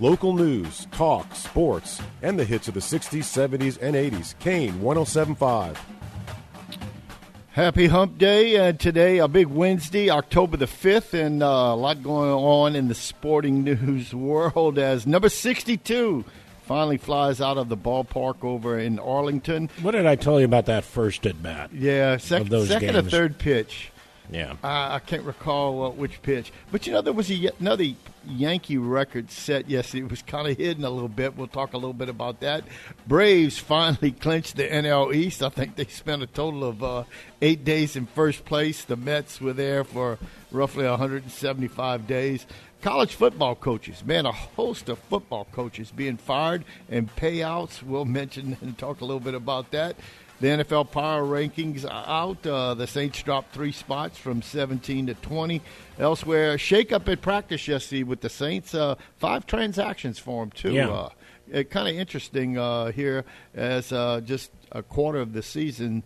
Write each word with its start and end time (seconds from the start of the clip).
Local 0.00 0.32
news, 0.32 0.86
talk, 0.92 1.34
sports, 1.34 2.00
and 2.22 2.38
the 2.38 2.44
hits 2.44 2.68
of 2.68 2.74
the 2.74 2.80
60s, 2.80 3.24
70s, 3.24 3.78
and 3.82 3.96
80s. 3.96 4.38
Kane 4.38 4.80
1075. 4.80 5.78
Happy 7.50 7.88
Hump 7.88 8.16
Day, 8.18 8.54
and 8.54 8.78
today 8.78 9.18
a 9.18 9.26
big 9.26 9.48
Wednesday, 9.48 10.08
October 10.10 10.56
the 10.56 10.66
5th, 10.66 11.14
and 11.14 11.42
uh, 11.42 11.46
a 11.46 11.74
lot 11.76 12.00
going 12.04 12.30
on 12.30 12.76
in 12.76 12.86
the 12.86 12.94
sporting 12.94 13.64
news 13.64 14.14
world 14.14 14.78
as 14.78 15.04
number 15.04 15.28
62 15.28 16.24
finally 16.62 16.98
flies 16.98 17.40
out 17.40 17.58
of 17.58 17.68
the 17.68 17.76
ballpark 17.76 18.44
over 18.44 18.78
in 18.78 19.00
Arlington. 19.00 19.68
What 19.82 19.92
did 19.92 20.06
I 20.06 20.14
tell 20.14 20.38
you 20.38 20.44
about 20.44 20.66
that 20.66 20.84
first 20.84 21.26
at 21.26 21.42
bat? 21.42 21.72
Yeah, 21.72 22.18
sec- 22.18 22.44
those 22.44 22.68
second 22.68 22.94
or 22.94 23.02
third 23.02 23.38
pitch. 23.38 23.90
Yeah. 24.30 24.52
Uh, 24.62 24.66
I 24.92 25.00
can't 25.04 25.24
recall 25.24 25.86
uh, 25.86 25.90
which 25.90 26.20
pitch, 26.22 26.52
but 26.70 26.86
you 26.86 26.92
know 26.92 27.00
there 27.00 27.14
was 27.14 27.30
a, 27.30 27.34
y- 27.46 27.50
another 27.58 27.84
Yankee 28.26 28.78
record 28.78 29.30
set. 29.30 29.68
Yes, 29.68 29.94
it 29.94 30.10
was 30.10 30.22
kind 30.22 30.48
of 30.48 30.56
hidden 30.56 30.84
a 30.84 30.90
little 30.90 31.08
bit. 31.08 31.36
We'll 31.36 31.46
talk 31.46 31.72
a 31.72 31.76
little 31.76 31.92
bit 31.92 32.08
about 32.08 32.40
that. 32.40 32.64
Braves 33.06 33.58
finally 33.58 34.10
clinched 34.20 34.56
the 34.56 34.64
NL 34.64 35.14
East. 35.14 35.42
I 35.42 35.48
think 35.48 35.76
they 35.76 35.84
spent 35.86 36.22
a 36.22 36.26
total 36.26 36.64
of 36.64 36.82
uh, 36.82 37.04
eight 37.42 37.64
days 37.64 37.96
in 37.96 38.06
first 38.06 38.44
place. 38.44 38.84
The 38.84 38.96
Mets 38.96 39.40
were 39.40 39.52
there 39.52 39.84
for 39.84 40.18
roughly 40.50 40.86
175 40.86 42.06
days. 42.06 42.46
College 42.80 43.14
football 43.14 43.56
coaches, 43.56 44.04
man, 44.04 44.24
a 44.24 44.30
host 44.30 44.88
of 44.88 45.00
football 45.00 45.48
coaches 45.50 45.90
being 45.90 46.16
fired 46.16 46.64
and 46.88 47.14
payouts. 47.16 47.82
We'll 47.82 48.04
mention 48.04 48.56
and 48.60 48.78
talk 48.78 49.00
a 49.00 49.04
little 49.04 49.20
bit 49.20 49.34
about 49.34 49.72
that. 49.72 49.96
The 50.40 50.46
NFL 50.48 50.92
power 50.92 51.24
rankings 51.24 51.84
out. 51.84 52.46
Uh, 52.46 52.74
the 52.74 52.86
Saints 52.86 53.22
dropped 53.22 53.52
three 53.52 53.72
spots 53.72 54.16
from 54.18 54.40
17 54.40 55.08
to 55.08 55.14
20. 55.14 55.60
Elsewhere, 55.98 56.56
shake 56.56 56.92
up 56.92 57.08
at 57.08 57.20
practice 57.20 57.66
yesterday 57.66 58.04
with 58.04 58.20
the 58.20 58.28
Saints. 58.28 58.72
Uh, 58.72 58.94
five 59.16 59.46
transactions 59.46 60.18
for 60.18 60.42
them, 60.42 60.52
too. 60.52 60.72
Yeah. 60.72 60.90
Uh, 60.90 61.62
kind 61.64 61.88
of 61.88 61.96
interesting 61.96 62.56
uh, 62.56 62.92
here 62.92 63.24
as 63.54 63.92
uh, 63.92 64.20
just 64.20 64.52
a 64.70 64.82
quarter 64.82 65.18
of 65.18 65.32
the 65.32 65.42
season 65.42 66.04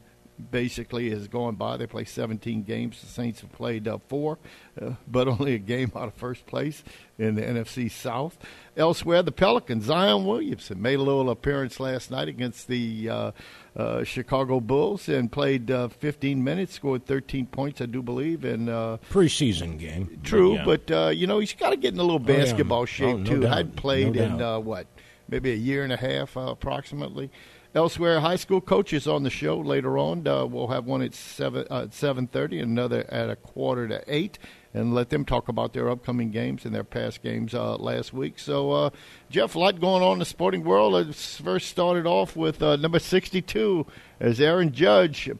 basically 0.50 1.08
is 1.08 1.28
going 1.28 1.54
by. 1.56 1.76
They 1.76 1.86
play 1.86 2.04
17 2.04 2.62
games. 2.64 3.00
The 3.00 3.06
Saints 3.06 3.40
have 3.40 3.52
played 3.52 3.86
uh, 3.86 3.98
four, 4.08 4.38
uh, 4.80 4.92
but 5.06 5.28
only 5.28 5.54
a 5.54 5.58
game 5.58 5.92
out 5.94 6.08
of 6.08 6.14
first 6.14 6.46
place 6.46 6.82
in 7.18 7.34
the 7.34 7.42
NFC 7.42 7.90
South. 7.90 8.36
Elsewhere, 8.76 9.22
the 9.22 9.32
Pelicans, 9.32 9.84
Zion 9.84 10.24
Williamson 10.24 10.80
made 10.80 10.94
a 10.98 11.02
little 11.02 11.28
appearance 11.30 11.78
last 11.78 12.10
night 12.10 12.28
against 12.28 12.68
the 12.68 13.08
uh, 13.08 13.30
uh, 13.76 14.02
Chicago 14.04 14.60
Bulls 14.60 15.08
and 15.08 15.30
played 15.30 15.70
uh, 15.70 15.88
15 15.88 16.42
minutes, 16.42 16.72
scored 16.74 17.04
13 17.06 17.46
points, 17.46 17.80
I 17.80 17.86
do 17.86 18.02
believe, 18.02 18.44
and 18.44 18.68
uh, 18.70 18.96
Preseason 19.10 19.78
game. 19.78 20.20
True, 20.24 20.54
yeah. 20.54 20.64
but 20.64 20.90
uh, 20.90 21.08
you 21.08 21.26
know 21.26 21.38
he's 21.38 21.52
got 21.54 21.70
to 21.70 21.76
get 21.76 21.92
in 21.94 22.00
a 22.00 22.02
little 22.02 22.16
Oh, 22.22 22.32
yeah. 22.32 22.38
basketball 22.44 22.86
shape 22.86 23.14
Oh, 23.14 23.18
no 23.18 23.24
too. 23.24 23.40
doubt. 23.40 23.58
I'd 23.58 23.76
played 23.76 24.14
No 24.16 24.22
in 24.24 24.42
uh, 24.42 24.58
what, 24.60 24.86
maybe 25.28 25.52
a 25.52 25.56
year 25.56 25.84
and 25.84 25.92
a 25.92 25.96
half, 25.98 26.36
uh, 26.36 26.40
approximately. 26.40 27.30
Elsewhere, 27.74 28.20
high 28.20 28.36
school 28.36 28.60
coaches 28.60 29.06
on 29.06 29.22
the 29.22 29.30
show 29.30 29.58
later 29.58 29.96
on. 29.96 30.28
Uh, 30.28 30.44
we'll 30.44 30.68
have 30.68 30.84
one 30.84 31.00
at 31.00 31.14
seven 31.14 31.66
uh, 31.70 31.86
seven 31.90 32.26
thirty, 32.26 32.58
another 32.60 33.06
at 33.08 33.30
a 33.30 33.36
quarter 33.36 33.88
to 33.88 34.04
eight, 34.08 34.38
and 34.74 34.94
let 34.94 35.08
them 35.08 35.24
talk 35.24 35.48
about 35.48 35.72
their 35.72 35.88
upcoming 35.88 36.30
games 36.30 36.66
and 36.66 36.74
their 36.74 36.84
past 36.84 37.22
games 37.22 37.54
uh, 37.54 37.76
last 37.76 38.12
week. 38.12 38.38
So, 38.38 38.72
uh, 38.72 38.90
Jeff, 39.30 39.54
a 39.54 39.58
lot 39.58 39.80
going 39.80 40.02
on 40.02 40.14
in 40.14 40.18
the 40.18 40.26
sporting 40.26 40.64
world. 40.64 40.92
Let's 40.92 41.40
first 41.40 41.68
started 41.68 42.06
off 42.06 42.36
with 42.36 42.62
uh, 42.62 42.76
number 42.76 42.98
sixty-two 42.98 43.86
as 44.20 44.38
Aaron 44.38 44.72
Judge 44.72 45.30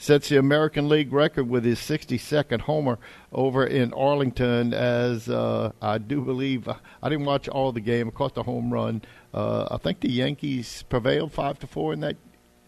sets 0.00 0.30
the 0.30 0.38
American 0.38 0.88
League 0.88 1.12
record 1.12 1.46
with 1.48 1.62
his 1.62 1.78
62nd 1.78 2.62
homer 2.62 2.98
over 3.32 3.66
in 3.66 3.92
Arlington. 3.92 4.72
As 4.72 5.28
uh, 5.28 5.72
I 5.82 5.98
do 5.98 6.22
believe, 6.22 6.66
I 6.68 7.08
didn't 7.08 7.26
watch 7.26 7.48
all 7.48 7.70
the 7.70 7.82
game. 7.82 8.08
I 8.08 8.10
caught 8.10 8.34
the 8.34 8.42
home 8.42 8.72
run. 8.72 9.02
Uh, 9.34 9.68
I 9.70 9.76
think 9.76 10.00
the 10.00 10.10
Yankees 10.10 10.84
prevailed 10.88 11.32
five 11.32 11.58
to 11.60 11.66
four 11.66 11.92
in 11.92 12.00
that 12.00 12.16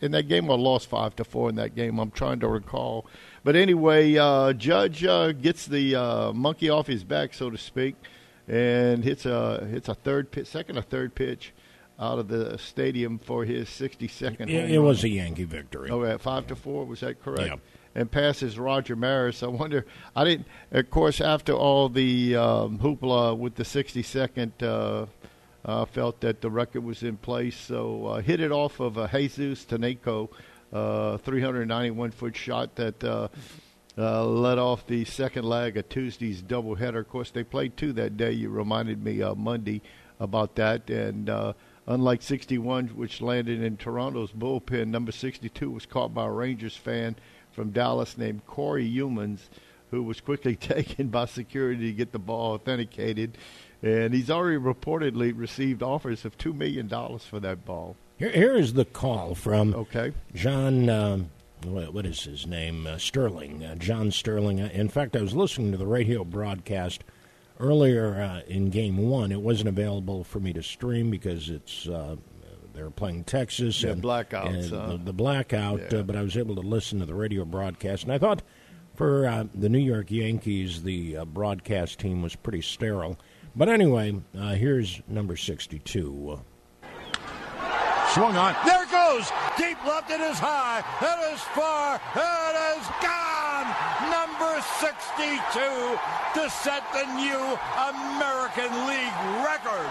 in 0.02 0.10
that 0.12 0.24
game, 0.24 0.50
or 0.50 0.58
lost 0.58 0.88
five 0.88 1.16
to 1.16 1.24
four 1.24 1.48
in 1.48 1.54
that 1.54 1.74
game. 1.74 1.98
I'm 1.98 2.10
trying 2.10 2.40
to 2.40 2.48
recall. 2.48 3.06
But 3.44 3.56
anyway, 3.56 4.16
uh, 4.16 4.52
Judge 4.52 5.04
uh, 5.04 5.32
gets 5.32 5.64
the 5.66 5.94
uh, 5.94 6.32
monkey 6.32 6.68
off 6.68 6.86
his 6.86 7.04
back, 7.04 7.32
so 7.32 7.50
to 7.50 7.56
speak, 7.56 7.94
and 8.46 9.02
hits 9.04 9.24
a 9.24 9.66
hits 9.70 9.88
a 9.88 9.94
third 9.94 10.30
pitch, 10.30 10.48
second 10.48 10.76
or 10.76 10.82
third 10.82 11.14
pitch 11.14 11.54
out 12.02 12.18
of 12.18 12.28
the 12.28 12.58
stadium 12.58 13.18
for 13.18 13.44
his 13.44 13.68
62nd. 13.68 14.50
it, 14.50 14.72
it 14.72 14.78
was 14.78 15.04
a 15.04 15.08
Yankee 15.08 15.44
victory. 15.44 15.88
Oh, 15.90 16.02
at 16.02 16.20
five 16.20 16.48
to 16.48 16.56
four 16.56 16.84
was 16.84 17.00
that 17.00 17.22
correct? 17.22 17.46
Yeah. 17.46 17.56
And 17.94 18.10
passes 18.10 18.58
Roger 18.58 18.96
Maris. 18.96 19.42
I 19.42 19.46
wonder. 19.46 19.86
I 20.16 20.24
didn't. 20.24 20.46
Of 20.72 20.90
course, 20.90 21.20
after 21.20 21.52
all 21.52 21.88
the 21.88 22.36
um, 22.36 22.78
hoopla 22.78 23.38
with 23.38 23.54
the 23.54 23.64
62nd, 23.64 24.62
uh, 24.62 25.06
uh, 25.64 25.84
felt 25.84 26.20
that 26.22 26.40
the 26.40 26.50
record 26.50 26.82
was 26.82 27.02
in 27.02 27.18
place. 27.18 27.56
So 27.56 28.06
uh, 28.06 28.20
hit 28.20 28.40
it 28.40 28.50
off 28.50 28.80
of 28.80 28.96
a 28.96 29.08
Jesus 29.08 29.64
Tinoco, 29.64 30.30
uh, 30.72 31.18
391 31.18 32.10
foot 32.10 32.36
shot 32.36 32.74
that. 32.76 33.04
Uh, 33.04 33.28
uh, 33.98 34.24
led 34.24 34.56
off 34.56 34.86
the 34.86 35.04
second 35.04 35.44
leg 35.44 35.76
of 35.76 35.86
Tuesday's 35.90 36.40
doubleheader. 36.40 37.00
Of 37.00 37.10
course, 37.10 37.30
they 37.30 37.44
played 37.44 37.76
two 37.76 37.92
that 37.92 38.16
day. 38.16 38.32
You 38.32 38.48
reminded 38.48 39.04
me 39.04 39.20
uh, 39.20 39.34
Monday 39.34 39.82
about 40.18 40.54
that. 40.54 40.88
And 40.88 41.28
uh, 41.28 41.52
unlike 41.86 42.22
61, 42.22 42.88
which 42.88 43.20
landed 43.20 43.62
in 43.62 43.76
Toronto's 43.76 44.32
bullpen, 44.32 44.88
number 44.88 45.12
62 45.12 45.70
was 45.70 45.86
caught 45.86 46.14
by 46.14 46.26
a 46.26 46.30
Rangers 46.30 46.76
fan 46.76 47.16
from 47.50 47.70
Dallas 47.70 48.16
named 48.16 48.46
Corey 48.46 48.88
Youmans, 48.90 49.40
who 49.90 50.02
was 50.02 50.20
quickly 50.20 50.56
taken 50.74 51.08
by 51.08 51.26
security 51.26 51.86
to 51.86 51.92
get 51.92 52.12
the 52.12 52.18
ball 52.18 52.54
authenticated. 52.54 53.36
And 53.82 54.14
he's 54.14 54.30
already 54.30 54.58
reportedly 54.58 55.32
received 55.36 55.82
offers 55.82 56.24
of 56.24 56.38
$2 56.38 56.54
million 56.54 56.88
for 57.18 57.40
that 57.40 57.64
ball. 57.64 57.96
Here, 58.18 58.30
here 58.30 58.54
is 58.54 58.74
the 58.74 58.84
call 58.84 59.34
from 59.34 59.74
Okay. 59.74 60.12
John. 60.34 60.88
Um, 60.88 61.30
what, 61.64 62.06
is 62.06 62.22
his 62.22 62.46
name? 62.46 62.86
Uh, 62.86 62.98
Sterling. 62.98 63.64
Uh, 63.64 63.74
John 63.76 64.10
Sterling. 64.12 64.60
Uh, 64.60 64.68
In 64.72 64.88
fact, 64.88 65.16
I 65.16 65.20
was 65.22 65.34
listening 65.34 65.72
to 65.72 65.78
the 65.78 65.86
radio 65.86 66.24
broadcast 66.24 67.02
earlier 67.60 68.14
uh, 68.20 68.40
in 68.50 68.70
Game 68.70 68.96
One. 68.98 69.32
It 69.32 69.40
wasn't 69.40 69.68
available 69.68 70.24
for 70.24 70.40
me 70.40 70.52
to 70.52 70.62
stream 70.62 71.10
because 71.10 71.48
it's 71.50 71.86
uh, 71.88 72.16
they 72.74 72.82
were 72.82 72.90
playing 72.90 73.24
Texas 73.24 73.82
Yeah, 73.82 73.90
and 73.90 74.02
blackouts, 74.02 74.48
and 74.48 74.70
huh? 74.70 74.86
the, 74.92 74.96
the 74.98 75.12
blackout. 75.12 75.92
Yeah. 75.92 75.98
Uh, 75.98 76.02
but 76.02 76.16
I 76.16 76.22
was 76.22 76.36
able 76.36 76.54
to 76.54 76.62
listen 76.62 77.00
to 77.00 77.06
the 77.06 77.14
radio 77.14 77.44
broadcast, 77.44 78.04
and 78.04 78.12
I 78.12 78.18
thought 78.18 78.42
for 78.94 79.26
uh, 79.26 79.44
the 79.54 79.68
New 79.68 79.78
York 79.78 80.10
Yankees, 80.10 80.82
the 80.82 81.18
uh, 81.18 81.24
broadcast 81.24 81.98
team 81.98 82.22
was 82.22 82.34
pretty 82.36 82.62
sterile. 82.62 83.18
But 83.54 83.68
anyway, 83.68 84.18
uh, 84.38 84.54
here's 84.54 85.00
number 85.08 85.36
sixty-two. 85.36 86.40
Swung 88.14 88.36
on. 88.36 88.54
There 88.66 88.82
it 88.82 88.90
goes. 88.90 89.30
Deep 89.56 89.82
left. 89.86 90.10
It 90.10 90.20
is 90.20 90.38
high. 90.38 90.80
It 91.00 91.34
is 91.34 91.40
far. 91.40 91.96
It 92.14 92.78
is 92.78 92.86
gone. 93.02 93.31
Number 94.42 94.60
62 94.80 95.20
to 96.34 96.50
set 96.50 96.82
the 96.92 97.06
new 97.14 97.58
American 97.78 98.72
League 98.88 99.44
record. 99.44 99.90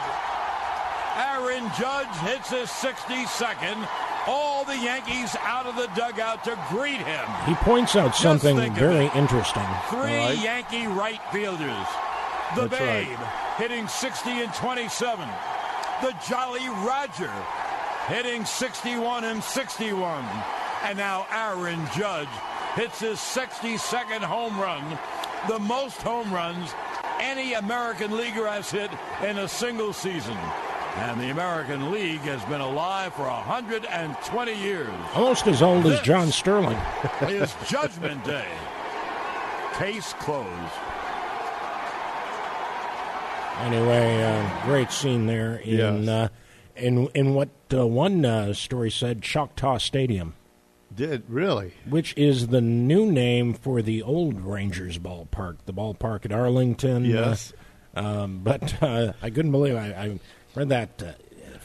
Aaron 1.15 1.71
Judge 1.79 2.13
hits 2.17 2.49
his 2.49 2.67
62nd. 2.69 3.87
All 4.27 4.65
the 4.65 4.77
Yankees 4.77 5.37
out 5.39 5.67
of 5.67 5.77
the 5.77 5.87
dugout 5.95 6.43
to 6.43 6.59
greet 6.67 6.97
him. 6.97 7.25
He 7.45 7.55
points 7.63 7.95
out 7.95 8.13
something 8.13 8.73
very 8.73 9.09
interesting. 9.15 9.63
Three 9.89 10.17
right. 10.17 10.37
Yankee 10.37 10.87
right 10.87 11.21
fielders. 11.31 11.87
The 12.55 12.67
That's 12.67 12.81
right. 12.81 13.07
Babe 13.07 13.19
hitting 13.57 13.87
60 13.87 14.29
and 14.31 14.53
27. 14.53 15.29
The 16.01 16.13
Jolly 16.27 16.67
Roger 16.85 17.31
hitting 18.07 18.43
61 18.43 19.23
and 19.23 19.41
61. 19.41 20.25
And 20.83 20.97
now 20.97 21.25
Aaron 21.31 21.87
Judge 21.95 22.27
hits 22.75 22.99
his 22.99 23.17
62nd 23.19 24.19
home 24.21 24.59
run, 24.59 24.83
the 25.47 25.59
most 25.59 26.01
home 26.01 26.31
runs 26.33 26.73
any 27.19 27.53
American 27.53 28.15
leaguer 28.17 28.47
has 28.47 28.71
hit 28.71 28.89
in 29.23 29.37
a 29.39 29.47
single 29.47 29.93
season. 29.93 30.37
And 30.97 31.21
the 31.21 31.29
American 31.29 31.91
League 31.91 32.19
has 32.21 32.43
been 32.45 32.59
alive 32.59 33.13
for 33.13 33.23
120 33.23 34.53
years. 34.61 34.89
Almost 35.15 35.47
as 35.47 35.61
old 35.61 35.85
as 35.85 36.01
John 36.01 36.29
Sterling. 36.31 36.77
is 37.29 37.55
Judgment 37.67 38.23
Day. 38.25 38.47
Case 39.75 40.11
closed. 40.13 40.49
Anyway, 43.59 44.23
uh, 44.23 44.65
great 44.65 44.91
scene 44.91 45.27
there 45.27 45.57
in 45.57 46.03
Yes. 46.03 46.07
uh, 46.09 46.27
in 46.75 47.07
in 47.13 47.35
what 47.35 47.49
uh, 47.73 47.85
one 47.85 48.25
uh, 48.25 48.53
story 48.53 48.89
said 48.89 49.21
Choctaw 49.21 49.77
Stadium, 49.77 50.33
Did 50.93 51.23
really? 51.29 51.73
which 51.89 52.13
is 52.17 52.47
the 52.47 52.61
new 52.61 53.11
name 53.11 53.53
for 53.53 53.81
the 53.81 54.01
old 54.01 54.41
Rangers 54.41 54.97
ballpark, 54.97 55.57
the 55.65 55.73
ballpark 55.73 56.25
at 56.25 56.31
Arlington. 56.31 57.05
Yes. 57.05 57.53
Uh, 57.95 57.99
um, 57.99 58.39
but 58.43 58.81
uh, 58.81 59.13
I 59.21 59.29
couldn't 59.29 59.51
believe 59.51 59.75
I, 59.75 59.87
I 59.87 60.19
read 60.55 60.69
that 60.69 61.01
uh, 61.01 61.11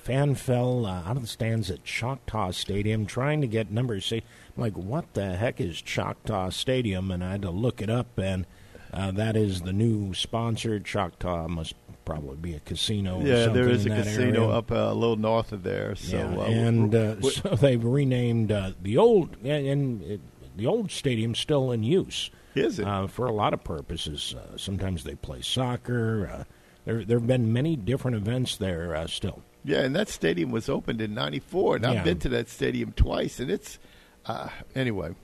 fan 0.06 0.36
fell 0.36 0.86
uh, 0.86 1.02
out 1.04 1.16
of 1.16 1.22
the 1.22 1.28
stands 1.28 1.70
at 1.70 1.82
Choctaw 1.82 2.52
Stadium 2.52 3.06
trying 3.06 3.40
to 3.40 3.48
get 3.48 3.70
number 3.72 4.00
six. 4.00 4.24
I'm 4.56 4.62
like, 4.62 4.76
what 4.76 5.14
the 5.14 5.34
heck 5.34 5.60
is 5.60 5.82
Choctaw 5.82 6.50
Stadium? 6.50 7.10
And 7.10 7.24
I 7.24 7.32
had 7.32 7.42
to 7.42 7.50
look 7.50 7.82
it 7.82 7.90
up, 7.90 8.16
and 8.18 8.46
uh, 8.92 9.10
that 9.12 9.36
is 9.36 9.62
the 9.62 9.72
new 9.72 10.14
sponsor. 10.14 10.78
Choctaw 10.78 11.48
must 11.48 11.74
probably 12.06 12.36
be 12.36 12.54
a 12.54 12.60
casino. 12.60 13.20
Yeah, 13.20 13.48
there 13.48 13.68
is 13.68 13.84
a 13.84 13.90
casino 13.90 14.44
area. 14.44 14.48
up 14.48 14.72
uh, 14.72 14.76
a 14.76 14.94
little 14.94 15.16
north 15.16 15.52
of 15.52 15.62
there. 15.62 15.94
So, 15.96 16.16
yeah, 16.16 16.38
uh, 16.38 16.44
and 16.44 16.94
uh, 16.94 17.20
so 17.20 17.48
they've 17.60 17.84
renamed 17.84 18.50
uh, 18.50 18.70
the 18.80 18.96
old 18.96 19.36
and, 19.44 19.66
and 19.66 20.02
it, 20.02 20.20
the 20.56 20.66
old 20.66 20.90
stadium's 20.90 21.38
still 21.38 21.70
in 21.70 21.82
use 21.82 22.30
is 22.54 22.78
it? 22.78 22.86
uh, 22.86 23.06
for 23.06 23.26
a 23.26 23.32
lot 23.32 23.52
of 23.52 23.62
purposes. 23.62 24.34
Uh, 24.38 24.56
sometimes 24.56 25.04
they 25.04 25.14
play 25.16 25.42
soccer. 25.42 26.26
Uh, 26.32 26.44
there 26.86 27.04
there 27.04 27.18
have 27.18 27.26
been 27.26 27.52
many 27.52 27.76
different 27.76 28.16
events 28.16 28.56
there 28.56 28.96
uh, 28.96 29.06
still. 29.06 29.42
Yeah, 29.64 29.80
and 29.80 29.94
that 29.96 30.08
stadium 30.08 30.52
was 30.52 30.68
opened 30.68 31.00
in 31.02 31.12
'94, 31.12 31.76
and 31.76 31.84
Yeah. 31.84 31.90
I've 31.90 32.04
been 32.04 32.20
to 32.20 32.28
that 32.30 32.48
stadium 32.48 32.92
twice, 32.92 33.40
and 33.40 33.50
it's 33.50 33.78
uh, 34.24 34.48
anyway. 34.74 35.14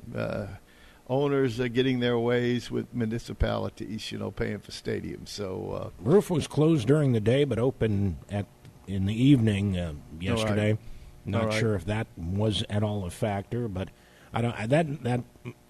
Owners 1.13 1.61
are 1.61 1.69
getting 1.69 2.01
their 2.01 2.19
ways 2.19 2.71
with 2.71 2.87
municipalities, 2.95 4.11
you 4.11 4.19
know, 4.19 4.31
paying 4.31 4.61
for 4.61 4.71
stadiums. 4.73 5.29
So 5.29 5.93
uh, 6.01 6.03
Roof 6.11 6.31
was 6.31 6.47
closed 6.47 6.87
during 6.89 7.13
the 7.13 7.21
day, 7.21 7.45
but 7.45 7.59
open 7.59 8.17
at 8.31 8.47
in 8.87 9.05
the 9.07 9.15
evening 9.15 9.77
uh, 9.77 9.93
yesterday. 10.19 10.79
Not 11.27 11.43
All 11.43 11.49
right. 11.49 11.59
sure 11.61 11.75
if 11.75 11.85
that 11.85 12.07
was 12.17 12.65
at 12.71 12.83
all 12.83 13.05
a 13.05 13.11
factor, 13.11 13.69
but 13.69 13.89
I 14.33 14.41
don't. 14.43 14.59
I- 14.59 14.67
That 14.67 15.03
that 15.05 15.21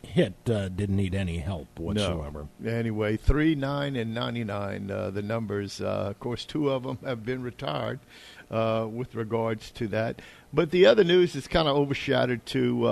hit 0.04 0.34
uh, 0.48 0.68
didn't 0.68 0.96
need 0.96 1.14
any 1.14 1.38
help 1.38 1.78
whatsoever. 1.78 2.46
no. 2.60 2.70
Anyway, 2.70 3.16
three, 3.16 3.54
nine, 3.56 3.96
and 3.96 4.14
ninety-nine. 4.14 4.90
Uh, 4.90 5.10
the 5.10 5.22
numbers. 5.22 5.80
Uh, 5.80 6.06
of 6.10 6.20
course, 6.20 6.44
two 6.44 6.70
of 6.70 6.84
them 6.84 6.98
have 7.04 7.24
been 7.24 7.42
retired. 7.42 7.98
Uh, 8.50 8.86
with 8.86 9.14
regards 9.14 9.70
to 9.70 9.88
that, 9.88 10.20
but 10.52 10.70
the 10.72 10.84
other 10.84 11.02
news 11.02 11.34
is 11.34 11.48
kind 11.48 11.66
of 11.66 11.74
overshadowed 11.74 12.44
to 12.44 12.86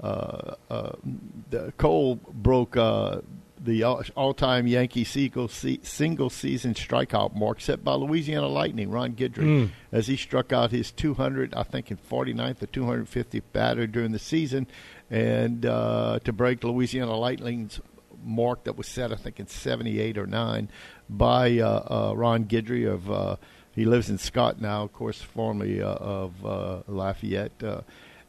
the 0.00 1.72
Cole 1.76 2.16
broke 2.32 2.76
uh, 2.76 3.20
the 3.62 3.82
all- 3.82 4.02
all-time 4.16 4.66
Yankee 4.66 5.04
single, 5.04 5.46
single 5.48 6.30
season 6.30 6.72
strikeout 6.74 7.34
mark 7.36 7.60
set 7.60 7.84
by 7.84 7.92
Louisiana 7.94 8.48
Lightning 8.48 8.90
Ron 8.90 9.12
Guidry 9.12 9.70
as 9.92 10.06
he 10.06 10.16
struck 10.16 10.52
out 10.52 10.70
his 10.70 10.90
200, 10.92 11.52
I 11.54 11.62
think, 11.64 11.90
in 11.90 11.98
49th 11.98 12.62
or 12.62 12.66
250th 12.68 13.42
batter 13.52 13.86
during 13.86 14.12
the 14.12 14.18
season, 14.18 14.66
and 15.10 15.66
uh, 15.66 16.20
to 16.24 16.32
break 16.32 16.64
Louisiana 16.64 17.14
Lightning's 17.16 17.80
mark 18.24 18.64
that 18.64 18.76
was 18.78 18.86
set, 18.86 19.12
I 19.12 19.16
think, 19.16 19.38
in 19.40 19.46
78 19.46 20.16
or 20.16 20.26
9 20.26 20.68
by 21.10 21.58
uh, 21.58 22.10
uh, 22.10 22.16
Ron 22.16 22.44
Guidry 22.44 22.90
of. 22.90 23.10
Uh, 23.10 23.36
he 23.72 23.84
lives 23.84 24.10
in 24.10 24.18
Scott 24.18 24.60
now, 24.60 24.82
of 24.82 24.92
course, 24.92 25.22
formerly 25.22 25.80
uh, 25.80 25.86
of 25.86 26.44
uh, 26.44 26.80
Lafayette, 26.88 27.62
uh, 27.62 27.82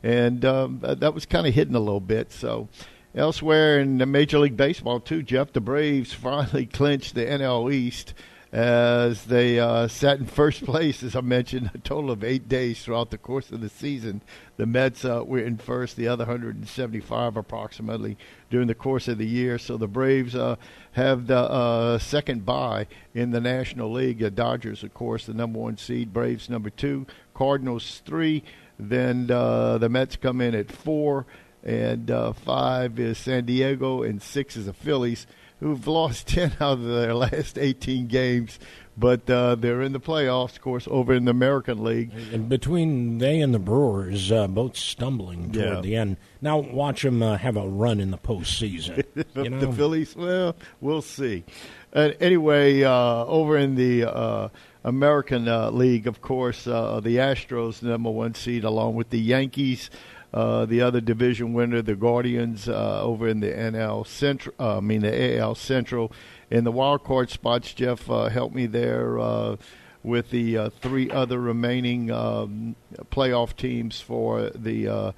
and 0.03 0.43
um, 0.45 0.81
uh, 0.83 0.95
that 0.95 1.13
was 1.13 1.25
kind 1.25 1.47
of 1.47 1.53
hidden 1.53 1.75
a 1.75 1.79
little 1.79 1.99
bit. 1.99 2.31
So, 2.31 2.69
elsewhere 3.15 3.79
in 3.79 3.97
Major 4.11 4.39
League 4.39 4.57
Baseball 4.57 4.99
too, 4.99 5.23
Jeff, 5.23 5.53
the 5.53 5.61
Braves 5.61 6.13
finally 6.13 6.65
clinched 6.65 7.15
the 7.15 7.25
NL 7.25 7.73
East 7.73 8.13
as 8.51 9.25
they 9.25 9.59
uh, 9.59 9.87
sat 9.87 10.19
in 10.19 10.25
first 10.25 10.65
place, 10.65 11.03
as 11.03 11.15
I 11.15 11.21
mentioned, 11.21 11.71
a 11.73 11.77
total 11.77 12.11
of 12.11 12.23
eight 12.23 12.49
days 12.49 12.83
throughout 12.83 13.09
the 13.09 13.17
course 13.17 13.51
of 13.51 13.61
the 13.61 13.69
season. 13.69 14.21
The 14.57 14.65
Mets 14.65 15.05
uh, 15.05 15.23
were 15.25 15.39
in 15.39 15.57
first, 15.57 15.95
the 15.95 16.07
other 16.07 16.25
175 16.25 17.37
approximately 17.37 18.17
during 18.49 18.67
the 18.67 18.75
course 18.75 19.07
of 19.07 19.17
the 19.17 19.27
year. 19.27 19.57
So 19.57 19.77
the 19.77 19.87
Braves 19.87 20.35
uh, 20.35 20.57
have 20.93 21.27
the 21.27 21.39
uh, 21.39 21.97
second 21.97 22.45
bye 22.45 22.87
in 23.13 23.31
the 23.31 23.41
National 23.41 23.91
League. 23.91 24.19
The 24.19 24.29
Dodgers, 24.29 24.83
of 24.83 24.93
course, 24.93 25.25
the 25.25 25.33
number 25.33 25.59
one 25.59 25.77
seed. 25.77 26.11
Braves 26.11 26.49
number 26.49 26.69
two. 26.69 27.07
Cardinals 27.33 28.01
three. 28.05 28.43
Then 28.81 29.29
uh, 29.29 29.77
the 29.77 29.89
Mets 29.89 30.15
come 30.15 30.41
in 30.41 30.55
at 30.55 30.71
four, 30.71 31.27
and 31.63 32.09
uh, 32.09 32.33
five 32.33 32.99
is 32.99 33.17
San 33.19 33.45
Diego, 33.45 34.01
and 34.01 34.21
six 34.21 34.57
is 34.57 34.65
the 34.65 34.73
Phillies, 34.73 35.27
who've 35.59 35.85
lost 35.87 36.27
10 36.27 36.53
out 36.59 36.73
of 36.79 36.83
their 36.83 37.13
last 37.13 37.57
18 37.59 38.07
games. 38.07 38.59
But 38.97 39.29
uh, 39.29 39.55
they're 39.55 39.81
in 39.81 39.93
the 39.93 39.99
playoffs, 40.01 40.55
of 40.55 40.61
course, 40.61 40.85
over 40.91 41.13
in 41.13 41.23
the 41.25 41.31
American 41.31 41.81
League. 41.81 42.11
And 42.33 42.49
between 42.49 43.19
they 43.19 43.39
and 43.39 43.53
the 43.53 43.57
Brewers, 43.59 44.31
uh, 44.31 44.47
both 44.47 44.75
stumbling 44.75 45.51
toward 45.53 45.65
Yeah. 45.75 45.81
the 45.81 45.95
end. 45.95 46.17
Now 46.41 46.57
watch 46.57 47.03
them 47.03 47.23
uh, 47.23 47.37
have 47.37 47.55
a 47.55 47.65
run 47.67 47.99
in 48.01 48.11
the 48.11 48.17
postseason. 48.17 49.05
the, 49.33 49.43
you 49.43 49.49
know? 49.49 49.59
the 49.59 49.71
Phillies. 49.71 50.13
Well, 50.15 50.57
we'll 50.81 51.01
see. 51.01 51.45
Uh, 51.93 52.09
anyway, 52.19 52.83
uh, 52.83 52.91
over 53.25 53.57
in 53.57 53.75
the 53.75 54.05
uh, 54.13 54.49
American 54.83 55.47
uh, 55.47 55.69
League, 55.69 56.07
of 56.07 56.21
course, 56.21 56.65
uh, 56.67 56.99
the 56.99 57.17
Astros, 57.17 57.83
number 57.83 58.09
one 58.09 58.33
seed, 58.33 58.63
along 58.63 58.95
with 58.95 59.09
the 59.09 59.19
Yankees. 59.19 59.89
Uh, 60.33 60.65
the 60.65 60.81
other 60.81 61.01
division 61.01 61.53
winner, 61.53 61.81
the 61.81 61.95
Guardians, 61.95 62.69
uh, 62.69 63.01
over 63.03 63.27
in 63.27 63.41
the 63.41 63.51
NL 63.51 64.07
Central. 64.07 64.55
Uh, 64.57 64.77
I 64.77 64.79
mean 64.79 65.01
the 65.01 65.37
AL 65.37 65.55
Central. 65.55 66.11
In 66.49 66.63
the 66.63 66.71
wild 66.71 67.03
card 67.03 67.29
spots, 67.29 67.73
Jeff 67.73 68.09
uh, 68.09 68.29
helped 68.29 68.55
me 68.55 68.65
there 68.65 69.57
with 70.03 70.31
the 70.31 70.71
three 70.79 71.11
other 71.11 71.39
remaining 71.39 72.09
um, 72.11 72.75
playoff 73.11 73.55
teams 73.55 73.99
for 73.99 74.49
the. 74.51 75.13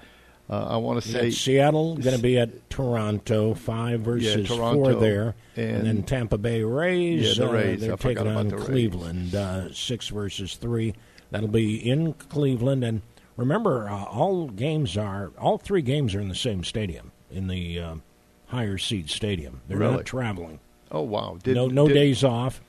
Uh, 0.54 0.68
I 0.70 0.78
want 0.78 1.02
to 1.02 1.10
say 1.10 1.32
Seattle 1.32 1.96
going 1.98 2.16
to 2.16 2.22
be 2.22 2.38
at 2.38 2.70
Toronto, 2.70 3.56
five 3.56 4.02
versus 4.02 4.48
Toronto, 4.48 4.84
four 4.84 4.94
there, 4.94 5.36
and- 5.56 5.86
then 5.86 6.04
Tampa 6.04 6.38
Bay 6.38 6.62
Rays. 6.64 7.38
Yeah, 7.40 7.46
the 7.46 7.50
uh, 7.50 7.76
they're 7.78 7.94
I 7.94 7.96
taking 7.96 8.28
on 8.28 8.50
the 8.50 8.58
Cleveland, 8.58 9.34
uh, 9.34 9.74
six 9.74 10.10
versus 10.10 10.56
three. 10.56 10.94
That'll 11.32 11.48
be 11.48 11.78
in 11.78 12.14
Cleveland, 12.14 12.84
and 12.84 13.02
remember, 13.36 13.90
uh, 13.90 14.04
all 14.04 14.48
games 14.50 14.96
are 14.96 15.32
all 15.40 15.58
three 15.58 15.82
games 15.82 16.14
are 16.14 16.22
in 16.22 16.28
the 16.30 16.36
same 16.36 16.64
stadium, 16.64 17.12
in 17.32 17.48
the 17.48 17.80
uh, 17.80 17.96
higher 18.48 18.78
seed 18.78 19.10
stadium. 19.10 19.62
They're 19.68 19.78
Really? 19.80 19.96
not 19.96 20.06
traveling. 20.06 20.60
Oh 20.92 21.02
wow! 21.02 21.40
Did, 21.42 21.56
no, 21.56 21.66
no 21.68 21.88
did- 21.88 21.96
days 21.96 22.24
off 22.24 22.62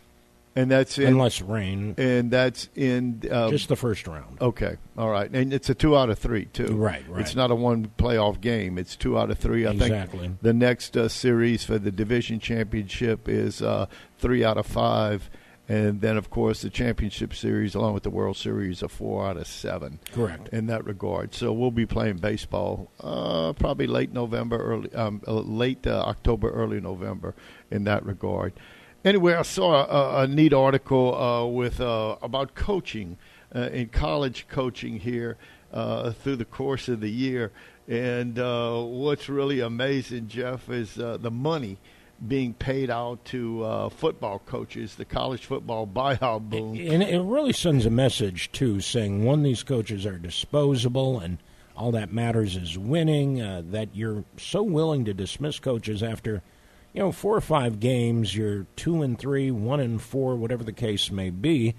and 0.56 0.70
that's 0.70 0.98
in 0.98 1.08
unless 1.08 1.40
rain. 1.40 1.94
and 1.98 2.30
that's 2.30 2.68
in 2.76 3.22
um, 3.30 3.50
just 3.50 3.68
the 3.68 3.76
first 3.76 4.06
round. 4.06 4.40
okay. 4.40 4.76
All 4.96 5.10
right, 5.10 5.28
and 5.30 5.52
it's 5.52 5.68
a 5.68 5.74
two 5.74 5.96
out 5.96 6.10
of 6.10 6.18
three 6.18 6.44
too. 6.46 6.76
Right, 6.76 7.02
right. 7.08 7.20
It's 7.20 7.34
not 7.34 7.50
a 7.50 7.54
one 7.54 7.90
playoff 7.98 8.40
game. 8.40 8.78
It's 8.78 8.94
two 8.96 9.18
out 9.18 9.30
of 9.30 9.38
three. 9.38 9.66
I 9.66 9.72
Exactly. 9.72 10.20
think 10.20 10.40
the 10.42 10.52
next 10.52 10.96
uh, 10.96 11.08
series 11.08 11.64
for 11.64 11.78
the 11.78 11.90
division 11.90 12.38
championship 12.40 13.28
is 13.28 13.60
uh, 13.62 13.86
three 14.18 14.44
out 14.44 14.56
of 14.56 14.66
five, 14.66 15.28
and 15.68 16.00
then 16.00 16.16
of 16.16 16.30
course 16.30 16.62
the 16.62 16.70
championship 16.70 17.34
series 17.34 17.74
along 17.74 17.94
with 17.94 18.04
the 18.04 18.10
World 18.10 18.36
Series 18.36 18.82
are 18.84 18.88
four 18.88 19.26
out 19.26 19.36
of 19.36 19.48
seven. 19.48 19.98
Correct. 20.12 20.48
in 20.50 20.66
that 20.66 20.84
regard. 20.84 21.34
So 21.34 21.52
we'll 21.52 21.70
be 21.72 21.86
playing 21.86 22.18
baseball 22.18 22.92
uh, 23.00 23.52
probably 23.54 23.88
late 23.88 24.12
November, 24.12 24.58
early 24.58 24.94
um, 24.94 25.20
uh, 25.26 25.32
late 25.32 25.84
uh, 25.86 26.02
October, 26.06 26.50
early 26.50 26.80
November 26.80 27.34
in 27.72 27.82
that 27.84 28.04
regard. 28.06 28.52
Anyway, 29.04 29.34
I 29.34 29.42
saw 29.42 29.84
a, 29.84 30.22
a 30.22 30.26
neat 30.26 30.54
article 30.54 31.14
uh, 31.14 31.46
with 31.46 31.80
uh, 31.80 32.16
about 32.22 32.54
coaching 32.54 33.18
uh, 33.54 33.68
in 33.70 33.88
college 33.88 34.46
coaching 34.48 34.98
here 34.98 35.36
uh, 35.72 36.12
through 36.12 36.36
the 36.36 36.44
course 36.44 36.88
of 36.88 37.00
the 37.00 37.10
year. 37.10 37.52
And 37.86 38.38
uh, 38.38 38.80
what's 38.80 39.28
really 39.28 39.60
amazing, 39.60 40.28
Jeff, 40.28 40.70
is 40.70 40.98
uh, 40.98 41.18
the 41.18 41.30
money 41.30 41.78
being 42.26 42.54
paid 42.54 42.88
out 42.88 43.22
to 43.26 43.62
uh, 43.64 43.88
football 43.90 44.38
coaches, 44.38 44.94
the 44.94 45.04
college 45.04 45.44
football 45.44 45.86
buyout 45.94 46.48
boom. 46.48 46.76
And 46.76 47.02
it 47.02 47.20
really 47.20 47.52
sends 47.52 47.84
a 47.84 47.90
message 47.90 48.50
too, 48.52 48.80
saying 48.80 49.24
one, 49.24 49.42
these 49.42 49.62
coaches 49.62 50.06
are 50.06 50.18
disposable, 50.18 51.20
and 51.20 51.38
all 51.76 51.92
that 51.92 52.12
matters 52.12 52.56
is 52.56 52.78
winning. 52.78 53.42
Uh, 53.42 53.62
that 53.66 53.94
you're 53.94 54.24
so 54.38 54.62
willing 54.62 55.04
to 55.04 55.12
dismiss 55.12 55.58
coaches 55.58 56.02
after, 56.02 56.42
you 56.94 57.00
know, 57.00 57.12
four 57.12 57.36
or 57.36 57.40
five 57.42 57.80
games. 57.80 58.34
You're 58.34 58.66
two 58.76 59.02
and 59.02 59.18
three, 59.18 59.50
one 59.50 59.80
and 59.80 60.00
four, 60.00 60.36
whatever 60.36 60.64
the 60.64 60.72
case 60.72 61.10
may 61.10 61.28
be. 61.30 61.74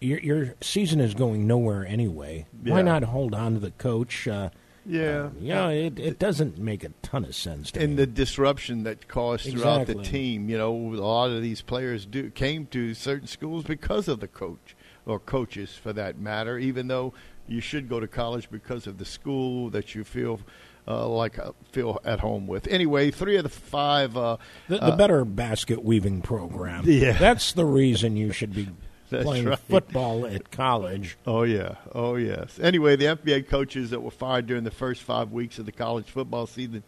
Your, 0.00 0.18
your 0.20 0.54
season 0.62 1.00
is 1.00 1.12
going 1.12 1.46
nowhere 1.46 1.84
anyway. 1.84 2.46
Why 2.62 2.80
not 2.80 3.02
hold 3.02 3.34
on 3.34 3.54
to 3.54 3.58
the 3.60 3.72
coach? 3.72 4.26
Uh, 4.26 4.48
Yeah. 4.86 5.24
uh, 5.26 5.30
you 5.38 5.48
know, 5.54 5.68
it, 5.68 5.98
it 5.98 6.18
doesn't 6.18 6.56
make 6.56 6.84
a 6.84 6.90
ton 7.02 7.24
of 7.26 7.34
sense 7.34 7.72
to 7.72 7.80
and 7.80 7.90
me. 7.90 7.96
the 7.96 8.06
disruption 8.06 8.84
that 8.84 9.08
caused 9.08 9.50
throughout 9.50 9.86
the 9.86 9.96
team. 9.96 10.48
You 10.48 10.56
know, 10.56 10.72
a 10.74 11.02
lot 11.04 11.30
of 11.30 11.42
these 11.42 11.60
players 11.60 12.06
do 12.06 12.30
came 12.30 12.64
to 12.68 12.94
certain 12.94 13.26
schools 13.28 13.64
because 13.64 14.08
of 14.08 14.20
the 14.20 14.28
coach 14.28 14.74
or 15.04 15.18
coaches, 15.18 15.74
for 15.74 15.92
that 15.92 16.18
matter. 16.18 16.58
Even 16.58 16.86
though 16.88 17.12
you 17.46 17.60
should 17.60 17.88
go 17.88 18.00
to 18.00 18.06
college 18.08 18.48
because 18.50 18.86
of 18.86 18.96
the 18.96 19.04
school 19.04 19.68
that 19.70 19.94
you 19.94 20.04
feel 20.04 20.40
uh, 20.88 21.06
like 21.08 21.38
uh, 21.38 21.52
feel 21.72 22.00
at 22.04 22.20
home 22.20 22.46
with. 22.46 22.66
Anyway, 22.68 23.10
three 23.10 23.36
of 23.36 23.42
the 23.42 23.48
five. 23.48 24.16
Uh, 24.16 24.36
The, 24.68 24.78
the 24.78 24.84
uh, 24.84 24.96
better 24.96 25.24
basket 25.24 25.84
weaving 25.84 26.22
program. 26.22 26.84
Yeah. 26.86 27.12
That's 27.12 27.52
the 27.52 27.64
reason 27.64 28.16
you 28.16 28.32
should 28.32 28.54
be 28.54 28.68
playing 29.10 29.46
right. 29.46 29.58
football 29.58 30.26
at 30.26 30.50
college. 30.50 31.16
Oh 31.26 31.42
yeah, 31.42 31.74
oh 31.92 32.16
yes. 32.16 32.58
Anyway, 32.60 32.96
the 32.96 33.06
FBS 33.06 33.48
coaches 33.48 33.90
that 33.90 34.00
were 34.00 34.10
fired 34.10 34.46
during 34.46 34.64
the 34.64 34.70
first 34.70 35.02
five 35.02 35.32
weeks 35.32 35.58
of 35.58 35.66
the 35.66 35.72
college 35.72 36.06
football 36.06 36.46
season 36.46 36.82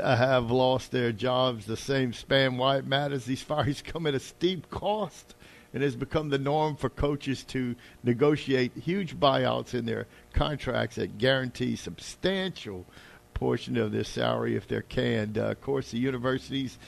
uh, 0.00 0.16
have 0.16 0.50
lost 0.50 0.90
their 0.92 1.12
jobs 1.12 1.66
the 1.66 1.76
same 1.76 2.12
span. 2.12 2.56
Why 2.58 2.76
it 2.78 2.86
matters? 2.86 3.24
These 3.24 3.42
fires 3.42 3.82
come 3.82 4.06
at 4.06 4.14
a 4.14 4.20
steep 4.20 4.68
cost, 4.70 5.34
and 5.72 5.82
has 5.82 5.96
become 5.96 6.28
the 6.28 6.38
norm 6.38 6.76
for 6.76 6.88
coaches 6.88 7.42
to 7.44 7.74
negotiate 8.02 8.72
huge 8.76 9.18
buyouts 9.18 9.74
in 9.74 9.86
their 9.86 10.06
contracts 10.32 10.96
that 10.96 11.18
guarantee 11.18 11.76
substantial 11.76 12.86
portion 13.34 13.76
of 13.76 13.92
their 13.92 14.04
salary 14.04 14.56
if 14.56 14.66
they're 14.66 14.82
canned. 14.82 15.36
Uh, 15.36 15.50
of 15.50 15.60
course, 15.60 15.90
the 15.90 15.98
universities, 15.98 16.78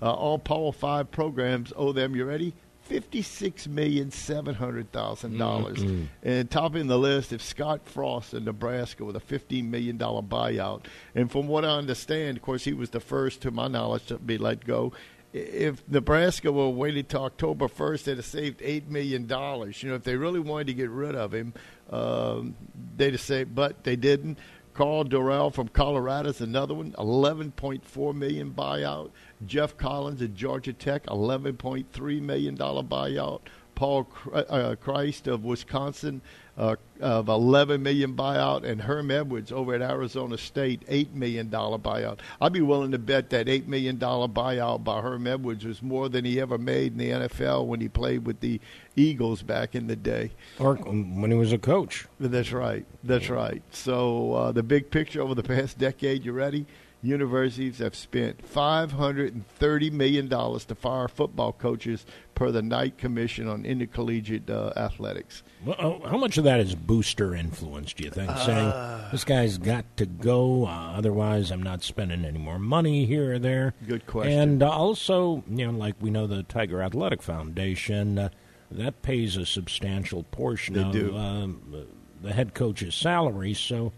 uh, 0.00 0.12
all 0.12 0.38
Power 0.38 0.72
Five 0.72 1.10
programs 1.10 1.72
owe 1.76 1.92
them. 1.92 2.16
You 2.16 2.24
ready? 2.24 2.54
fifty-six 2.82 3.66
million 3.66 4.12
seven 4.12 4.54
hundred 4.54 4.92
thousand 4.92 5.36
dollars, 5.38 5.82
and 6.22 6.48
topping 6.48 6.86
the 6.86 6.96
list 6.96 7.32
if 7.32 7.42
Scott 7.42 7.80
Frost 7.84 8.32
in 8.32 8.44
Nebraska 8.44 9.04
with 9.04 9.16
a 9.16 9.20
fifteen 9.20 9.72
million 9.72 9.96
dollar 9.96 10.22
buyout. 10.22 10.84
And 11.12 11.28
from 11.28 11.48
what 11.48 11.64
I 11.64 11.70
understand, 11.70 12.36
of 12.36 12.44
course, 12.44 12.62
he 12.62 12.72
was 12.72 12.90
the 12.90 13.00
first, 13.00 13.40
to 13.40 13.50
my 13.50 13.66
knowledge, 13.66 14.06
to 14.06 14.18
be 14.18 14.38
let 14.38 14.64
go. 14.64 14.92
If 15.32 15.82
Nebraska 15.88 16.52
were 16.52 16.68
waited 16.68 17.08
till 17.08 17.24
October 17.24 17.66
first, 17.66 18.04
they'd 18.04 18.18
have 18.18 18.24
saved 18.24 18.62
eight 18.62 18.88
million 18.88 19.26
dollars. 19.26 19.82
You 19.82 19.88
know, 19.90 19.96
if 19.96 20.04
they 20.04 20.14
really 20.14 20.38
wanted 20.38 20.68
to 20.68 20.74
get 20.74 20.88
rid 20.88 21.16
of 21.16 21.34
him, 21.34 21.54
um, 21.90 22.54
they'd 22.96 23.14
have 23.14 23.20
saved, 23.20 23.52
but 23.52 23.82
they 23.82 23.96
didn't. 23.96 24.38
Karl 24.76 25.04
Dorrell 25.04 25.50
from 25.50 25.68
Colorado 25.68 26.28
is 26.28 26.42
another 26.42 26.74
one, 26.74 26.92
11.4 26.98 28.14
million 28.14 28.50
buyout. 28.50 29.10
Geoff 29.46 29.74
Collins 29.78 30.20
at 30.20 30.34
Georgia 30.34 30.74
Tech, 30.74 31.06
eleven 31.08 31.56
point 31.56 31.90
three 31.92 32.20
million 32.20 32.54
dollar 32.54 32.82
buyout. 32.82 33.40
Paul 33.74 34.06
uh, 34.34 34.74
Chryst 34.78 35.28
of 35.28 35.44
Wisconsin, 35.44 36.20
uh, 36.56 36.76
of 37.00 37.28
11 37.28 37.82
million 37.82 38.14
buyout, 38.14 38.64
and 38.64 38.80
Herm 38.80 39.10
Edwards 39.10 39.52
over 39.52 39.74
at 39.74 39.82
Arizona 39.82 40.38
State, 40.38 40.82
eight 40.88 41.12
million 41.12 41.50
dollar 41.50 41.78
buyout. 41.78 42.20
I'd 42.40 42.52
be 42.52 42.62
willing 42.62 42.92
to 42.92 42.98
bet 42.98 43.30
that 43.30 43.48
eight 43.48 43.68
million 43.68 43.98
dollar 43.98 44.28
buyout 44.28 44.82
by 44.82 45.00
Herm 45.00 45.26
Edwards 45.26 45.64
was 45.64 45.82
more 45.82 46.08
than 46.08 46.24
he 46.24 46.40
ever 46.40 46.56
made 46.56 46.92
in 46.92 46.98
the 46.98 47.10
NFL 47.10 47.66
when 47.66 47.80
he 47.80 47.88
played 47.88 48.26
with 48.26 48.40
the 48.40 48.60
Eagles 48.96 49.42
back 49.42 49.74
in 49.74 49.86
the 49.86 49.96
day. 49.96 50.30
Or 50.58 50.76
when 50.76 51.30
he 51.30 51.36
was 51.36 51.52
a 51.52 51.58
coach. 51.58 52.06
That's 52.18 52.52
right. 52.52 52.86
That's 53.04 53.28
right. 53.28 53.62
So 53.70 54.32
uh, 54.32 54.52
the 54.52 54.62
big 54.62 54.90
picture 54.90 55.20
over 55.20 55.34
the 55.34 55.42
past 55.42 55.78
decade, 55.78 56.24
you 56.24 56.32
ready? 56.32 56.66
Universities 57.02 57.78
have 57.78 57.94
spent 57.94 58.42
$530 58.42 59.92
million 59.92 60.28
to 60.28 60.74
fire 60.74 61.08
football 61.08 61.52
coaches 61.52 62.04
per 62.34 62.50
the 62.50 62.62
Knight 62.62 62.98
Commission 62.98 63.48
on 63.48 63.64
Intercollegiate 63.64 64.50
uh, 64.50 64.72
Athletics. 64.76 65.42
Well, 65.64 66.00
uh, 66.04 66.08
how 66.08 66.16
much 66.18 66.38
of 66.38 66.44
that 66.44 66.60
is 66.60 66.74
booster 66.74 67.34
influence, 67.34 67.92
do 67.92 68.04
you 68.04 68.10
think? 68.10 68.30
Uh, 68.30 68.46
Saying, 68.46 69.10
this 69.12 69.24
guy's 69.24 69.58
got 69.58 69.84
to 69.98 70.06
go, 70.06 70.66
uh, 70.66 70.94
otherwise 70.96 71.50
I'm 71.50 71.62
not 71.62 71.82
spending 71.82 72.24
any 72.24 72.38
more 72.38 72.58
money 72.58 73.06
here 73.06 73.34
or 73.34 73.38
there. 73.38 73.74
Good 73.86 74.06
question. 74.06 74.38
And 74.38 74.62
uh, 74.62 74.70
also, 74.70 75.44
you 75.48 75.66
know, 75.66 75.78
like 75.78 75.94
we 76.00 76.10
know 76.10 76.26
the 76.26 76.42
Tiger 76.42 76.82
Athletic 76.82 77.22
Foundation, 77.22 78.18
uh, 78.18 78.28
that 78.70 79.02
pays 79.02 79.36
a 79.36 79.46
substantial 79.46 80.24
portion 80.24 80.74
They 80.74 81.00
of. 81.00 81.14
Um, 81.14 81.86
the 82.22 82.32
head 82.32 82.54
coach's 82.54 82.94
salary, 82.94 83.54
so, 83.54 83.92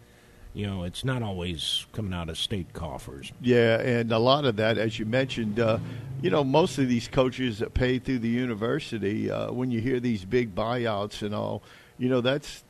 you 0.59 0.67
know, 0.67 0.83
it's 0.83 1.05
not 1.05 1.23
always 1.23 1.87
coming 1.93 2.13
out 2.13 2.29
of 2.29 2.37
state 2.37 2.73
coffers. 2.73 3.31
Yeah, 3.41 3.79
and 3.79 4.11
a 4.11 4.19
lot 4.19 4.45
of 4.45 4.57
that, 4.57 4.77
as 4.77 4.99
you 4.99 5.07
mentioned, 5.07 5.61
uh, 5.61 5.79
you 6.21 6.31
know, 6.31 6.43
most 6.43 6.79
of 6.79 6.89
these 6.89 7.07
coaches 7.07 7.61
that 7.61 7.75
pay 7.75 8.01
through 8.01 8.19
the 8.19 8.29
university, 8.29 9.31
uh, 9.31 9.53
when 9.53 9.71
you 9.71 9.81
hear 9.81 10.01
these 10.01 10.25
big 10.25 10.57
buyouts 10.57 11.23
and 11.23 11.33
all, 11.33 11.63
you 11.97 12.09
know, 12.09 12.21
that's 12.21 12.65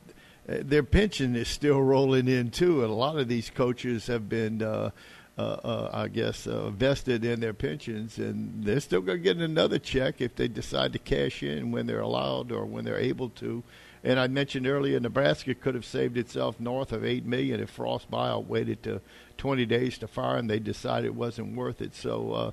uh, 0.47 0.57
their 0.61 0.83
pension 0.83 1.35
is 1.35 1.47
still 1.47 1.81
rolling 1.81 2.27
in 2.27 2.51
too, 2.51 2.83
and 2.83 2.91
a 2.91 2.93
lot 2.93 3.17
of 3.17 3.27
these 3.27 3.49
coaches 3.49 4.05
have 4.05 4.29
been. 4.29 4.61
Uh, 4.61 4.91
uh, 5.37 5.57
uh, 5.63 5.89
I 5.93 6.09
guess 6.09 6.47
uh, 6.47 6.69
vested 6.69 7.23
in 7.23 7.39
their 7.39 7.53
pensions, 7.53 8.17
and 8.17 8.61
they're 8.61 8.81
still 8.81 8.99
going 8.99 9.19
to 9.19 9.23
get 9.23 9.37
another 9.37 9.79
check 9.79 10.19
if 10.19 10.35
they 10.35 10.49
decide 10.49 10.91
to 10.91 10.99
cash 10.99 11.43
in 11.43 11.71
when 11.71 11.87
they're 11.87 12.01
allowed 12.01 12.51
or 12.51 12.65
when 12.65 12.83
they're 12.83 12.99
able 12.99 13.29
to. 13.29 13.63
And 14.03 14.19
I 14.19 14.27
mentioned 14.27 14.67
earlier, 14.67 14.99
Nebraska 14.99 15.53
could 15.53 15.75
have 15.75 15.85
saved 15.85 16.17
itself 16.17 16.59
north 16.59 16.91
of 16.91 17.03
eight 17.03 17.25
million 17.25 17.59
if 17.59 17.69
Frost 17.69 18.09
buyout 18.09 18.45
waited 18.47 18.81
to 18.83 19.01
20 19.37 19.65
days 19.65 19.97
to 19.99 20.07
fire, 20.07 20.37
and 20.37 20.49
they 20.49 20.59
decided 20.59 21.07
it 21.07 21.15
wasn't 21.15 21.55
worth 21.55 21.81
it. 21.81 21.95
So, 21.95 22.31
uh, 22.31 22.51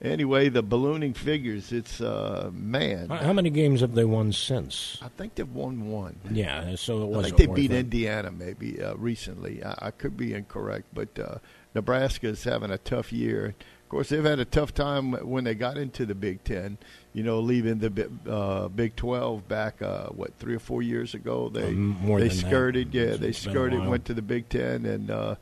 anyway, 0.00 0.48
the 0.48 0.62
ballooning 0.62 1.14
figures. 1.14 1.72
It's 1.72 2.00
uh, 2.00 2.50
man. 2.52 3.08
How, 3.08 3.32
many 3.32 3.50
games 3.50 3.80
have 3.80 3.94
they 3.94 4.04
won 4.04 4.32
since? 4.32 4.98
I 5.02 5.08
think 5.08 5.34
they've 5.34 5.48
won 5.48 5.90
one. 5.90 6.18
Yeah, 6.30 6.76
so 6.76 6.98
it 6.98 7.02
I 7.02 7.04
wasn't 7.04 7.36
think 7.36 7.50
they 7.50 7.54
beat 7.54 7.72
it. 7.72 7.78
Indiana 7.78 8.30
maybe 8.30 8.82
uh, 8.82 8.94
recently. 8.94 9.62
I, 9.64 9.74
I 9.86 9.90
could 9.90 10.16
be 10.16 10.34
incorrect, 10.34 10.86
but 10.94 11.18
uh, 11.18 11.38
Nebraska's 11.74 12.44
having 12.44 12.70
a 12.70 12.78
tough 12.78 13.12
year. 13.12 13.54
Of 13.86 13.90
course, 13.90 14.08
they've 14.08 14.24
had 14.24 14.40
a 14.40 14.44
tough 14.44 14.74
time 14.74 15.12
when 15.12 15.44
they 15.44 15.54
got 15.54 15.78
into 15.78 16.04
the 16.06 16.14
Big 16.14 16.42
Ten. 16.42 16.78
You 17.16 17.22
know, 17.22 17.40
leaving 17.40 17.78
the 17.78 18.10
uh, 18.30 18.68
Big 18.68 18.94
Twelve 18.94 19.48
back, 19.48 19.80
uh, 19.80 20.08
what 20.08 20.34
three 20.38 20.54
or 20.54 20.58
four 20.58 20.82
years 20.82 21.14
ago, 21.14 21.48
they 21.48 21.68
Um, 21.68 21.96
more 22.02 22.20
they 22.20 22.28
than 22.28 22.36
that. 22.36 22.46
skirted. 22.46 22.92
Yeah, 22.92 23.02
It's- 23.04 23.18
they 23.20 23.28
it's 23.28 23.42
been 23.44 23.50
a 23.50 23.54
skirted, 23.54 23.86
went 23.86 24.04
to 24.04 24.12
the 24.12 24.20
Big 24.20 24.50
Ten, 24.50 24.84
and 24.84 25.10
uh, 25.10 25.36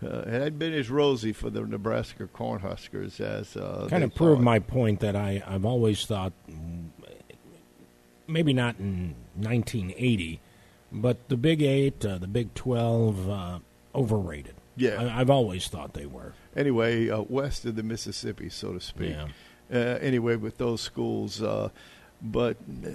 uh, 0.00 0.06
it 0.06 0.28
hadn't 0.28 0.58
been 0.60 0.72
as 0.72 0.88
rosy 0.90 1.32
for 1.32 1.50
the 1.50 1.62
Nebraska 1.62 2.28
Cornhuskers 2.32 3.20
as 3.20 3.56
uh, 3.56 3.88
kind 3.90 4.04
of 4.04 4.14
proved 4.14 4.38
thought. 4.38 4.44
my 4.44 4.60
point 4.60 5.00
that 5.00 5.16
I, 5.16 5.42
I've 5.44 5.64
always 5.64 6.06
thought, 6.06 6.32
maybe 8.26 8.52
not 8.52 8.76
in 8.78 9.14
1980, 9.34 10.40
but 10.92 11.28
the 11.28 11.36
Big 11.36 11.62
Eight, 11.62 12.04
uh, 12.04 12.18
the 12.18 12.26
Big 12.28 12.54
12, 12.54 13.28
uh, 13.28 13.58
overrated. 13.94 14.54
Yeah. 14.76 15.02
I, 15.02 15.20
I've 15.20 15.30
always 15.30 15.66
thought 15.68 15.94
they 15.94 16.06
were. 16.06 16.34
anyway, 16.56 17.08
uh, 17.10 17.22
west 17.22 17.64
of 17.64 17.74
the 17.76 17.82
Mississippi, 17.82 18.48
so 18.48 18.72
to 18.72 18.80
speak. 18.80 19.10
Yeah. 19.10 19.26
Uh, 19.72 19.98
anyway, 20.00 20.36
with 20.36 20.56
those 20.56 20.80
schools, 20.80 21.42
uh, 21.42 21.68
but 22.22 22.56
uh, 22.86 22.90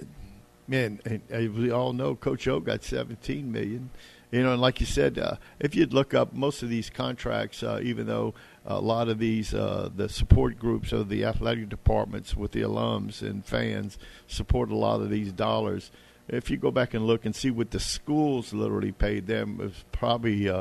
man, 0.67 0.99
and 1.05 1.55
we 1.55 1.69
all 1.69 1.93
know 1.93 2.15
Coach 2.15 2.47
O 2.47 2.59
got 2.59 2.83
17 2.83 3.51
million. 3.51 3.91
You 4.31 4.41
know, 4.41 4.53
and 4.53 4.61
like 4.61 4.79
you 4.79 4.87
said, 4.87 5.19
uh, 5.19 5.35
if 5.59 5.75
you'd 5.75 5.93
look 5.93 6.15
up 6.15 6.33
most 6.33 6.63
of 6.63 6.69
these 6.69 6.89
contracts, 6.89 7.61
uh, 7.61 7.79
even 7.83 8.07
though 8.07 8.33
a 8.65 8.81
lot 8.81 9.07
of 9.07 9.19
these 9.19 9.53
uh, 9.53 9.89
the 9.95 10.09
support 10.09 10.57
groups 10.57 10.91
of 10.91 11.09
the 11.09 11.25
athletic 11.25 11.69
departments 11.69 12.35
with 12.35 12.53
the 12.53 12.61
alums 12.61 13.21
and 13.21 13.45
fans 13.45 13.99
support 14.25 14.71
a 14.71 14.75
lot 14.75 15.01
of 15.01 15.11
these 15.11 15.31
dollars. 15.31 15.91
If 16.27 16.49
you 16.49 16.57
go 16.57 16.71
back 16.71 16.95
and 16.95 17.05
look 17.05 17.25
and 17.25 17.35
see 17.35 17.51
what 17.51 17.69
the 17.69 17.79
schools 17.79 18.51
literally 18.51 18.91
paid 18.91 19.27
them, 19.27 19.59
it 19.59 19.65
was 19.65 19.85
probably 19.91 20.51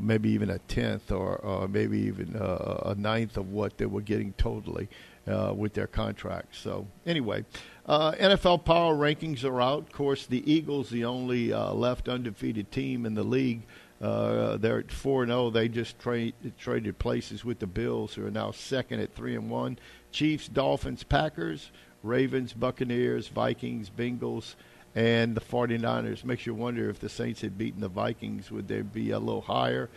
maybe 0.00 0.28
even 0.30 0.50
a 0.50 0.58
tenth 0.58 1.10
or, 1.10 1.36
or 1.36 1.68
maybe 1.68 2.00
even 2.00 2.36
a 2.36 2.94
ninth 2.98 3.38
of 3.38 3.50
what 3.50 3.78
they 3.78 3.86
were 3.86 4.02
getting 4.02 4.34
totally 4.34 4.90
uh, 5.26 5.52
with 5.56 5.74
their 5.74 5.86
contracts. 5.86 6.58
So 6.58 6.86
anyway, 7.06 7.44
uh, 7.86 8.12
NFL 8.12 8.64
power 8.64 8.94
rankings 8.94 9.44
are 9.44 9.60
out. 9.60 9.82
Of 9.82 9.92
course, 9.92 10.26
the 10.26 10.50
Eagles, 10.50 10.90
the 10.90 11.04
only 11.04 11.52
uh, 11.52 11.72
left 11.72 12.08
undefeated 12.08 12.70
team 12.70 13.06
in 13.06 13.14
the 13.14 13.24
league. 13.24 13.62
Uh, 14.00 14.56
they're 14.56 14.78
at 14.78 14.90
four 14.90 15.22
and 15.22 15.30
zero. 15.30 15.50
They 15.50 15.68
just 15.68 15.98
trade, 15.98 16.34
traded 16.58 16.98
places 16.98 17.44
with 17.44 17.58
the 17.58 17.66
Bills, 17.66 18.14
who 18.14 18.26
are 18.26 18.30
now 18.30 18.50
second 18.50 19.00
at 19.00 19.14
three 19.14 19.34
and 19.34 19.50
one. 19.50 19.78
Chiefs, 20.10 20.48
Dolphins, 20.48 21.02
Packers, 21.02 21.70
Ravens, 22.02 22.54
Buccaneers, 22.54 23.28
Vikings, 23.28 23.90
Bengals, 23.90 24.54
and 24.94 25.34
the 25.34 25.40
49ers. 25.40 26.24
Makes 26.24 26.46
you 26.46 26.54
wonder 26.54 26.88
if 26.88 26.98
the 26.98 27.10
Saints 27.10 27.42
had 27.42 27.58
beaten 27.58 27.80
the 27.80 27.88
Vikings, 27.88 28.50
would 28.50 28.68
they 28.68 28.80
be 28.80 29.10
a 29.10 29.18
little 29.18 29.42
higher? 29.42 29.90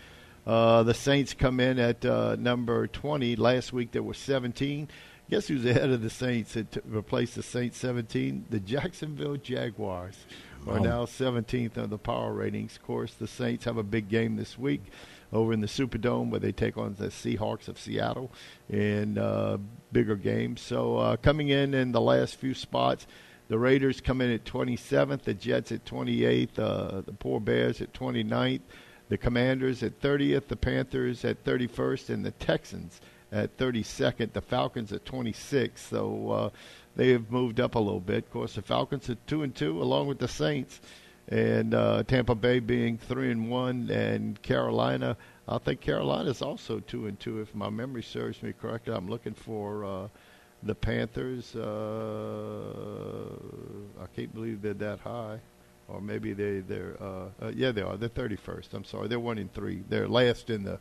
Uh, 0.46 0.84
the 0.84 0.94
Saints 0.94 1.34
come 1.34 1.62
in 1.62 1.80
at 1.80 2.04
uh, 2.04 2.36
number 2.38 2.88
20. 2.88 3.38
Last 3.38 3.72
week 3.72 3.92
there 3.92 4.04
were 4.04 4.14
17. 4.14 4.90
Guess 5.30 5.48
who's 5.48 5.66
ahead 5.66 5.90
of 5.90 6.02
the 6.02 6.10
Saints 6.10 6.54
that 6.54 6.72
t- 6.72 6.82
replaced 6.86 7.36
the 7.36 7.44
Saints 7.44 7.78
17? 7.78 8.46
The 8.50 8.60
Jacksonville 8.60 9.38
Jaguars 9.38 10.18
are 10.68 10.78
Wow. 10.80 10.84
now 10.84 11.06
17th 11.06 11.78
on 11.78 11.90
the 11.90 11.98
power 11.98 12.34
ratings. 12.34 12.76
Of 12.76 12.84
course, 12.84 13.14
the 13.14 13.28
Saints 13.28 13.66
have 13.66 13.78
a 13.78 13.84
big 13.84 14.10
game 14.10 14.36
this 14.36 14.58
week 14.60 14.84
over 15.32 15.52
in 15.54 15.62
the 15.62 15.68
Superdome 15.68 16.30
where 16.30 16.40
they 16.40 16.52
take 16.52 16.78
on 16.78 16.96
the 16.96 17.08
Seahawks 17.08 17.68
of 17.68 17.80
Seattle 17.80 18.32
in 18.70 19.18
uh, 19.18 19.58
bigger 19.92 20.16
games. 20.16 20.62
So 20.62 20.98
uh, 20.98 21.16
coming 21.18 21.50
in 21.50 21.74
in 21.74 21.94
the 21.94 22.02
last 22.02 22.36
few 22.36 22.54
spots, 22.54 23.08
the 23.48 23.58
Raiders 23.58 24.02
come 24.02 24.22
in 24.22 24.30
at 24.32 24.46
27th, 24.46 25.24
the 25.24 25.34
Jets 25.34 25.72
at 25.72 25.86
28th, 25.86 26.60
uh, 26.60 27.02
the 27.02 27.14
poor 27.14 27.40
Bears 27.40 27.82
at 27.82 27.94
29th, 27.94 28.62
the 29.10 29.18
Commanders 29.18 29.82
at 29.84 30.00
30th, 30.02 30.48
the 30.48 30.56
Panthers 30.56 31.26
at 31.26 31.44
31st, 31.44 32.10
and 32.10 32.26
the 32.26 32.32
Texans 32.32 33.02
at 33.34 33.58
32nd, 33.58 34.34
the 34.34 34.42
Falcons 34.42 34.94
at 34.94 35.04
26th. 35.06 35.78
So 35.78 36.32
uh, 36.32 36.50
they 36.96 37.10
have 37.10 37.32
moved 37.32 37.60
up 37.60 37.76
a 37.76 37.80
little 37.80 38.00
bit. 38.00 38.26
Of 38.26 38.32
course, 38.32 38.54
the 38.54 38.62
Falcons 38.62 39.10
are 39.10 39.18
two 39.28 39.42
and 39.42 39.54
two, 39.54 39.82
along 39.82 40.08
with 40.08 40.20
the 40.20 40.28
Saints, 40.28 40.80
and 41.28 41.74
uh, 41.74 42.04
Tampa 42.04 42.36
Bay 42.36 42.60
being 42.60 42.98
three 42.98 43.32
and 43.32 43.50
one, 43.50 43.90
and 43.90 44.42
Carolina. 44.42 45.18
I 45.48 45.58
think 45.58 45.82
Carolina's 45.82 46.42
also 46.42 46.80
two 46.80 47.08
and 47.08 47.20
two, 47.20 47.42
if 47.42 47.54
my 47.56 47.70
memory 47.70 48.04
serves 48.04 48.42
me 48.44 48.54
correctly. 48.54 48.94
I'm 48.94 49.10
looking 49.10 49.34
for 49.34 49.84
uh, 49.84 50.08
the 50.62 50.76
Panthers. 50.76 51.56
Uh, 51.56 53.26
I 54.02 54.06
can't 54.16 54.34
believe 54.34 54.62
they're 54.62 54.74
that 54.76 55.00
high, 55.00 55.40
or 55.88 56.00
maybe 56.00 56.34
they 56.34 56.60
they're 56.60 56.96
uh, 57.02 57.26
uh, 57.42 57.52
yeah 57.54 57.72
they 57.72 57.82
are. 57.82 57.98
They're 57.98 58.10
31st. 58.10 58.74
I'm 58.74 58.86
sorry, 58.86 59.08
they're 59.08 59.20
one 59.20 59.38
in 59.38 59.50
three. 59.50 59.84
They're 59.90 60.08
last 60.08 60.50
in 60.50 60.64
the 60.64 60.80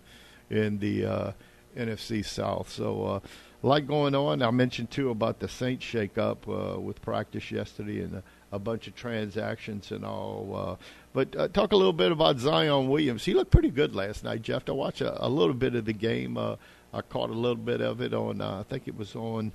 in 0.51 0.79
the 0.79 1.07
uh, 1.07 1.33
NFC 1.77 2.25
South. 2.25 2.71
So 2.71 3.05
uh, 3.05 3.21
a 3.63 3.67
lot 3.67 3.87
going 3.87 4.15
on. 4.15 4.43
I 4.43 4.51
mentioned 4.51 4.91
too 4.91 5.11
about 5.11 5.39
the 5.39 5.49
Saints 5.49 5.85
shakeup 5.85 6.39
uh, 6.49 6.81
with 6.81 7.01
practice 7.03 7.51
yesterday 7.51 8.03
and 8.03 8.17
a, 8.17 8.23
a 8.51 8.59
bunch 8.59 8.89
of 8.89 8.95
transactions 8.95 9.93
and 9.93 10.05
all. 10.05 10.55
Uh, 10.55 10.85
but 11.13 11.37
uh, 11.37 11.49
talk 11.49 11.73
a 11.73 11.77
little 11.77 11.93
bit 11.93 12.13
about 12.13 12.39
Zion 12.39 12.89
Williams. 12.89 13.25
He 13.25 13.35
looked 13.35 13.51
pretty 13.51 13.71
good 13.71 13.95
last 13.95 14.25
night, 14.25 14.43
Jeff. 14.43 14.69
I 14.69 14.73
watched 14.73 15.01
a, 15.01 15.25
a 15.25 15.29
little 15.29 15.55
bit 15.55 15.75
of 15.75 15.85
the 15.85 15.93
game. 15.93 16.37
Uh, 16.37 16.57
I 16.93 17.01
caught 17.03 17.31
a 17.31 17.35
little 17.35 17.57
bit 17.57 17.81
of 17.81 18.01
it 18.01 18.13
on. 18.13 18.41
Uh, 18.41 18.61
I 18.61 18.63
think 18.65 18.89
it 18.89 18.97
was 18.97 19.15
on. 19.15 19.53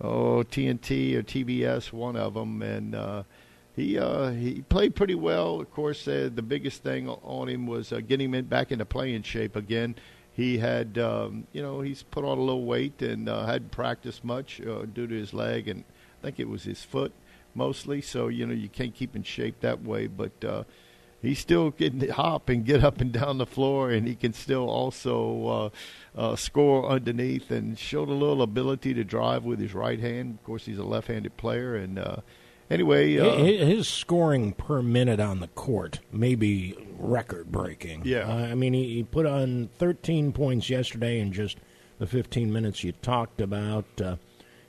oh 0.00 0.44
TNT 0.44 1.14
or 1.14 1.22
TBS, 1.22 1.92
one 1.92 2.16
of 2.16 2.34
them, 2.34 2.62
and 2.62 2.94
uh, 2.94 3.22
he 3.76 3.98
uh, 3.98 4.30
he 4.30 4.62
played 4.62 4.96
pretty 4.96 5.14
well. 5.14 5.60
Of 5.60 5.70
course, 5.70 6.08
uh, 6.08 6.30
the 6.34 6.42
biggest 6.42 6.82
thing 6.82 7.08
on 7.08 7.48
him 7.48 7.66
was 7.66 7.92
uh, 7.92 8.00
getting 8.00 8.34
him 8.34 8.44
back 8.46 8.72
into 8.72 8.84
playing 8.84 9.22
shape 9.22 9.54
again. 9.54 9.94
He 10.38 10.58
had, 10.58 10.98
um, 10.98 11.48
you 11.52 11.60
know, 11.60 11.80
he's 11.80 12.04
put 12.04 12.24
on 12.24 12.38
a 12.38 12.40
little 12.40 12.64
weight 12.64 13.02
and 13.02 13.28
uh, 13.28 13.44
hadn't 13.44 13.72
practiced 13.72 14.22
much 14.24 14.60
uh, 14.60 14.84
due 14.84 15.08
to 15.08 15.14
his 15.14 15.34
leg, 15.34 15.66
and 15.66 15.82
I 16.20 16.26
think 16.26 16.38
it 16.38 16.48
was 16.48 16.62
his 16.62 16.84
foot 16.84 17.12
mostly. 17.56 18.00
So 18.00 18.28
you 18.28 18.46
know, 18.46 18.54
you 18.54 18.68
can't 18.68 18.94
keep 18.94 19.16
in 19.16 19.24
shape 19.24 19.60
that 19.60 19.82
way, 19.82 20.06
but. 20.06 20.44
Uh, 20.44 20.62
He's 21.20 21.40
still 21.40 21.72
getting 21.72 22.08
hop 22.10 22.48
and 22.48 22.64
get 22.64 22.84
up 22.84 23.00
and 23.00 23.10
down 23.10 23.38
the 23.38 23.46
floor, 23.46 23.90
and 23.90 24.06
he 24.06 24.14
can 24.14 24.32
still 24.32 24.70
also 24.70 25.72
uh, 26.16 26.20
uh, 26.20 26.36
score 26.36 26.88
underneath 26.88 27.50
and 27.50 27.76
showed 27.76 28.08
a 28.08 28.12
little 28.12 28.40
ability 28.40 28.94
to 28.94 29.02
drive 29.02 29.42
with 29.42 29.58
his 29.58 29.74
right 29.74 29.98
hand. 29.98 30.38
Of 30.38 30.44
course, 30.44 30.66
he's 30.66 30.78
a 30.78 30.84
left-handed 30.84 31.36
player, 31.36 31.74
and 31.74 31.98
uh, 31.98 32.18
anyway, 32.70 33.18
uh, 33.18 33.36
his 33.36 33.88
scoring 33.88 34.52
per 34.52 34.82
minute 34.82 35.20
on 35.20 35.40
the 35.40 35.48
court 35.48 36.00
may 36.12 36.34
be 36.34 36.76
record-breaking. 36.98 38.02
Yeah, 38.04 38.28
uh, 38.28 38.46
I 38.46 38.54
mean, 38.54 38.72
he, 38.72 38.94
he, 38.94 39.02
put 39.02 39.26
on 39.26 39.70
13 39.78 40.32
points 40.32 40.68
yesterday 40.68 41.20
in 41.20 41.32
just 41.32 41.58
the 41.98 42.06
15 42.06 42.52
minutes 42.52 42.84
you 42.84 42.92
talked 42.92 43.40
about. 43.40 43.86
Uh, 44.00 44.16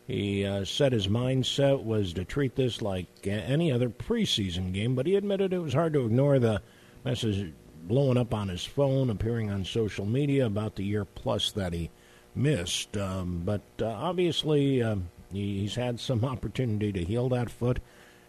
he 0.08 0.44
uh, 0.46 0.66
said 0.66 0.92
his 0.92 1.08
mindset 1.08 1.84
was 1.84 2.14
to 2.14 2.26
treat 2.26 2.56
this 2.56 2.82
like 2.82 3.08
any 3.28 3.72
other 3.72 3.90
preseason 3.90 4.74
game, 4.74 4.96
but 4.96 5.06
he 5.06 5.16
admitted 5.16 5.54
it 5.54 5.60
was 5.60 5.74
hard 5.74 5.94
to 5.94 6.06
ignore 6.06 6.40
the 6.40 6.62
message 7.06 7.54
blowing 7.84 8.18
up 8.18 8.34
on 8.34 8.50
his 8.50 8.66
phone, 8.66 9.10
appearing 9.10 9.52
on 9.52 9.66
social 9.66 10.06
media 10.06 10.46
about 10.46 10.76
the 10.76 10.84
year 10.84 11.06
plus 11.06 11.52
that 11.52 11.74
he 11.74 11.92
missed. 12.36 12.98
Um, 12.98 13.44
but 13.46 13.62
uh, 13.82 13.86
obviously, 13.86 14.82
um, 14.82 15.10
he's 15.32 15.76
had 15.76 16.00
some 16.00 16.24
opportunity 16.26 16.92
to 16.92 17.04
heal 17.04 17.30
that 17.30 17.50
foot, 17.50 17.80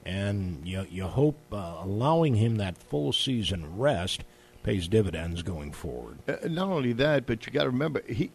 and 0.05 0.67
you, 0.67 0.87
you 0.91 1.05
hope 1.05 1.39
uh, 1.53 1.77
allowing 1.83 2.35
him 2.35 2.57
that 2.57 2.79
full 2.79 3.13
season 3.13 3.79
rest 3.79 4.25
pays 4.63 4.89
dividends 4.89 5.43
going 5.43 5.73
forward. 5.73 6.19
Uh, 6.29 6.37
not 6.49 6.69
only 6.69 6.93
that, 6.93 7.27
but 7.27 7.47
you 7.47 7.53
got 7.53 7.65
to 7.65 7.71
remember 7.71 8.03
he 8.07 8.31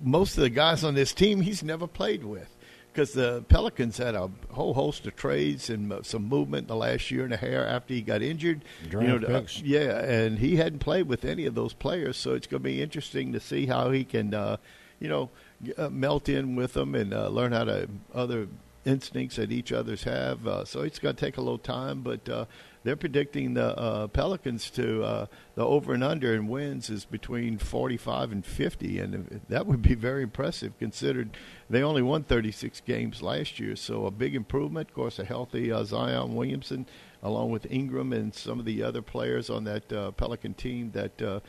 most 0.00 0.36
of 0.36 0.42
the 0.42 0.50
guys 0.50 0.82
on 0.82 0.94
this 0.94 1.14
team 1.14 1.40
he's 1.40 1.62
never 1.62 1.86
played 1.86 2.24
with 2.24 2.56
because 2.92 3.12
the 3.12 3.42
Pelicans 3.48 3.96
had 3.96 4.14
a 4.14 4.30
whole 4.50 4.74
host 4.74 5.06
of 5.06 5.16
trades 5.16 5.70
and 5.70 6.04
some 6.04 6.28
movement 6.28 6.64
in 6.64 6.68
the 6.68 6.76
last 6.76 7.10
year 7.10 7.24
and 7.24 7.32
a 7.32 7.38
half 7.38 7.66
after 7.66 7.94
he 7.94 8.02
got 8.02 8.20
injured. 8.20 8.62
Draft 8.88 9.06
you 9.06 9.18
know, 9.18 9.36
uh, 9.38 9.46
yeah, 9.64 10.04
and 10.04 10.38
he 10.38 10.56
hadn't 10.56 10.80
played 10.80 11.08
with 11.08 11.24
any 11.24 11.46
of 11.46 11.54
those 11.54 11.72
players, 11.72 12.16
so 12.16 12.34
it's 12.34 12.46
going 12.46 12.62
to 12.62 12.68
be 12.68 12.82
interesting 12.82 13.32
to 13.32 13.40
see 13.40 13.66
how 13.66 13.90
he 13.90 14.04
can, 14.04 14.34
uh, 14.34 14.58
you 15.00 15.08
know, 15.08 15.30
uh, 15.76 15.88
melt 15.90 16.28
in 16.28 16.56
with 16.56 16.74
them 16.74 16.94
and 16.94 17.12
uh, 17.12 17.28
learn 17.28 17.52
how 17.52 17.64
to 17.64 17.88
other 18.14 18.48
instincts 18.84 19.36
that 19.36 19.52
each 19.52 19.72
others 19.72 20.04
have. 20.04 20.46
Uh, 20.46 20.64
so 20.64 20.80
it's 20.80 20.98
going 20.98 21.14
to 21.14 21.24
take 21.24 21.36
a 21.36 21.40
little 21.40 21.58
time, 21.58 22.02
but 22.02 22.28
uh, 22.28 22.44
they're 22.84 22.96
predicting 22.96 23.54
the 23.54 23.78
uh, 23.78 24.06
Pelicans 24.08 24.70
to 24.70 25.04
uh, 25.04 25.26
the 25.54 25.64
over 25.64 25.94
and 25.94 26.02
under 26.02 26.34
in 26.34 26.48
wins 26.48 26.90
is 26.90 27.04
between 27.04 27.58
45 27.58 28.32
and 28.32 28.44
50, 28.44 28.98
and 28.98 29.40
that 29.48 29.66
would 29.66 29.82
be 29.82 29.94
very 29.94 30.22
impressive 30.22 30.76
considered 30.78 31.36
they 31.70 31.82
only 31.82 32.02
won 32.02 32.24
36 32.24 32.80
games 32.80 33.22
last 33.22 33.60
year. 33.60 33.76
So 33.76 34.06
a 34.06 34.10
big 34.10 34.34
improvement. 34.34 34.88
Of 34.88 34.94
course, 34.94 35.18
a 35.18 35.24
healthy 35.24 35.70
uh, 35.70 35.84
Zion 35.84 36.34
Williamson, 36.34 36.86
along 37.22 37.50
with 37.50 37.70
Ingram 37.70 38.12
and 38.12 38.34
some 38.34 38.58
of 38.58 38.64
the 38.64 38.82
other 38.82 39.02
players 39.02 39.48
on 39.48 39.64
that 39.64 39.92
uh, 39.92 40.10
Pelican 40.10 40.54
team 40.54 40.90
that 40.92 41.22
uh, 41.22 41.40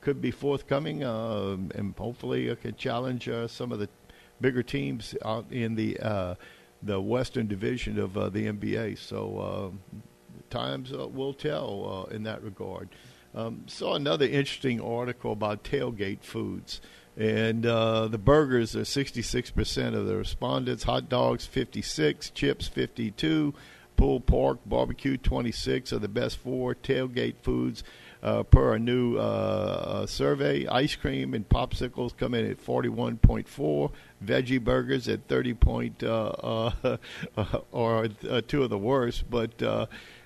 could 0.00 0.20
be 0.20 0.30
forthcoming, 0.30 1.04
uh, 1.04 1.56
and 1.74 1.94
hopefully 1.96 2.54
can 2.56 2.74
challenge 2.76 3.28
some 3.48 3.72
of 3.72 3.78
the 3.78 3.88
bigger 4.40 4.62
teams 4.62 5.14
out 5.24 5.46
in 5.50 5.74
the 5.74 6.36
the 6.82 6.98
Western 6.98 7.46
Division 7.46 7.98
of 7.98 8.14
the 8.14 8.46
NBA. 8.46 8.96
So 8.98 9.72
times 10.50 10.92
uh, 10.92 11.08
will 11.08 11.32
tell 11.32 12.06
uh, 12.10 12.14
in 12.14 12.24
that 12.24 12.42
regard. 12.42 12.88
Um, 13.34 13.64
saw 13.66 13.94
another 13.94 14.26
interesting 14.26 14.80
article 14.80 15.32
about 15.32 15.62
tailgate 15.62 16.22
foods. 16.22 16.80
And 17.16 17.64
uh, 17.66 18.08
the 18.08 18.18
burgers 18.18 18.74
are 18.76 18.80
66% 18.80 19.94
of 19.94 20.06
the 20.06 20.16
respondents, 20.16 20.84
hot 20.84 21.08
dogs 21.08 21.46
56, 21.46 22.30
chips 22.30 22.66
52, 22.66 23.54
pulled 23.96 24.26
pork, 24.26 24.58
barbecue 24.64 25.16
26 25.16 25.92
are 25.92 25.98
the 25.98 26.08
best 26.08 26.38
four 26.38 26.74
tailgate 26.74 27.36
foods 27.42 27.84
uh, 28.22 28.42
per 28.44 28.74
a 28.74 28.78
new 28.78 29.16
uh, 29.16 29.20
uh 29.20 30.06
survey. 30.06 30.66
Ice 30.66 30.96
cream 30.96 31.34
and 31.34 31.48
popsicles 31.48 32.16
come 32.16 32.34
in 32.34 32.50
at 32.50 32.64
41.4, 32.64 33.90
veggie 34.24 34.62
burgers 34.62 35.08
at 35.08 35.26
30 35.28 35.54
point, 35.54 36.02
uh, 36.02 36.70
uh, 36.76 36.96
or 37.72 38.08
two 38.46 38.62
of 38.62 38.70
the 38.70 38.78
worst, 38.78 39.30
but 39.30 39.62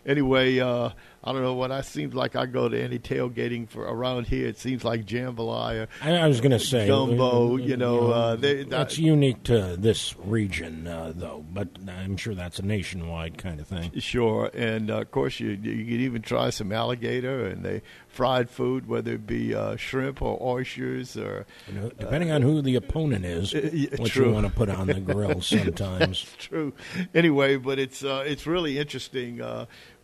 anyway, 0.07 0.59
uh, 0.59 0.91
I 1.27 1.33
don't 1.33 1.41
know 1.41 1.55
what 1.55 1.73
I 1.73 1.81
seems 1.81 2.15
like. 2.15 2.37
I 2.37 2.45
go 2.45 2.69
to 2.69 2.79
any 2.79 2.99
tailgating 2.99 3.67
for 3.67 3.83
around 3.83 4.27
here. 4.27 4.47
It 4.47 4.59
seems 4.59 4.85
like 4.85 5.07
jambalaya. 5.07 5.89
I 6.03 6.29
was 6.29 6.43
going 6.43 6.53
to 6.53 6.59
say 6.59 6.87
gumbo. 6.87 7.57
You 7.57 7.77
know, 7.79 7.95
you 7.95 8.09
know 8.09 8.13
uh, 8.13 8.37
they, 8.37 8.65
that's 8.65 8.99
unique 8.99 9.43
to 9.45 9.77
this 9.79 10.15
region, 10.19 10.87
uh, 10.87 11.13
though. 11.17 11.43
But 11.51 11.69
I'm 11.89 12.19
sure 12.19 12.35
that's 12.35 12.59
a 12.59 12.63
nationwide 12.63 13.39
kind 13.39 13.59
of 13.59 13.67
thing. 13.67 13.99
Sure, 14.01 14.51
and 14.53 14.91
uh, 14.91 15.01
of 15.01 15.11
course 15.13 15.41
you 15.41 15.51
you 15.51 15.85
could 15.85 16.01
even 16.01 16.21
try 16.21 16.51
some 16.51 16.73
alligator 16.73 17.47
and 17.47 17.65
they 17.65 17.81
fried 18.09 18.51
food, 18.51 18.87
whether 18.87 19.15
it 19.15 19.27
be 19.27 19.55
uh, 19.55 19.77
shrimp 19.77 20.21
or 20.21 20.39
oysters 20.43 21.17
or 21.17 21.47
you 21.67 21.75
know, 21.75 21.91
depending 21.99 22.31
on 22.31 22.43
who 22.43 22.61
the 22.61 22.77
opponent 22.77 23.25
is, 23.25 23.55
what 23.99 24.11
true. 24.11 24.27
you 24.27 24.33
want 24.33 24.47
to 24.47 24.53
put 24.53 24.69
on 24.69 24.89
the 24.89 25.01
grill. 25.01 25.41
Sometimes 25.41 26.25
that's 26.25 26.37
true. 26.37 26.75
Anyway, 27.15 27.57
but 27.57 27.79
it's 27.79 28.05
uh, 28.05 28.23
it's 28.27 28.47
really 28.47 28.79
interesting 28.79 29.41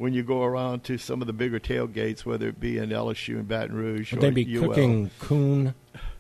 when 0.00 0.14
you 0.14 0.22
go 0.22 0.42
around 0.42 0.82
to 0.82 0.96
some 0.96 1.20
of 1.20 1.26
the 1.26 1.32
bigger 1.34 1.60
tailgates, 1.60 2.24
whether 2.24 2.48
it 2.48 2.58
be 2.58 2.78
in 2.78 2.88
LSU 2.88 3.34
and 3.34 3.46
Baton 3.46 3.76
Rouge. 3.76 4.12
Would 4.14 4.22
they 4.22 4.30
be 4.30 4.56
UL. 4.56 4.68
cooking 4.68 5.10
coon 5.18 5.74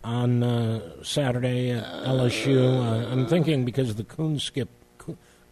on 0.04 0.42
uh, 0.42 1.02
Saturday 1.02 1.70
at 1.70 1.82
LSU? 2.04 2.58
Uh, 2.58 3.10
I'm 3.10 3.26
thinking 3.26 3.64
because 3.64 3.94
the 3.94 4.04
coon 4.04 4.38
skip 4.38 4.68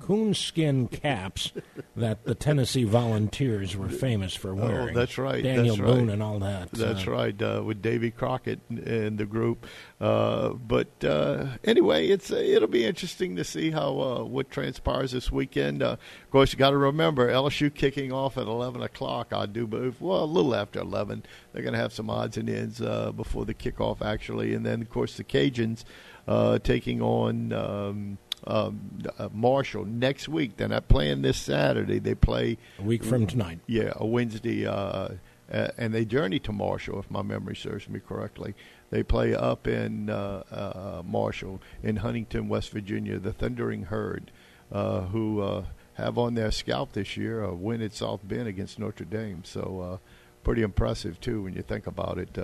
coonskin 0.00 0.88
caps 0.88 1.52
that 1.96 2.24
the 2.24 2.34
Tennessee 2.34 2.84
Volunteers 2.84 3.76
were 3.76 3.88
famous 3.88 4.34
for 4.34 4.52
oh, 4.52 4.54
wearing. 4.54 4.96
Oh, 4.96 5.00
that's 5.00 5.18
right. 5.18 5.42
Daniel 5.42 5.76
that's 5.76 5.87
Boone 5.87 6.06
right. 6.06 6.14
and 6.14 6.22
all 6.22 6.38
that. 6.40 6.70
That's 6.72 7.06
uh, 7.06 7.11
right, 7.11 7.42
uh, 7.42 7.62
with 7.64 7.82
Davy 7.82 8.11
Crockett 8.11 8.61
and 8.68 9.18
the 9.18 9.26
group. 9.26 9.66
Uh, 10.00 10.50
but 10.50 11.04
uh, 11.04 11.46
anyway, 11.64 12.08
it's 12.08 12.30
uh, 12.30 12.37
it'll 12.37 12.68
be 12.68 12.84
interesting 12.84 13.37
to 13.37 13.44
see 13.44 13.70
how 13.70 14.00
uh, 14.00 14.24
what 14.24 14.50
transpires 14.50 15.12
this 15.12 15.30
weekend. 15.30 15.82
of 15.82 15.98
course, 16.30 16.52
you 16.52 16.58
got 16.58 16.70
to 16.70 16.76
remember 16.76 17.30
LSU 17.30 17.72
kicking 17.72 18.12
off 18.12 18.38
at 18.38 18.46
11 18.46 18.82
o'clock. 18.82 19.32
I 19.32 19.46
do 19.46 19.66
believe, 19.66 20.00
well, 20.00 20.24
a 20.24 20.26
little 20.26 20.54
after 20.54 20.80
11. 20.80 21.24
They're 21.52 21.62
going 21.62 21.74
to 21.74 21.80
have 21.80 21.92
some 21.92 22.11
odds 22.11 22.37
and 22.37 22.48
ends 22.48 22.80
before 22.80 23.44
the 23.44 23.54
kickoff, 23.54 24.02
actually, 24.02 24.54
and 24.54 24.64
then 24.64 24.80
of 24.80 24.90
course 24.90 25.16
the 25.16 25.24
Cajuns 25.24 25.84
taking 26.62 27.02
on. 27.02 27.52
Um, 27.52 28.18
um, 28.48 28.80
uh, 29.18 29.28
Marshall 29.32 29.84
next 29.84 30.28
week. 30.28 30.56
They're 30.56 30.68
not 30.68 30.88
playing 30.88 31.22
this 31.22 31.37
Saturday. 31.37 31.98
They 31.98 32.14
play 32.14 32.56
a 32.78 32.82
week 32.82 33.04
from 33.04 33.26
tonight. 33.26 33.61
Yeah, 33.66 33.92
a 33.94 34.06
Wednesday, 34.06 34.66
uh, 34.66 35.11
uh, 35.52 35.68
and 35.76 35.94
they 35.94 36.04
journey 36.04 36.38
to 36.40 36.52
Marshall, 36.52 36.98
if 36.98 37.11
my 37.11 37.22
memory 37.22 37.54
serves 37.54 37.88
me 37.88 38.00
correctly. 38.00 38.54
They 38.90 39.02
play 39.02 39.34
up 39.34 39.68
in 39.68 40.08
uh, 40.08 40.42
uh, 40.50 41.02
Marshall 41.04 41.61
in 41.82 41.96
Huntington, 41.96 42.48
West 42.48 42.70
Virginia. 42.70 43.18
The 43.18 43.34
Thundering 43.34 43.84
Herd, 43.84 44.30
uh, 44.72 45.02
who 45.02 45.64
have 45.94 46.16
on 46.16 46.34
their 46.34 46.50
scalp 46.50 46.92
this 46.92 47.16
year 47.16 47.42
a 47.42 47.54
win 47.54 47.82
at 47.82 47.92
South 47.92 48.26
Bend 48.26 48.48
against 48.48 48.78
Notre 48.78 49.04
Dame. 49.04 49.44
So 49.44 50.00
pretty 50.42 50.62
impressive 50.62 51.20
too 51.20 51.42
when 51.42 51.52
you 51.52 51.61
think 51.61 51.87
about 51.87 52.16
it 52.18 52.38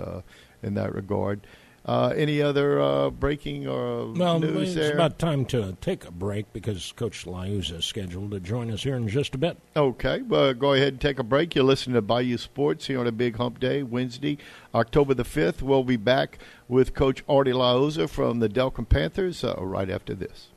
in 0.61 0.75
that 0.75 0.93
regard. 0.93 1.41
Uh, 1.85 2.11
any 2.15 2.41
other 2.41 2.81
uh, 2.81 3.11
breaking 3.11 3.67
or 3.67 4.11
well, 4.13 4.39
news 4.39 4.69
it's 4.69 4.75
there? 4.75 4.95
about 4.95 5.19
time 5.19 5.45
to 5.45 5.77
take 5.81 6.03
a 6.05 6.11
break 6.11 6.51
because 6.51 6.91
Coach 6.93 7.25
Liuzza 7.25 7.77
is 7.77 7.85
scheduled 7.85 8.31
to 8.31 8.39
join 8.39 8.71
us 8.71 8.81
here 8.81 8.95
in 8.95 9.07
just 9.07 9.35
a 9.35 9.37
bit. 9.37 9.55
Okay, 9.75 10.23
well, 10.23 10.51
go 10.55 10.73
ahead 10.73 10.93
and 10.93 11.01
take 11.01 11.19
a 11.19 11.23
break. 11.23 11.53
You're 11.53 11.63
listening 11.63 11.93
to 11.93 12.01
Bayou 12.01 12.39
Sports 12.39 12.87
here 12.87 12.99
on 12.99 13.05
a 13.05 13.11
Big 13.11 13.37
Hump 13.37 13.59
Day, 13.59 13.83
Wednesday, 13.83 14.39
October 14.73 15.13
the 15.13 15.23
5th. 15.23 15.61
We'll 15.61 15.83
be 15.83 15.95
back 15.95 16.39
with 16.67 16.95
Coach 16.95 17.23
Artie 17.29 17.51
Liuzza 17.51 18.09
from 18.09 18.39
the 18.39 18.49
Delcambre 18.49 18.89
Panthers 18.89 19.43
uh, 19.43 19.53
right 19.59 19.89
after 19.91 20.15
this. 20.15 20.47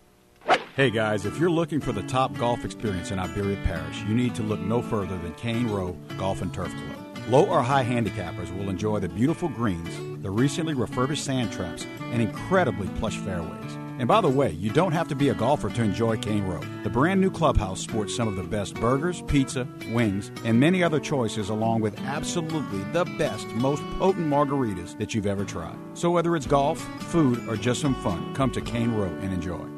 Hey 0.76 0.90
guys, 0.90 1.26
if 1.26 1.38
you're 1.38 1.50
looking 1.50 1.80
for 1.80 1.92
the 1.92 2.04
top 2.04 2.38
golf 2.38 2.64
experience 2.64 3.10
in 3.10 3.18
Iberia 3.18 3.58
Parish, 3.64 4.00
you 4.02 4.14
need 4.14 4.34
to 4.36 4.42
look 4.42 4.60
no 4.60 4.80
further 4.80 5.18
than 5.18 5.34
Cane 5.34 5.68
Row 5.68 5.94
Golf 6.16 6.40
and 6.40 6.54
Turf 6.54 6.72
Club. 6.72 7.07
Low 7.28 7.44
or 7.44 7.60
high 7.60 7.84
handicappers 7.84 8.56
will 8.56 8.70
enjoy 8.70 9.00
the 9.00 9.08
beautiful 9.10 9.50
greens, 9.50 10.22
the 10.22 10.30
recently 10.30 10.72
refurbished 10.72 11.24
sand 11.24 11.52
traps, 11.52 11.84
and 12.10 12.22
incredibly 12.22 12.88
plush 12.98 13.18
fairways. 13.18 13.74
And 13.98 14.08
by 14.08 14.22
the 14.22 14.30
way, 14.30 14.52
you 14.52 14.70
don't 14.70 14.92
have 14.92 15.08
to 15.08 15.14
be 15.14 15.28
a 15.28 15.34
golfer 15.34 15.68
to 15.68 15.82
enjoy 15.82 16.16
Cane 16.16 16.44
Row. 16.44 16.62
The 16.84 16.88
brand 16.88 17.20
new 17.20 17.30
clubhouse 17.30 17.80
sports 17.80 18.16
some 18.16 18.28
of 18.28 18.36
the 18.36 18.44
best 18.44 18.76
burgers, 18.76 19.20
pizza, 19.26 19.68
wings, 19.90 20.32
and 20.46 20.58
many 20.58 20.82
other 20.82 21.00
choices, 21.00 21.50
along 21.50 21.82
with 21.82 22.00
absolutely 22.00 22.82
the 22.92 23.04
best, 23.18 23.46
most 23.48 23.82
potent 23.98 24.26
margaritas 24.26 24.96
that 24.96 25.12
you've 25.12 25.26
ever 25.26 25.44
tried. 25.44 25.76
So 25.92 26.10
whether 26.10 26.34
it's 26.34 26.46
golf, 26.46 26.78
food, 27.02 27.46
or 27.46 27.56
just 27.56 27.82
some 27.82 27.94
fun, 27.96 28.34
come 28.34 28.50
to 28.52 28.62
Cane 28.62 28.92
Row 28.92 29.14
and 29.20 29.34
enjoy. 29.34 29.77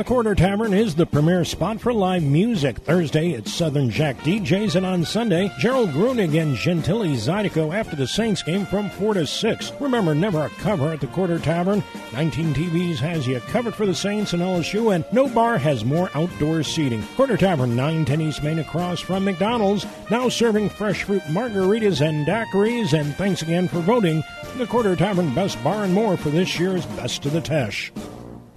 The 0.00 0.04
Quarter 0.04 0.34
Tavern 0.34 0.72
is 0.72 0.94
the 0.94 1.04
premier 1.04 1.44
spot 1.44 1.78
for 1.78 1.92
live 1.92 2.22
music. 2.22 2.78
Thursday, 2.78 3.32
it's 3.32 3.52
Southern 3.52 3.90
Jack 3.90 4.16
DJs, 4.20 4.76
and 4.76 4.86
on 4.86 5.04
Sunday, 5.04 5.52
Gerald 5.58 5.90
Grunig 5.90 6.40
and 6.40 6.56
Gentili 6.56 7.16
Zydeco 7.16 7.74
after 7.74 7.96
the 7.96 8.06
Saints 8.06 8.42
game 8.42 8.64
from 8.64 8.88
4 8.88 9.12
to 9.12 9.26
6. 9.26 9.72
Remember, 9.78 10.14
never 10.14 10.46
a 10.46 10.48
cover 10.48 10.90
at 10.90 11.02
the 11.02 11.06
Quarter 11.08 11.38
Tavern. 11.38 11.84
19 12.14 12.54
TVs 12.54 12.96
has 12.96 13.26
you 13.26 13.40
covered 13.40 13.74
for 13.74 13.84
the 13.84 13.94
Saints 13.94 14.32
and 14.32 14.40
LSU, 14.40 14.94
and 14.94 15.04
no 15.12 15.28
bar 15.28 15.58
has 15.58 15.84
more 15.84 16.08
outdoor 16.14 16.62
seating. 16.62 17.02
Quarter 17.14 17.36
Tavern, 17.36 17.76
910 17.76 18.22
East 18.22 18.42
Main 18.42 18.60
across 18.60 19.00
from 19.00 19.22
McDonald's, 19.22 19.84
now 20.10 20.30
serving 20.30 20.70
fresh 20.70 21.02
fruit 21.02 21.22
margaritas 21.24 22.00
and 22.00 22.26
daiquiris, 22.26 22.98
and 22.98 23.14
thanks 23.16 23.42
again 23.42 23.68
for 23.68 23.80
voting 23.80 24.24
the 24.56 24.66
Quarter 24.66 24.96
Tavern 24.96 25.34
Best 25.34 25.62
Bar 25.62 25.84
and 25.84 25.92
More 25.92 26.16
for 26.16 26.30
this 26.30 26.58
year's 26.58 26.86
Best 26.86 27.26
of 27.26 27.34
the 27.34 27.42
Teche. 27.42 27.92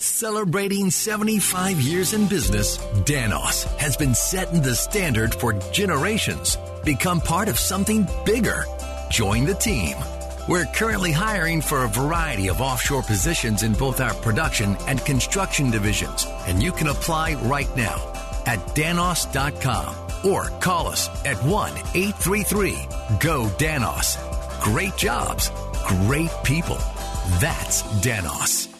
Celebrating 0.04 0.92
75 0.92 1.80
years 1.80 2.12
in 2.12 2.28
business, 2.28 2.78
Danos 3.06 3.64
has 3.78 3.96
been 3.96 4.14
setting 4.14 4.62
the 4.62 4.76
standard 4.76 5.34
for 5.34 5.54
generations. 5.72 6.58
Become 6.84 7.22
part 7.22 7.48
of 7.48 7.58
something 7.58 8.06
bigger. 8.26 8.66
Join 9.10 9.46
the 9.46 9.54
team. 9.54 9.96
We're 10.50 10.66
currently 10.66 11.14
hiring 11.14 11.62
for 11.62 11.86
a 11.86 11.88
variety 11.88 12.50
of 12.50 12.60
offshore 12.60 13.04
positions 13.04 13.64
in 13.64 13.72
both 13.72 14.02
our 14.02 14.14
production 14.16 14.76
and 14.88 15.00
construction 15.06 15.72
divisions, 15.72 16.28
and 16.48 16.62
you 16.62 16.74
can 16.74 16.88
apply 16.88 17.36
right 17.36 17.74
now 17.78 17.96
at 18.46 18.60
danos.com 18.76 19.96
or 20.30 20.50
call 20.60 20.88
us 20.88 21.08
at 21.26 21.38
1 21.46 21.72
833 21.96 22.76
GO 23.22 23.48
DANOS. 23.58 24.18
Great 24.62 24.98
jobs, 24.98 25.50
great 25.88 26.32
people. 26.44 26.80
That's 27.40 27.84
Danos. 28.04 28.73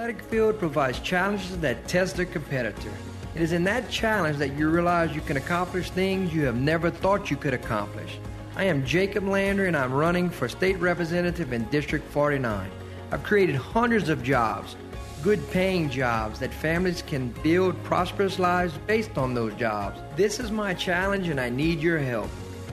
Athletic 0.00 0.22
Field 0.30 0.58
provides 0.58 0.98
challenges 1.00 1.58
that 1.58 1.86
test 1.86 2.16
their 2.16 2.24
competitor. 2.24 2.90
It 3.34 3.42
is 3.42 3.52
in 3.52 3.64
that 3.64 3.90
challenge 3.90 4.38
that 4.38 4.54
you 4.54 4.70
realize 4.70 5.14
you 5.14 5.20
can 5.20 5.36
accomplish 5.36 5.90
things 5.90 6.32
you 6.32 6.44
have 6.44 6.56
never 6.56 6.90
thought 6.90 7.30
you 7.30 7.36
could 7.36 7.52
accomplish. 7.52 8.18
I 8.56 8.64
am 8.64 8.82
Jacob 8.86 9.28
Landry 9.28 9.68
and 9.68 9.76
I'm 9.76 9.92
running 9.92 10.30
for 10.30 10.48
state 10.48 10.78
representative 10.78 11.52
in 11.52 11.64
District 11.64 12.10
49. 12.12 12.70
I've 13.12 13.22
created 13.22 13.56
hundreds 13.56 14.08
of 14.08 14.22
jobs, 14.22 14.74
good 15.22 15.38
paying 15.50 15.90
jobs 15.90 16.38
that 16.38 16.54
families 16.54 17.02
can 17.02 17.28
build 17.42 17.80
prosperous 17.84 18.38
lives 18.38 18.72
based 18.86 19.18
on 19.18 19.34
those 19.34 19.52
jobs. 19.56 20.00
This 20.16 20.40
is 20.40 20.50
my 20.50 20.72
challenge 20.72 21.28
and 21.28 21.38
I 21.38 21.50
need 21.50 21.78
your 21.78 21.98
help. 21.98 22.30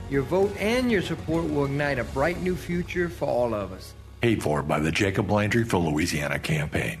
Your 0.08 0.22
vote 0.22 0.56
and 0.58 0.90
your 0.90 1.02
support 1.02 1.44
will 1.44 1.66
ignite 1.66 1.98
a 1.98 2.04
bright 2.04 2.40
new 2.40 2.56
future 2.56 3.10
for 3.10 3.28
all 3.28 3.52
of 3.52 3.70
us. 3.72 3.92
Paid 4.22 4.42
for 4.42 4.62
by 4.62 4.80
the 4.80 4.90
Jacob 4.90 5.30
Landry 5.30 5.64
for 5.64 5.76
Louisiana 5.76 6.38
campaign. 6.38 7.00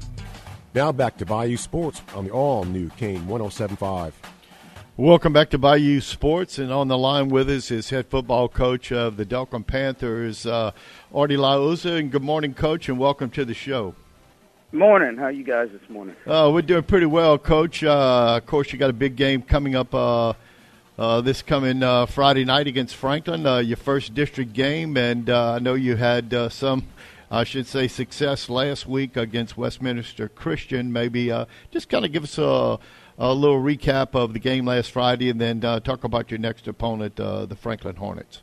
Now 0.73 0.93
back 0.93 1.17
to 1.17 1.25
Bayou 1.25 1.57
Sports 1.57 2.01
on 2.15 2.25
the 2.25 2.31
all 2.31 2.63
new 2.63 2.89
Kane 2.91 3.27
1075. 3.27 4.13
Welcome 4.95 5.33
back 5.33 5.49
to 5.49 5.57
Bayou 5.57 5.99
Sports, 5.99 6.59
and 6.59 6.71
on 6.71 6.87
the 6.87 6.97
line 6.97 7.27
with 7.27 7.49
us 7.49 7.71
is 7.71 7.89
head 7.89 8.07
football 8.07 8.47
coach 8.47 8.91
of 8.91 9.17
the 9.17 9.25
Delcambre 9.25 9.67
Panthers, 9.67 10.45
uh, 10.45 10.71
Artie 11.13 11.35
Liuzza. 11.35 11.99
And 11.99 12.09
good 12.09 12.21
morning, 12.23 12.53
coach, 12.53 12.87
and 12.87 12.97
welcome 12.97 13.29
to 13.31 13.43
the 13.43 13.53
show. 13.53 13.95
Morning. 14.71 15.17
How 15.17 15.27
you 15.27 15.43
guys 15.43 15.69
this 15.71 15.89
morning? 15.89 16.15
Uh, 16.25 16.49
we're 16.53 16.61
doing 16.61 16.83
pretty 16.83 17.05
well, 17.05 17.37
Coach. 17.37 17.83
Uh, 17.83 18.37
of 18.37 18.45
course, 18.45 18.71
you 18.71 18.79
got 18.79 18.89
a 18.89 18.93
big 18.93 19.17
game 19.17 19.41
coming 19.41 19.75
up 19.75 19.93
uh, 19.93 20.33
uh, 20.97 21.19
this 21.19 21.41
coming 21.41 21.83
uh, 21.83 22.05
Friday 22.05 22.45
night 22.45 22.67
against 22.67 22.95
Franklin, 22.95 23.45
uh, 23.45 23.57
your 23.57 23.75
first 23.75 24.13
district 24.13 24.53
game, 24.53 24.95
and 24.95 25.29
uh, 25.29 25.53
I 25.53 25.59
know 25.59 25.73
you 25.73 25.95
had 25.97 26.33
uh, 26.33 26.47
some, 26.47 26.87
I 27.33 27.45
should 27.45 27.65
say, 27.65 27.87
success 27.87 28.49
last 28.49 28.85
week 28.85 29.15
against 29.15 29.55
Westminster 29.55 30.27
Christian. 30.27 30.91
Maybe 30.91 31.31
uh, 31.31 31.45
just 31.71 31.87
kind 31.87 32.03
of 32.03 32.11
give 32.11 32.25
us 32.25 32.37
a, 32.37 32.77
a 33.17 33.33
little 33.33 33.61
recap 33.61 34.15
of 34.15 34.33
the 34.33 34.39
game 34.39 34.65
last 34.65 34.91
Friday, 34.91 35.29
and 35.29 35.39
then 35.39 35.63
uh, 35.63 35.79
talk 35.79 36.03
about 36.03 36.29
your 36.29 36.39
next 36.39 36.67
opponent, 36.67 37.17
uh, 37.21 37.45
the 37.45 37.55
Franklin 37.55 37.95
Hornets. 37.95 38.41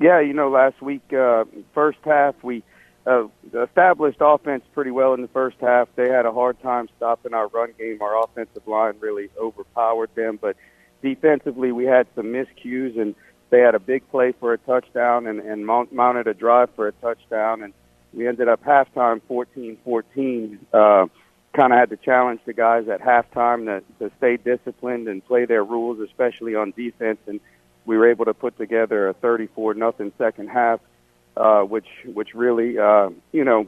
Yeah, 0.00 0.20
you 0.20 0.32
know, 0.32 0.50
last 0.50 0.82
week, 0.82 1.12
uh, 1.12 1.44
first 1.72 1.98
half, 2.04 2.34
we 2.42 2.64
uh, 3.06 3.28
established 3.54 4.18
offense 4.20 4.64
pretty 4.74 4.90
well 4.90 5.14
in 5.14 5.22
the 5.22 5.28
first 5.28 5.56
half. 5.60 5.88
They 5.94 6.08
had 6.08 6.26
a 6.26 6.32
hard 6.32 6.60
time 6.60 6.88
stopping 6.96 7.34
our 7.34 7.46
run 7.46 7.72
game. 7.78 8.02
Our 8.02 8.20
offensive 8.24 8.66
line 8.66 8.94
really 8.98 9.30
overpowered 9.38 10.10
them, 10.16 10.40
but 10.42 10.56
defensively, 11.02 11.70
we 11.70 11.84
had 11.84 12.08
some 12.16 12.26
miscues, 12.26 13.00
and 13.00 13.14
they 13.50 13.60
had 13.60 13.76
a 13.76 13.80
big 13.80 14.10
play 14.10 14.32
for 14.32 14.54
a 14.54 14.58
touchdown 14.58 15.28
and, 15.28 15.38
and 15.38 15.64
mount, 15.64 15.92
mounted 15.92 16.26
a 16.26 16.34
drive 16.34 16.70
for 16.74 16.88
a 16.88 16.92
touchdown, 16.92 17.62
and 17.62 17.72
we 18.14 18.26
ended 18.26 18.48
up 18.48 18.64
halftime 18.64 19.20
14-14. 19.28 20.58
Uh, 20.72 21.06
kind 21.54 21.72
of 21.72 21.78
had 21.78 21.90
to 21.90 21.96
challenge 21.96 22.40
the 22.44 22.52
guys 22.52 22.88
at 22.88 23.00
halftime 23.00 23.64
to, 23.66 23.82
to 23.98 24.14
stay 24.18 24.36
disciplined 24.36 25.08
and 25.08 25.24
play 25.24 25.44
their 25.44 25.64
rules, 25.64 25.98
especially 26.00 26.54
on 26.54 26.72
defense, 26.76 27.18
and 27.26 27.40
we 27.84 27.96
were 27.96 28.08
able 28.08 28.26
to 28.26 28.34
put 28.34 28.56
together 28.58 29.08
a 29.08 29.14
34 29.14 29.74
nothing 29.74 30.12
second 30.18 30.48
half 30.48 30.80
uh, 31.38 31.62
which 31.62 31.86
which 32.04 32.34
really 32.34 32.78
uh, 32.78 33.10
you 33.32 33.44
know 33.44 33.66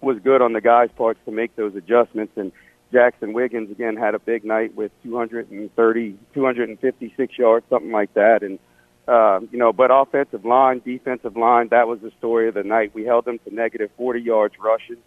was 0.00 0.18
good 0.20 0.42
on 0.42 0.52
the 0.52 0.60
guys' 0.60 0.90
parts 0.96 1.20
to 1.26 1.30
make 1.30 1.54
those 1.54 1.76
adjustments. 1.76 2.32
And 2.36 2.50
Jackson 2.90 3.32
Wiggins 3.34 3.70
again 3.70 3.96
had 3.96 4.14
a 4.14 4.18
big 4.18 4.44
night 4.44 4.74
with 4.74 4.90
230, 5.04 6.18
256 6.34 7.38
yards, 7.38 7.66
something 7.70 7.92
like 7.92 8.12
that. 8.14 8.42
And 8.42 8.58
uh, 9.08 9.40
you 9.50 9.58
know, 9.58 9.72
but 9.72 9.90
offensive 9.90 10.44
line, 10.44 10.80
defensive 10.84 11.36
line, 11.36 11.68
that 11.68 11.88
was 11.88 12.00
the 12.00 12.12
story 12.18 12.48
of 12.48 12.54
the 12.54 12.62
night. 12.62 12.94
We 12.94 13.04
held 13.04 13.24
them 13.24 13.38
to 13.40 13.54
negative 13.54 13.90
40 13.96 14.20
yards 14.20 14.54
rushing. 14.58 14.98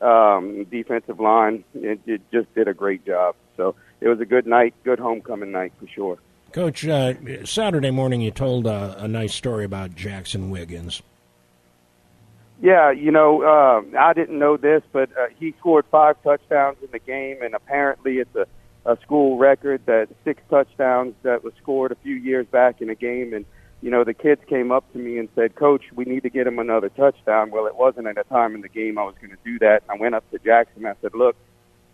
Um, 0.00 0.64
defensive 0.64 1.20
line, 1.20 1.64
it, 1.74 2.00
it 2.06 2.22
just 2.32 2.52
did 2.54 2.66
a 2.66 2.74
great 2.74 3.04
job. 3.06 3.36
So 3.56 3.76
it 4.00 4.08
was 4.08 4.20
a 4.20 4.24
good 4.24 4.46
night, 4.46 4.74
good 4.84 4.98
homecoming 4.98 5.52
night 5.52 5.72
for 5.78 5.86
sure. 5.86 6.18
Coach, 6.52 6.86
uh, 6.86 7.14
Saturday 7.44 7.90
morning 7.90 8.20
you 8.20 8.30
told 8.30 8.66
uh, 8.66 8.94
a 8.98 9.08
nice 9.08 9.34
story 9.34 9.64
about 9.64 9.94
Jackson 9.94 10.50
Wiggins. 10.50 11.02
Yeah, 12.60 12.92
you 12.92 13.10
know, 13.10 13.42
uh, 13.42 13.98
I 13.98 14.12
didn't 14.12 14.38
know 14.38 14.56
this, 14.56 14.82
but 14.92 15.10
uh, 15.18 15.26
he 15.38 15.52
scored 15.58 15.84
five 15.90 16.16
touchdowns 16.22 16.76
in 16.80 16.88
the 16.92 17.00
game, 17.00 17.42
and 17.42 17.54
apparently 17.54 18.18
it's 18.18 18.34
a, 18.36 18.46
a 18.84 18.96
school 19.02 19.38
record 19.38 19.82
that 19.86 20.08
six 20.24 20.42
touchdowns 20.50 21.14
that 21.22 21.44
was 21.44 21.52
scored 21.62 21.92
a 21.92 21.96
few 21.96 22.14
years 22.14 22.46
back 22.46 22.80
in 22.80 22.90
a 22.90 22.94
game. 22.94 23.32
And 23.32 23.44
you 23.80 23.90
know, 23.90 24.04
the 24.04 24.14
kids 24.14 24.40
came 24.48 24.70
up 24.70 24.90
to 24.92 24.98
me 24.98 25.18
and 25.18 25.28
said, 25.34 25.56
"Coach, 25.56 25.82
we 25.94 26.04
need 26.04 26.22
to 26.22 26.30
get 26.30 26.46
him 26.46 26.58
another 26.58 26.88
touchdown." 26.88 27.50
Well, 27.50 27.66
it 27.66 27.76
wasn't 27.76 28.06
at 28.06 28.18
a 28.18 28.24
time 28.24 28.54
in 28.54 28.60
the 28.60 28.68
game 28.68 28.98
I 28.98 29.04
was 29.04 29.14
going 29.20 29.30
to 29.30 29.42
do 29.44 29.58
that. 29.58 29.82
I 29.88 29.96
went 29.96 30.14
up 30.14 30.28
to 30.30 30.38
Jackson. 30.38 30.86
I 30.86 30.94
said, 31.02 31.14
"Look, 31.14 31.36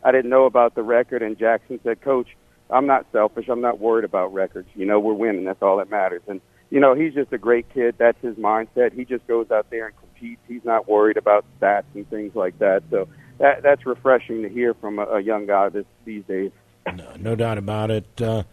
I 0.02 0.12
didn't 0.12 0.30
know 0.30 0.44
about 0.44 0.74
the 0.74 0.82
record," 0.82 1.22
and 1.22 1.38
Jackson 1.38 1.80
said, 1.82 2.00
"Coach, 2.02 2.36
I'm 2.70 2.86
not 2.86 3.06
selfish. 3.12 3.48
I'm 3.48 3.62
not 3.62 3.80
worried 3.80 4.04
about 4.04 4.34
records. 4.34 4.68
You 4.74 4.84
know, 4.86 5.00
we're 5.00 5.14
winning. 5.14 5.44
That's 5.44 5.62
all 5.62 5.78
that 5.78 5.90
matters." 5.90 6.22
And 6.26 6.40
you 6.70 6.80
know, 6.80 6.94
he's 6.94 7.14
just 7.14 7.32
a 7.32 7.38
great 7.38 7.72
kid. 7.72 7.94
That's 7.98 8.20
his 8.20 8.36
mindset. 8.36 8.92
He 8.92 9.04
just 9.04 9.26
goes 9.26 9.50
out 9.50 9.70
there 9.70 9.86
and 9.86 9.96
competes. 9.96 10.42
He's 10.46 10.64
not 10.64 10.88
worried 10.88 11.16
about 11.16 11.46
stats 11.58 11.84
and 11.94 12.08
things 12.10 12.34
like 12.34 12.58
that. 12.58 12.82
So 12.90 13.08
that 13.38 13.62
that's 13.62 13.86
refreshing 13.86 14.42
to 14.42 14.48
hear 14.48 14.74
from 14.74 14.98
a, 14.98 15.04
a 15.04 15.20
young 15.20 15.46
guy 15.46 15.70
this 15.70 15.86
these 16.04 16.24
days. 16.24 16.50
No, 16.96 17.12
no 17.18 17.36
doubt 17.36 17.58
about 17.58 17.90
it. 17.90 18.20
Uh, 18.20 18.44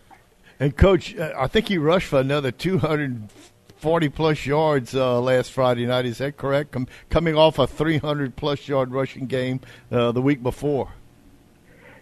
and 0.60 0.76
coach, 0.76 1.16
uh, 1.16 1.34
I 1.38 1.48
think 1.48 1.68
he 1.68 1.78
rushed 1.78 2.08
for 2.08 2.20
another 2.20 2.52
240 2.52 4.10
plus 4.10 4.46
yards 4.46 4.96
uh, 4.96 5.20
last 5.22 5.52
Friday 5.52 5.86
night. 5.86 6.06
Is 6.06 6.20
that 6.20 6.38
correct? 6.38 6.72
Com- 6.72 6.88
coming 7.10 7.36
off 7.36 7.60
a 7.60 7.68
300 7.68 8.36
plus 8.36 8.68
yard 8.68 8.92
rushing 8.92 9.26
game 9.26 9.62
uh, 9.92 10.12
the 10.12 10.22
week 10.22 10.42
before. 10.42 10.94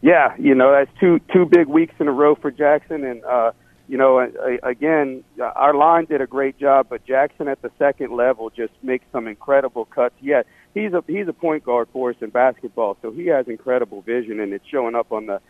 Yeah, 0.02 0.36
you 0.38 0.54
know 0.54 0.74
that's 0.74 0.92
two 1.00 1.22
two 1.32 1.46
big 1.46 1.68
weeks 1.68 1.96
in 1.98 2.10
a 2.10 2.12
row 2.12 2.36
for 2.36 2.52
Jackson, 2.52 3.06
and 3.06 3.24
uh, 3.24 3.54
you 3.88 3.98
know, 3.98 4.20
again, 4.64 5.24
our 5.40 5.74
line 5.74 6.06
did 6.06 6.22
a 6.22 6.28
great 6.28 6.58
job, 6.58 6.88
but 6.90 7.06
Jackson 7.06 7.48
at 7.48 7.62
the 7.62 7.72
second 7.78 8.16
level 8.16 8.50
just 8.50 8.74
makes 8.82 9.06
some 9.12 9.28
incredible 9.28 9.86
cuts. 9.86 10.16
Yet 10.22 10.48
he's 10.74 10.94
a 10.94 11.04
he's 11.06 11.28
a 11.28 11.34
point 11.34 11.64
guard 11.66 11.90
for 11.92 12.10
us 12.10 12.16
in 12.22 12.30
basketball, 12.30 12.98
so 13.02 13.12
he 13.12 13.28
has 13.28 13.48
incredible 13.48 14.02
vision, 14.02 14.40
and 14.40 14.54
it's 14.54 14.66
showing 14.68 14.96
up 14.96 15.12
on 15.12 15.26
the 15.26 15.42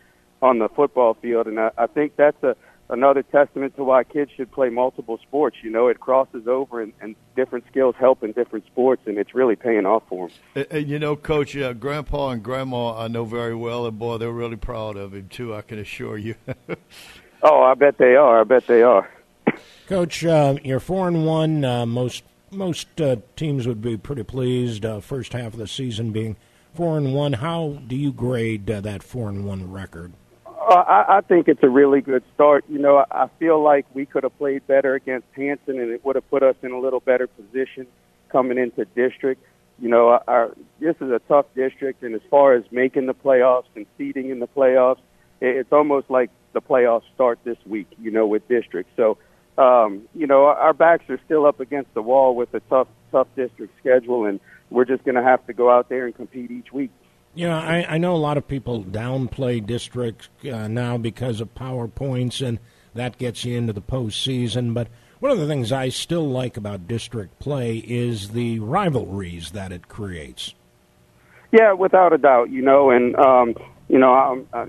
on 0.44 0.58
the 0.58 0.68
football 0.68 1.14
field. 1.14 1.46
And 1.46 1.58
I, 1.58 1.70
I 1.76 1.86
think 1.86 2.16
that's 2.16 2.40
a 2.42 2.54
another 2.90 3.22
testament 3.22 3.74
to 3.76 3.82
why 3.82 4.04
kids 4.04 4.30
should 4.36 4.52
play 4.52 4.68
multiple 4.68 5.18
sports. 5.26 5.56
You 5.62 5.70
know, 5.70 5.88
it 5.88 5.98
crosses 5.98 6.46
over, 6.46 6.82
and, 6.82 6.92
and 7.00 7.16
different 7.34 7.64
skills 7.70 7.94
help 7.98 8.22
in 8.22 8.32
different 8.32 8.66
sports, 8.66 9.02
and 9.06 9.16
it's 9.16 9.34
really 9.34 9.56
paying 9.56 9.86
off 9.86 10.02
for 10.08 10.28
them. 10.28 10.36
And, 10.54 10.66
and 10.70 10.88
you 10.88 10.98
know, 10.98 11.16
Coach, 11.16 11.56
uh, 11.56 11.72
Grandpa 11.72 12.28
and 12.28 12.42
Grandma, 12.42 12.98
I 12.98 13.08
know 13.08 13.24
very 13.24 13.54
well, 13.54 13.86
and 13.86 13.98
boy, 13.98 14.18
they're 14.18 14.30
really 14.30 14.56
proud 14.56 14.96
of 14.98 15.14
him 15.14 15.28
too. 15.28 15.54
I 15.54 15.62
can 15.62 15.78
assure 15.78 16.18
you. 16.18 16.34
oh, 17.42 17.62
I 17.62 17.74
bet 17.74 17.96
they 17.96 18.16
are. 18.16 18.40
I 18.42 18.44
bet 18.44 18.66
they 18.66 18.82
are. 18.82 19.08
Coach, 19.88 20.24
uh, 20.24 20.56
you're 20.62 20.80
four 20.80 21.08
and 21.08 21.26
one. 21.26 21.64
Uh, 21.64 21.86
most 21.86 22.22
most 22.50 23.00
uh, 23.00 23.16
teams 23.34 23.66
would 23.66 23.80
be 23.80 23.96
pretty 23.96 24.22
pleased. 24.22 24.84
Uh, 24.84 25.00
first 25.00 25.32
half 25.32 25.54
of 25.54 25.58
the 25.58 25.66
season 25.66 26.12
being 26.12 26.36
four 26.74 26.98
and 26.98 27.14
one. 27.14 27.34
How 27.34 27.80
do 27.86 27.96
you 27.96 28.12
grade 28.12 28.70
uh, 28.70 28.80
that 28.82 29.02
four 29.02 29.28
and 29.28 29.44
one 29.44 29.70
record? 29.70 30.12
Uh, 30.66 30.74
I, 30.74 31.18
I 31.18 31.20
think 31.20 31.48
it's 31.48 31.62
a 31.62 31.68
really 31.68 32.00
good 32.00 32.22
start. 32.34 32.64
You 32.68 32.78
know, 32.78 33.04
I 33.10 33.28
feel 33.38 33.62
like 33.62 33.86
we 33.92 34.06
could 34.06 34.22
have 34.22 34.36
played 34.38 34.66
better 34.66 34.94
against 34.94 35.26
Hanson, 35.36 35.78
and 35.78 35.90
it 35.90 36.04
would 36.04 36.16
have 36.16 36.28
put 36.30 36.42
us 36.42 36.56
in 36.62 36.72
a 36.72 36.78
little 36.78 37.00
better 37.00 37.26
position 37.26 37.86
coming 38.30 38.56
into 38.56 38.84
district. 38.86 39.44
You 39.78 39.88
know, 39.88 40.20
our, 40.26 40.54
this 40.80 40.96
is 41.00 41.10
a 41.10 41.20
tough 41.28 41.46
district, 41.54 42.02
and 42.02 42.14
as 42.14 42.22
far 42.30 42.54
as 42.54 42.64
making 42.70 43.06
the 43.06 43.14
playoffs 43.14 43.66
and 43.74 43.84
seeding 43.98 44.30
in 44.30 44.38
the 44.38 44.48
playoffs, 44.48 45.00
it's 45.40 45.72
almost 45.72 46.08
like 46.08 46.30
the 46.52 46.62
playoffs 46.62 47.02
start 47.14 47.38
this 47.44 47.58
week. 47.66 47.88
You 48.00 48.10
know, 48.10 48.26
with 48.26 48.46
district. 48.48 48.90
So, 48.96 49.18
um, 49.58 50.02
you 50.14 50.26
know, 50.26 50.46
our 50.46 50.72
backs 50.72 51.04
are 51.10 51.20
still 51.26 51.44
up 51.44 51.60
against 51.60 51.92
the 51.92 52.02
wall 52.02 52.34
with 52.36 52.54
a 52.54 52.60
tough, 52.70 52.88
tough 53.12 53.28
district 53.36 53.74
schedule, 53.80 54.24
and 54.24 54.40
we're 54.70 54.86
just 54.86 55.04
going 55.04 55.16
to 55.16 55.22
have 55.22 55.46
to 55.46 55.52
go 55.52 55.70
out 55.70 55.88
there 55.90 56.06
and 56.06 56.14
compete 56.14 56.50
each 56.50 56.72
week. 56.72 56.90
Know, 57.36 57.50
I, 57.50 57.84
I 57.88 57.98
know 57.98 58.14
a 58.14 58.16
lot 58.16 58.36
of 58.36 58.46
people 58.46 58.84
downplay 58.84 59.64
districts 59.64 60.28
uh, 60.44 60.68
now 60.68 60.96
because 60.98 61.40
of 61.40 61.54
PowerPoints, 61.54 62.46
and 62.46 62.60
that 62.94 63.18
gets 63.18 63.44
you 63.44 63.58
into 63.58 63.72
the 63.72 63.82
postseason. 63.82 64.72
But 64.72 64.88
one 65.18 65.32
of 65.32 65.38
the 65.38 65.46
things 65.46 65.72
I 65.72 65.88
still 65.88 66.28
like 66.28 66.56
about 66.56 66.86
district 66.86 67.40
play 67.40 67.78
is 67.78 68.30
the 68.30 68.60
rivalries 68.60 69.50
that 69.50 69.72
it 69.72 69.88
creates. 69.88 70.54
Yeah, 71.50 71.72
without 71.72 72.12
a 72.12 72.18
doubt. 72.18 72.50
You 72.50 72.62
know, 72.62 72.90
and 72.90 73.16
um, 73.16 73.56
you 73.88 73.98
know, 73.98 74.14
um, 74.14 74.46
uh, 74.52 74.66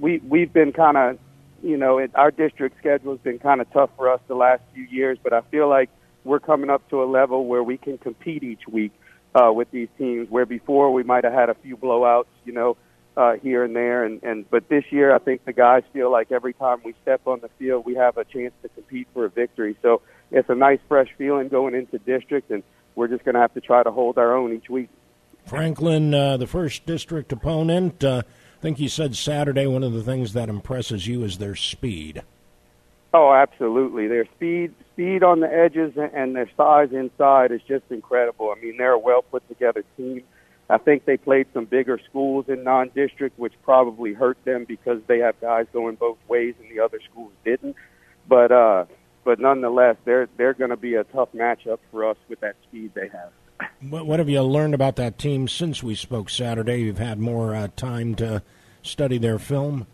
we 0.00 0.18
we've 0.18 0.52
been 0.52 0.72
kind 0.72 0.96
of, 0.96 1.18
you 1.62 1.76
know, 1.76 1.98
it, 1.98 2.10
our 2.14 2.30
district 2.30 2.78
schedule 2.78 3.12
has 3.12 3.20
been 3.20 3.38
kind 3.38 3.60
of 3.60 3.70
tough 3.72 3.90
for 3.96 4.10
us 4.10 4.20
the 4.28 4.34
last 4.34 4.62
few 4.72 4.84
years, 4.84 5.18
but 5.22 5.34
I 5.34 5.42
feel 5.42 5.68
like 5.68 5.90
we're 6.24 6.40
coming 6.40 6.70
up 6.70 6.88
to 6.88 7.02
a 7.02 7.06
level 7.06 7.44
where 7.46 7.62
we 7.62 7.76
can 7.76 7.98
compete 7.98 8.42
each 8.42 8.66
week 8.66 8.92
uh, 9.34 9.52
with 9.52 9.70
these 9.70 9.88
teams. 9.98 10.30
Where 10.30 10.46
before 10.46 10.92
we 10.92 11.02
might 11.02 11.24
have 11.24 11.32
had 11.32 11.48
a 11.48 11.54
few 11.54 11.76
blowouts, 11.76 12.26
you 12.44 12.52
know, 12.52 12.76
uh, 13.16 13.34
here 13.34 13.64
and 13.64 13.74
there, 13.74 14.04
and 14.04 14.22
and 14.22 14.48
but 14.50 14.68
this 14.68 14.84
year 14.90 15.14
I 15.14 15.18
think 15.18 15.44
the 15.44 15.52
guys 15.52 15.82
feel 15.92 16.10
like 16.10 16.32
every 16.32 16.54
time 16.54 16.80
we 16.84 16.94
step 17.02 17.22
on 17.26 17.40
the 17.40 17.48
field, 17.58 17.84
we 17.84 17.94
have 17.94 18.16
a 18.16 18.24
chance 18.24 18.54
to 18.62 18.68
compete 18.68 19.08
for 19.12 19.24
a 19.24 19.30
victory. 19.30 19.76
So 19.82 20.02
it's 20.30 20.48
a 20.48 20.54
nice 20.54 20.80
fresh 20.88 21.08
feeling 21.18 21.48
going 21.48 21.74
into 21.74 21.98
district, 21.98 22.50
and 22.50 22.62
we're 22.94 23.08
just 23.08 23.24
going 23.24 23.34
to 23.34 23.40
have 23.40 23.54
to 23.54 23.60
try 23.60 23.82
to 23.82 23.90
hold 23.90 24.18
our 24.18 24.36
own 24.36 24.52
each 24.52 24.68
week. 24.68 24.88
Franklin, 25.46 26.14
uh, 26.14 26.36
the 26.36 26.46
first 26.46 26.86
district 26.86 27.32
opponent. 27.32 28.02
Uh, 28.02 28.22
I 28.26 28.60
think 28.62 28.78
you 28.78 28.88
said 28.88 29.16
Saturday. 29.16 29.66
One 29.66 29.82
of 29.82 29.92
the 29.92 30.02
things 30.02 30.34
that 30.34 30.48
impresses 30.48 31.06
you 31.06 31.24
is 31.24 31.38
their 31.38 31.56
speed. 31.56 32.22
Oh, 33.12 33.32
absolutely. 33.32 34.06
Their 34.06 34.24
speed, 34.36 34.72
speed 34.92 35.22
on 35.22 35.40
the 35.40 35.52
edges, 35.52 35.94
and 35.96 36.36
their 36.36 36.50
size 36.56 36.90
inside 36.92 37.52
is 37.52 37.60
just 37.66 37.84
incredible. 37.90 38.54
I 38.56 38.60
mean, 38.60 38.76
they're 38.76 38.92
a 38.92 38.98
well 38.98 39.22
put 39.22 39.46
together 39.48 39.84
team. 39.96 40.22
I 40.70 40.78
think 40.78 41.04
they 41.04 41.16
played 41.16 41.46
some 41.52 41.66
bigger 41.66 42.00
schools 42.08 42.46
in 42.48 42.64
non-district, 42.64 43.38
which 43.38 43.52
probably 43.62 44.14
hurt 44.14 44.38
them 44.44 44.64
because 44.64 45.00
they 45.06 45.18
have 45.18 45.38
guys 45.40 45.66
going 45.72 45.96
both 45.96 46.18
ways, 46.28 46.54
and 46.60 46.70
the 46.70 46.82
other 46.82 46.98
schools 47.10 47.32
didn't. 47.44 47.76
But 48.28 48.52
uh, 48.52 48.84
but 49.24 49.38
nonetheless, 49.38 49.96
they're 50.04 50.28
they're 50.36 50.54
going 50.54 50.70
to 50.70 50.76
be 50.76 50.94
a 50.94 51.04
tough 51.04 51.30
matchup 51.34 51.78
for 51.90 52.08
us 52.08 52.16
with 52.28 52.40
that 52.40 52.56
speed 52.68 52.92
they 52.94 53.08
have. 53.08 53.32
What, 53.80 54.06
what 54.06 54.18
have 54.18 54.28
you 54.28 54.42
learned 54.42 54.74
about 54.74 54.96
that 54.96 55.18
team 55.18 55.48
since 55.48 55.82
we 55.82 55.94
spoke 55.94 56.30
Saturday? 56.30 56.82
You've 56.82 56.98
had 56.98 57.18
more 57.18 57.54
uh, 57.54 57.68
time 57.76 58.14
to 58.16 58.42
study 58.82 59.18
their 59.18 59.38
film. 59.38 59.86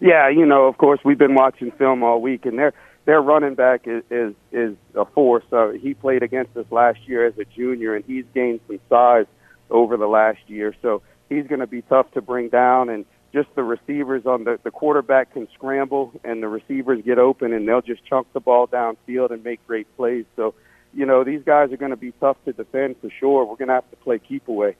Yeah, 0.00 0.28
you 0.28 0.44
know, 0.44 0.66
of 0.66 0.76
course, 0.78 1.00
we've 1.04 1.18
been 1.18 1.34
watching 1.34 1.70
film 1.72 2.02
all 2.02 2.20
week, 2.20 2.44
and 2.44 2.58
their 2.58 2.74
their 3.06 3.22
running 3.22 3.54
back 3.54 3.86
is 3.86 4.02
is, 4.10 4.34
is 4.52 4.76
a 4.94 5.06
force. 5.06 5.44
Uh, 5.50 5.70
he 5.70 5.94
played 5.94 6.22
against 6.22 6.54
us 6.56 6.66
last 6.70 6.98
year 7.06 7.24
as 7.24 7.38
a 7.38 7.44
junior, 7.44 7.94
and 7.94 8.04
he's 8.04 8.24
gained 8.34 8.60
some 8.66 8.78
size 8.90 9.26
over 9.70 9.96
the 9.96 10.06
last 10.08 10.40
year. 10.48 10.74
So 10.82 11.02
he's 11.28 11.46
going 11.46 11.60
to 11.60 11.66
be 11.66 11.82
tough 11.82 12.10
to 12.12 12.20
bring 12.20 12.48
down, 12.50 12.90
and 12.90 13.06
just 13.32 13.48
the 13.54 13.62
receivers 13.62 14.26
on 14.26 14.44
the 14.44 14.58
the 14.62 14.70
quarterback 14.70 15.32
can 15.32 15.48
scramble, 15.54 16.12
and 16.24 16.42
the 16.42 16.48
receivers 16.48 17.00
get 17.04 17.18
open, 17.18 17.52
and 17.52 17.66
they'll 17.66 17.80
just 17.80 18.04
chunk 18.04 18.30
the 18.32 18.40
ball 18.40 18.66
downfield 18.66 19.30
and 19.30 19.42
make 19.42 19.64
great 19.66 19.86
plays. 19.96 20.24
So, 20.34 20.54
you 20.92 21.06
know, 21.06 21.22
these 21.22 21.42
guys 21.44 21.72
are 21.72 21.76
going 21.76 21.92
to 21.92 21.96
be 21.96 22.12
tough 22.20 22.36
to 22.44 22.52
defend 22.52 22.96
for 23.00 23.08
sure. 23.20 23.44
We're 23.44 23.56
going 23.56 23.68
to 23.68 23.74
have 23.74 23.90
to 23.90 23.96
play 23.96 24.18
keep 24.18 24.48
away. 24.48 24.76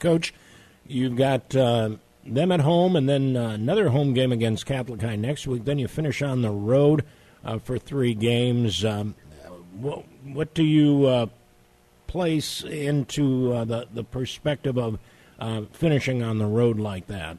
Coach, 0.00 0.32
you've 0.86 1.16
got. 1.16 1.54
Uh 1.54 1.96
them 2.26 2.52
at 2.52 2.60
home, 2.60 2.96
and 2.96 3.08
then 3.08 3.36
uh, 3.36 3.50
another 3.50 3.90
home 3.90 4.14
game 4.14 4.32
against 4.32 4.66
Catholic 4.66 5.02
High 5.02 5.16
next 5.16 5.46
week. 5.46 5.64
Then 5.64 5.78
you 5.78 5.88
finish 5.88 6.22
on 6.22 6.42
the 6.42 6.50
road 6.50 7.04
uh, 7.44 7.58
for 7.58 7.78
three 7.78 8.14
games. 8.14 8.84
Um, 8.84 9.14
what, 9.78 10.04
what, 10.24 10.54
do 10.54 10.64
you 10.64 11.06
uh, 11.06 11.26
place 12.06 12.62
into 12.62 13.52
uh, 13.52 13.64
the 13.64 13.88
the 13.92 14.04
perspective 14.04 14.78
of 14.78 14.98
uh, 15.38 15.62
finishing 15.72 16.22
on 16.22 16.38
the 16.38 16.46
road 16.46 16.78
like 16.78 17.06
that? 17.08 17.38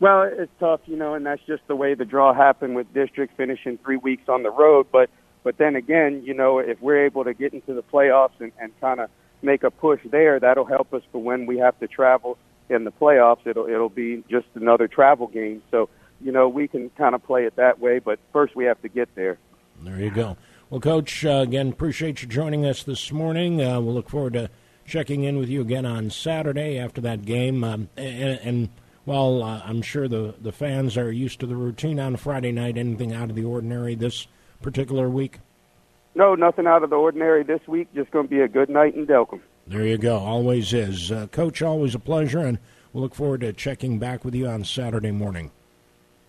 Well, 0.00 0.22
it's 0.22 0.50
tough, 0.58 0.80
you 0.86 0.96
know, 0.96 1.14
and 1.14 1.24
that's 1.24 1.42
just 1.46 1.66
the 1.68 1.76
way 1.76 1.94
the 1.94 2.04
draw 2.04 2.34
happened 2.34 2.74
with 2.74 2.92
district 2.92 3.36
finishing 3.36 3.78
three 3.78 3.96
weeks 3.96 4.28
on 4.28 4.42
the 4.42 4.50
road. 4.50 4.88
But 4.90 5.10
but 5.44 5.58
then 5.58 5.76
again, 5.76 6.22
you 6.24 6.34
know, 6.34 6.58
if 6.58 6.80
we're 6.82 7.04
able 7.04 7.24
to 7.24 7.34
get 7.34 7.54
into 7.54 7.74
the 7.74 7.82
playoffs 7.82 8.40
and, 8.40 8.52
and 8.60 8.72
kind 8.80 9.00
of 9.00 9.10
make 9.40 9.62
a 9.62 9.70
push 9.70 10.00
there, 10.04 10.38
that'll 10.38 10.64
help 10.64 10.92
us 10.92 11.02
for 11.10 11.22
when 11.22 11.46
we 11.46 11.58
have 11.58 11.78
to 11.80 11.88
travel 11.88 12.38
in 12.68 12.84
the 12.84 12.92
playoffs, 12.92 13.46
it'll 13.46 13.66
it'll 13.66 13.88
be 13.88 14.24
just 14.28 14.46
another 14.54 14.88
travel 14.88 15.26
game. 15.26 15.62
So 15.70 15.88
you 16.20 16.32
know 16.32 16.48
we 16.48 16.68
can 16.68 16.90
kind 16.90 17.14
of 17.14 17.22
play 17.24 17.44
it 17.44 17.56
that 17.56 17.80
way, 17.80 17.98
but 17.98 18.18
first 18.32 18.56
we 18.56 18.64
have 18.64 18.80
to 18.82 18.88
get 18.88 19.14
there. 19.14 19.38
There 19.82 19.98
you 19.98 20.10
go. 20.10 20.36
Well, 20.70 20.80
Coach, 20.80 21.24
uh, 21.24 21.42
again, 21.46 21.68
appreciate 21.68 22.22
you 22.22 22.28
joining 22.28 22.64
us 22.64 22.82
this 22.82 23.12
morning. 23.12 23.60
Uh, 23.60 23.80
we'll 23.80 23.94
look 23.94 24.08
forward 24.08 24.32
to 24.34 24.48
checking 24.86 25.24
in 25.24 25.36
with 25.36 25.48
you 25.48 25.60
again 25.60 25.84
on 25.84 26.08
Saturday 26.10 26.78
after 26.78 27.00
that 27.02 27.24
game. 27.24 27.62
Um, 27.62 27.88
and, 27.96 28.40
and 28.42 28.68
while 29.04 29.42
uh, 29.42 29.62
I'm 29.64 29.82
sure 29.82 30.08
the, 30.08 30.34
the 30.40 30.52
fans 30.52 30.96
are 30.96 31.10
used 31.10 31.40
to 31.40 31.46
the 31.46 31.56
routine 31.56 32.00
on 32.00 32.16
Friday 32.16 32.52
night, 32.52 32.78
anything 32.78 33.12
out 33.12 33.30
of 33.30 33.36
the 33.36 33.44
ordinary 33.44 33.94
this 33.94 34.26
particular 34.60 35.08
week? 35.08 35.40
No, 36.14 36.34
nothing 36.34 36.66
out 36.66 36.82
of 36.82 36.90
the 36.90 36.96
ordinary 36.96 37.42
this 37.42 37.60
week. 37.66 37.88
Just 37.94 38.10
going 38.10 38.26
to 38.26 38.30
be 38.30 38.40
a 38.40 38.48
good 38.48 38.68
night 38.68 38.94
in 38.94 39.06
Delcambre. 39.06 39.40
There 39.66 39.86
you 39.86 39.98
go. 39.98 40.16
Always 40.16 40.72
is. 40.72 41.12
Uh, 41.12 41.26
Coach, 41.28 41.62
always 41.62 41.94
a 41.94 41.98
pleasure, 41.98 42.40
and 42.40 42.58
we'll 42.92 43.02
look 43.02 43.14
forward 43.14 43.42
to 43.42 43.52
checking 43.52 43.98
back 43.98 44.24
with 44.24 44.34
you 44.34 44.46
on 44.46 44.64
Saturday 44.64 45.12
morning. 45.12 45.50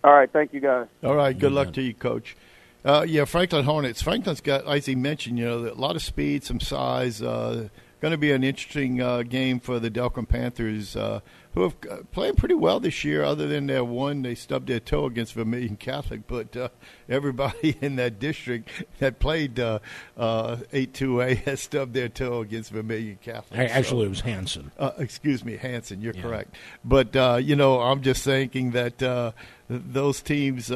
All 0.04 0.12
right. 0.12 0.30
Thank 0.30 0.52
you, 0.52 0.60
guys. 0.60 0.86
All 1.02 1.16
right. 1.16 1.36
Good 1.36 1.52
luck 1.52 1.72
to 1.74 1.82
you, 1.82 1.94
Coach. 1.94 2.36
Uh, 2.84 3.04
yeah, 3.08 3.24
Franklin 3.24 3.64
Hornets. 3.64 4.02
Franklin's 4.02 4.42
got, 4.42 4.66
as 4.66 4.84
he 4.84 4.94
mentioned, 4.94 5.38
you 5.38 5.46
know, 5.46 5.58
a 5.66 5.74
lot 5.74 5.96
of 5.96 6.02
speed, 6.02 6.44
some 6.44 6.60
size. 6.60 7.22
Uh, 7.22 7.68
going 8.00 8.12
to 8.12 8.18
be 8.18 8.32
an 8.32 8.44
interesting 8.44 9.00
uh, 9.00 9.22
game 9.22 9.58
for 9.58 9.80
the 9.80 9.90
Delcambre 9.90 10.28
Panthers, 10.28 10.94
uh, 10.94 11.20
who 11.54 11.62
have 11.62 11.74
uh, 11.90 11.96
played 12.12 12.36
pretty 12.36 12.54
well 12.54 12.80
this 12.80 13.04
year. 13.04 13.22
Other 13.22 13.46
than 13.46 13.66
their 13.66 13.84
one, 13.84 14.22
they 14.22 14.34
stubbed 14.34 14.66
their 14.66 14.80
toe 14.80 15.06
against 15.06 15.34
Vermilion 15.34 15.76
Catholic, 15.76 16.26
but 16.26 16.56
uh, 16.56 16.68
everybody 17.08 17.76
in 17.80 17.96
that 17.96 18.18
district 18.18 18.68
that 18.98 19.18
played 19.18 19.58
uh, 19.58 19.78
uh, 20.16 20.58
eight 20.72 20.94
two 20.94 21.20
A 21.20 21.34
has 21.46 21.60
stubbed 21.60 21.94
their 21.94 22.08
toe 22.08 22.40
against 22.40 22.70
Vermilion 22.70 23.18
Catholic. 23.22 23.58
Actually, 23.60 24.02
so, 24.02 24.06
it 24.06 24.08
was 24.08 24.20
Hanson. 24.20 24.72
excuse 24.98 25.44
me, 25.44 25.56
Hanson. 25.56 26.00
You're 26.00 26.14
yeah. 26.14 26.22
correct, 26.22 26.54
but 26.84 27.14
you 27.42 27.56
know, 27.56 27.80
I'm 27.80 28.02
just 28.02 28.24
thinking 28.24 28.72
that 28.72 29.34
those 29.68 30.20
teams 30.20 30.70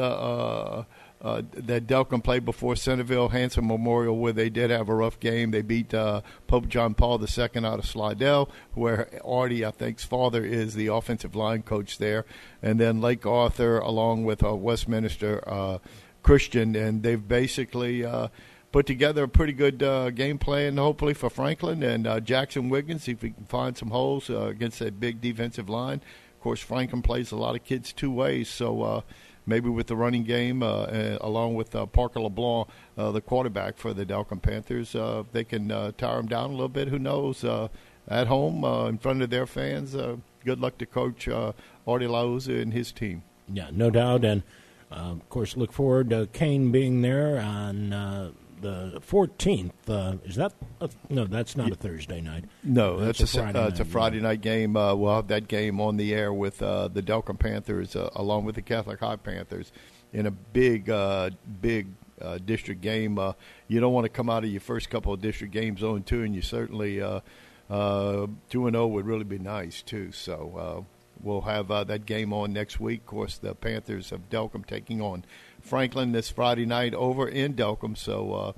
uh, 1.20 1.42
that 1.52 1.86
Delcambre 1.86 2.22
played 2.22 2.44
before 2.44 2.76
Centerville 2.76 3.30
Hanson 3.30 3.66
Memorial, 3.66 4.16
where 4.16 4.32
they 4.32 4.50
did 4.50 4.70
have 4.70 4.88
a 4.88 4.94
rough 4.94 5.18
game. 5.18 5.50
They 5.50 5.62
beat 5.62 5.92
uh, 5.92 6.22
Pope 6.46 6.68
John 6.68 6.94
Paul 6.94 7.20
II 7.20 7.64
out 7.64 7.78
of 7.78 7.86
Slidell, 7.86 8.48
where 8.74 9.08
Artie, 9.24 9.64
I 9.64 9.72
think's 9.72 10.04
father 10.04 10.44
is 10.44 10.74
the 10.74 10.86
offensive 10.88 11.34
line 11.34 11.62
coach 11.62 11.98
there, 11.98 12.24
and 12.62 12.78
then 12.78 13.00
Lake 13.00 13.26
Arthur 13.26 13.78
along 13.78 14.24
with 14.24 14.44
uh, 14.44 14.54
Westminster 14.54 15.42
uh, 15.46 15.78
Christian, 16.22 16.74
and 16.76 17.02
they've 17.02 17.26
basically. 17.26 18.04
Uh, 18.04 18.28
put 18.70 18.84
together 18.84 19.22
a 19.22 19.28
pretty 19.28 19.54
good 19.54 19.82
uh, 19.82 20.10
game 20.10 20.36
plan, 20.36 20.76
hopefully 20.76 21.14
for 21.14 21.30
Franklin 21.30 21.82
and 21.82 22.26
Jackson 22.26 22.68
Wiggins. 22.68 23.08
If 23.08 23.22
we 23.22 23.30
can 23.30 23.46
find 23.46 23.74
some 23.74 23.88
holes 23.88 24.28
against 24.28 24.80
that 24.80 25.00
big 25.00 25.22
defensive 25.22 25.70
line. 25.70 26.02
Of 26.38 26.42
course, 26.42 26.60
Franklin 26.60 27.00
plays 27.00 27.32
a 27.32 27.36
lot 27.36 27.56
of 27.56 27.64
kids 27.64 27.92
two 27.92 28.12
ways, 28.12 28.48
so 28.48 28.82
uh, 28.82 29.00
maybe 29.48 29.68
with 29.68 29.86
the 29.86 29.96
running 29.96 30.24
game, 30.24 30.62
uh, 30.62 30.82
uh, 30.82 31.18
along 31.22 31.54
with 31.54 31.74
uh, 31.74 31.86
Parker 31.86 32.20
LeBlanc, 32.20 32.68
the 32.96 33.20
quarterback 33.20 33.78
for 33.78 33.92
the 33.94 34.04
Delcambre 34.04 34.42
Panthers. 34.42 34.92
They 35.32 35.44
can 35.44 35.68
tire 35.68 36.18
them 36.18 36.26
down 36.26 36.50
a 36.50 36.52
little 36.52 36.68
bit. 36.68 36.88
Who 36.88 36.98
knows? 36.98 37.44
at 38.10 38.26
home, 38.26 38.64
in 38.88 38.96
front 38.96 39.20
of 39.20 39.28
their 39.28 39.46
fans. 39.46 39.94
good 40.44 40.60
luck 40.60 40.78
to 40.78 40.86
Coach 40.86 41.28
uh, 41.28 41.52
Artie 41.86 42.06
Liuzza 42.06 42.62
and 42.62 42.72
his 42.72 42.90
team. 42.90 43.22
Yeah, 43.52 43.68
no 43.70 43.90
doubt. 43.90 44.24
And, 44.24 44.42
of 44.90 45.28
course, 45.28 45.58
look 45.58 45.72
forward 45.72 46.08
to 46.10 46.26
Kane 46.32 46.72
being 46.72 47.02
there 47.02 47.38
on 47.38 47.92
the 48.60 49.00
14th. 49.00 49.72
Uh, 49.88 50.16
is 50.24 50.36
that 50.36 50.52
a, 50.80 50.90
no? 51.08 51.24
That's 51.24 51.56
not 51.56 51.70
a 51.70 51.74
Thursday 51.74 52.20
night. 52.20 52.44
No, 52.62 52.98
that's, 52.98 53.18
That's 53.18 53.34
a, 53.34 53.38
a 53.38 53.42
Friday 53.42 53.58
uh, 53.58 53.68
it's 53.68 53.80
a 53.80 53.84
night, 53.84 53.92
Friday 53.92 54.20
night 54.20 54.40
game. 54.40 54.76
Uh, 54.76 54.94
we'll 54.94 55.14
have 55.14 55.28
that 55.28 55.48
game 55.48 55.80
on 55.80 55.96
the 55.96 56.14
air 56.14 56.32
with 56.32 56.62
uh, 56.62 56.88
the 56.88 57.02
Delcambre 57.02 57.38
Panthers 57.38 57.96
uh, 57.96 58.10
along 58.14 58.44
with 58.44 58.54
the 58.54 58.62
Catholic 58.62 59.00
High 59.00 59.16
Panthers 59.16 59.72
in 60.12 60.26
a 60.26 60.30
big, 60.30 60.90
uh, 60.90 61.30
big 61.60 61.88
uh, 62.20 62.38
district 62.38 62.80
game. 62.80 63.18
Uh, 63.18 63.32
you 63.68 63.80
don't 63.80 63.92
want 63.92 64.04
to 64.04 64.10
come 64.10 64.30
out 64.30 64.44
of 64.44 64.50
your 64.50 64.60
first 64.60 64.90
couple 64.90 65.12
of 65.12 65.20
district 65.20 65.52
games 65.52 65.82
on 65.82 66.02
2, 66.02 66.22
and 66.22 66.34
you 66.34 66.42
certainly 66.42 67.00
uh, 67.00 67.20
uh, 67.70 68.26
2 68.50 68.66
and 68.66 68.74
0 68.74 68.86
would 68.88 69.06
really 69.06 69.24
be 69.24 69.38
nice 69.38 69.82
too. 69.82 70.12
So. 70.12 70.86
Uh, 71.18 71.28
We'll 71.28 71.40
have 71.42 71.70
uh, 71.70 71.84
that 71.84 72.06
game 72.06 72.32
on 72.32 72.52
next 72.52 72.80
week. 72.80 73.00
Of 73.00 73.06
course, 73.06 73.38
the 73.38 73.54
Panthers 73.54 74.12
of 74.12 74.30
Delcambre 74.30 74.66
taking 74.66 75.00
on 75.00 75.24
Franklin 75.60 76.12
this 76.12 76.30
Friday 76.30 76.66
night 76.66 76.94
over 76.94 77.28
in 77.28 77.54
Delcambre. 77.54 77.96
So 77.98 78.32
uh, 78.32 78.52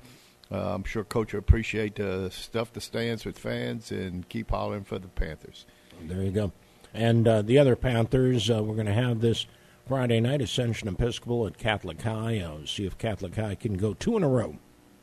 uh, 0.53 0.75
I'm 0.75 0.83
sure 0.83 1.03
Coach 1.03 1.33
will 1.33 1.39
appreciate 1.39 1.95
the 1.95 2.29
stuff 2.29 2.73
the 2.73 2.81
stands 2.81 3.25
with 3.25 3.37
fans 3.37 3.91
and 3.91 4.27
keep 4.29 4.51
hollering 4.51 4.83
for 4.83 4.99
the 4.99 5.07
Panthers. 5.07 5.65
There 6.01 6.23
you 6.23 6.31
go. 6.31 6.51
And 6.93 7.27
uh, 7.27 7.41
the 7.41 7.57
other 7.57 7.75
Panthers, 7.75 8.49
uh, 8.49 8.63
we're 8.63 8.75
going 8.75 8.85
to 8.87 8.93
have 8.93 9.21
this 9.21 9.47
Friday 9.87 10.19
night 10.19 10.41
Ascension 10.41 10.87
Episcopal 10.87 11.47
at 11.47 11.57
Catholic 11.57 12.01
High. 12.01 12.39
Uh, 12.39 12.65
see 12.65 12.85
if 12.85 12.97
Catholic 12.97 13.35
High 13.35 13.55
can 13.55 13.75
go 13.75 13.93
two 13.93 14.17
in 14.17 14.23
a 14.23 14.27
row. 14.27 14.57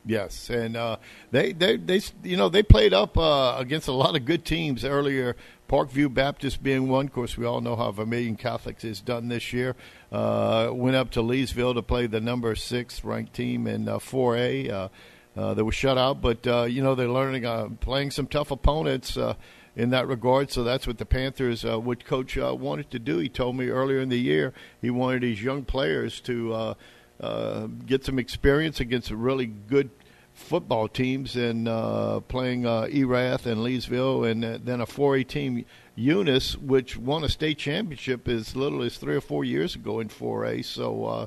Yes, 0.09 0.49
and 0.49 0.75
uh, 0.75 0.97
they, 1.33 1.53
they 1.53 1.77
they 1.77 2.01
you 2.23 2.39
know 2.39 2.49
they 2.49 2.63
played 2.63 2.95
up 2.95 3.19
uh, 3.19 3.57
against 3.59 3.89
a 3.89 3.93
lot 3.93 4.17
of 4.17 4.25
good 4.25 4.43
teams 4.43 4.83
earlier. 4.83 5.37
Parkview 5.69 6.13
Baptist 6.13 6.63
being 6.63 6.89
one. 6.89 7.09
Of 7.09 7.13
course, 7.13 7.37
we 7.37 7.45
all 7.45 7.61
know 7.61 7.77
how 7.77 7.93
Vermilion 7.93 8.37
Catholics 8.37 8.85
has 8.85 9.03
done 9.03 9.29
this 9.29 9.53
year. 9.53 9.77
Uh, 10.11 10.71
went 10.73 10.97
up 10.97 11.11
to 11.11 11.21
Leesville 11.21 11.75
to 11.75 11.83
play 11.83 12.07
the 12.07 12.23
number 12.23 12.55
six 12.55 13.05
ranked 13.05 13.35
team 13.35 13.67
in 13.67 13.87
uh, 13.87 13.99
4A. 13.99 14.71
Uh, 14.71 14.89
uh, 15.37 15.53
they 15.53 15.61
were 15.61 15.73
shut 15.73 15.99
out, 15.99 16.23
but 16.23 16.47
uh, 16.47 16.63
you 16.63 16.83
know 16.83 16.95
they're 16.95 17.07
learning 17.07 17.45
uh, 17.45 17.69
playing 17.81 18.11
some 18.11 18.27
tough 18.27 18.51
opponents 18.51 19.19
uh, 19.19 19.35
in 19.77 19.91
that 19.91 20.09
regard. 20.09 20.51
So 20.51 20.65
that's 20.65 20.87
what 20.87 20.97
the 20.97 21.05
Panthers, 21.05 21.67
uh, 21.67 21.79
what 21.79 22.07
Coach 22.07 22.39
uh, 22.39 22.55
wanted 22.59 22.91
to 22.93 22.99
do. 22.99 23.19
He 23.19 23.29
told 23.29 23.57
me 23.57 23.69
earlier 23.69 24.01
in 24.01 24.09
the 24.09 24.19
year 24.19 24.55
he 24.81 24.89
wanted 24.89 25.21
these 25.21 25.43
young 25.43 25.65
players 25.65 26.19
to 26.23 26.55
uh, 26.55 26.75
uh, 27.21 27.67
get 27.87 28.05
some 28.05 28.19
experience 28.19 28.81
against 28.81 29.11
a 29.11 29.17
really 29.17 29.47
good 29.47 29.91
football 30.39 30.89
teams 30.89 31.37
and 31.37 31.69
uh, 31.69 32.21
playing 32.21 32.65
uh, 32.65 32.89
Erath 32.91 33.45
and 33.45 33.61
Leesville, 33.61 34.31
and 34.31 34.45
uh, 34.45 34.59
then 34.63 34.81
a 34.81 34.87
4A 34.87 35.27
team, 35.27 35.65
Eunice, 35.95 36.57
which 36.57 36.97
won 36.97 37.25
a 37.25 37.29
state 37.29 37.59
championship 37.59 38.29
as 38.29 38.57
little 38.57 38.83
as 38.83 38.97
three 38.97 39.17
or 39.17 39.21
four 39.21 39.45
years 39.45 39.75
ago 39.75 40.01
in 40.01 40.09
4A. 40.09 40.65
So 40.65 41.05
uh, 41.05 41.27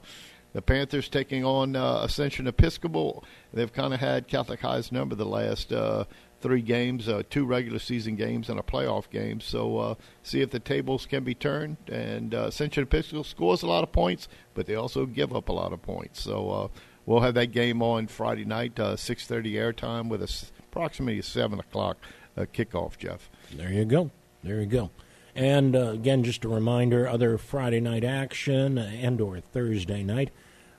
the 0.53 0.61
Panthers 0.61 1.09
taking 1.09 1.43
on 1.45 1.75
uh, 1.75 1.99
Ascension 2.03 2.47
Episcopal. 2.47 3.23
They've 3.53 3.71
kind 3.71 3.93
of 3.93 3.99
had 3.99 4.27
Catholic 4.27 4.61
High's 4.61 4.91
number 4.91 5.13
the 5.13 5.25
last 5.25 5.71
uh, 5.71 6.05
three 6.39 6.61
games, 6.61 7.07
two 7.29 7.45
regular 7.45 7.79
season 7.79 8.15
games 8.15 8.49
and 8.49 8.59
a 8.59 8.63
playoff 8.63 9.09
game. 9.11 9.41
So 9.41 9.97
see 10.23 10.41
if 10.41 10.49
the 10.49 10.59
tables 10.59 11.05
can 11.05 11.23
be 11.23 11.35
turned. 11.35 11.77
And 11.87 12.33
Ascension 12.33 12.83
Episcopal 12.83 13.23
scores 13.23 13.61
a 13.61 13.67
lot 13.67 13.83
of 13.83 13.91
points, 13.91 14.27
but 14.55 14.65
they 14.65 14.75
also 14.75 15.05
give 15.05 15.35
up 15.35 15.49
a 15.49 15.53
lot 15.53 15.73
of 15.73 15.81
points. 15.83 16.21
So 16.21 16.71
we'll 17.05 17.21
have 17.21 17.33
that 17.35 17.51
game 17.51 17.81
on 17.81 18.07
Friday 18.07 18.45
night, 18.45 18.79
uh, 18.79 18.95
6.30 18.95 19.53
airtime 19.53 20.07
with 20.09 20.21
a 20.21 20.25
s- 20.25 20.51
approximately 20.59 21.19
a 21.19 21.23
7 21.23 21.59
o'clock 21.59 21.97
uh, 22.37 22.45
kickoff, 22.53 22.97
Jeff. 22.97 23.29
There 23.55 23.71
you 23.71 23.85
go. 23.85 24.11
There 24.43 24.59
you 24.59 24.65
go. 24.65 24.89
And 25.35 25.75
uh, 25.75 25.91
again, 25.91 26.23
just 26.23 26.43
a 26.43 26.49
reminder: 26.49 27.07
other 27.07 27.37
Friday 27.37 27.79
night 27.79 28.03
action 28.03 28.77
and/or 28.77 29.39
Thursday 29.39 30.03
night. 30.03 30.29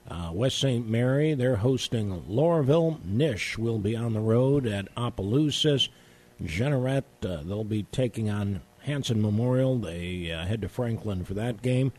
Uh, 0.07 0.29
West 0.33 0.59
St. 0.59 0.87
Mary, 0.87 1.33
they're 1.33 1.55
hosting 1.55 2.21
Loreauville. 2.29 3.03
Nish 3.05 3.57
will 3.57 3.79
be 3.79 3.95
on 3.95 4.13
the 4.13 4.19
road 4.19 4.67
at 4.67 4.89
Opelousas. 4.95 5.89
Jeanerette, 6.43 7.03
uh, 7.25 7.41
they'll 7.43 7.63
be 7.63 7.83
taking 7.91 8.29
on 8.29 8.61
Hanson 8.81 9.21
Memorial. 9.21 9.77
They 9.79 10.31
uh, 10.31 10.45
head 10.45 10.61
to 10.61 10.69
Franklin 10.69 11.23
for 11.23 11.33
that 11.35 11.61
game. 11.61 11.91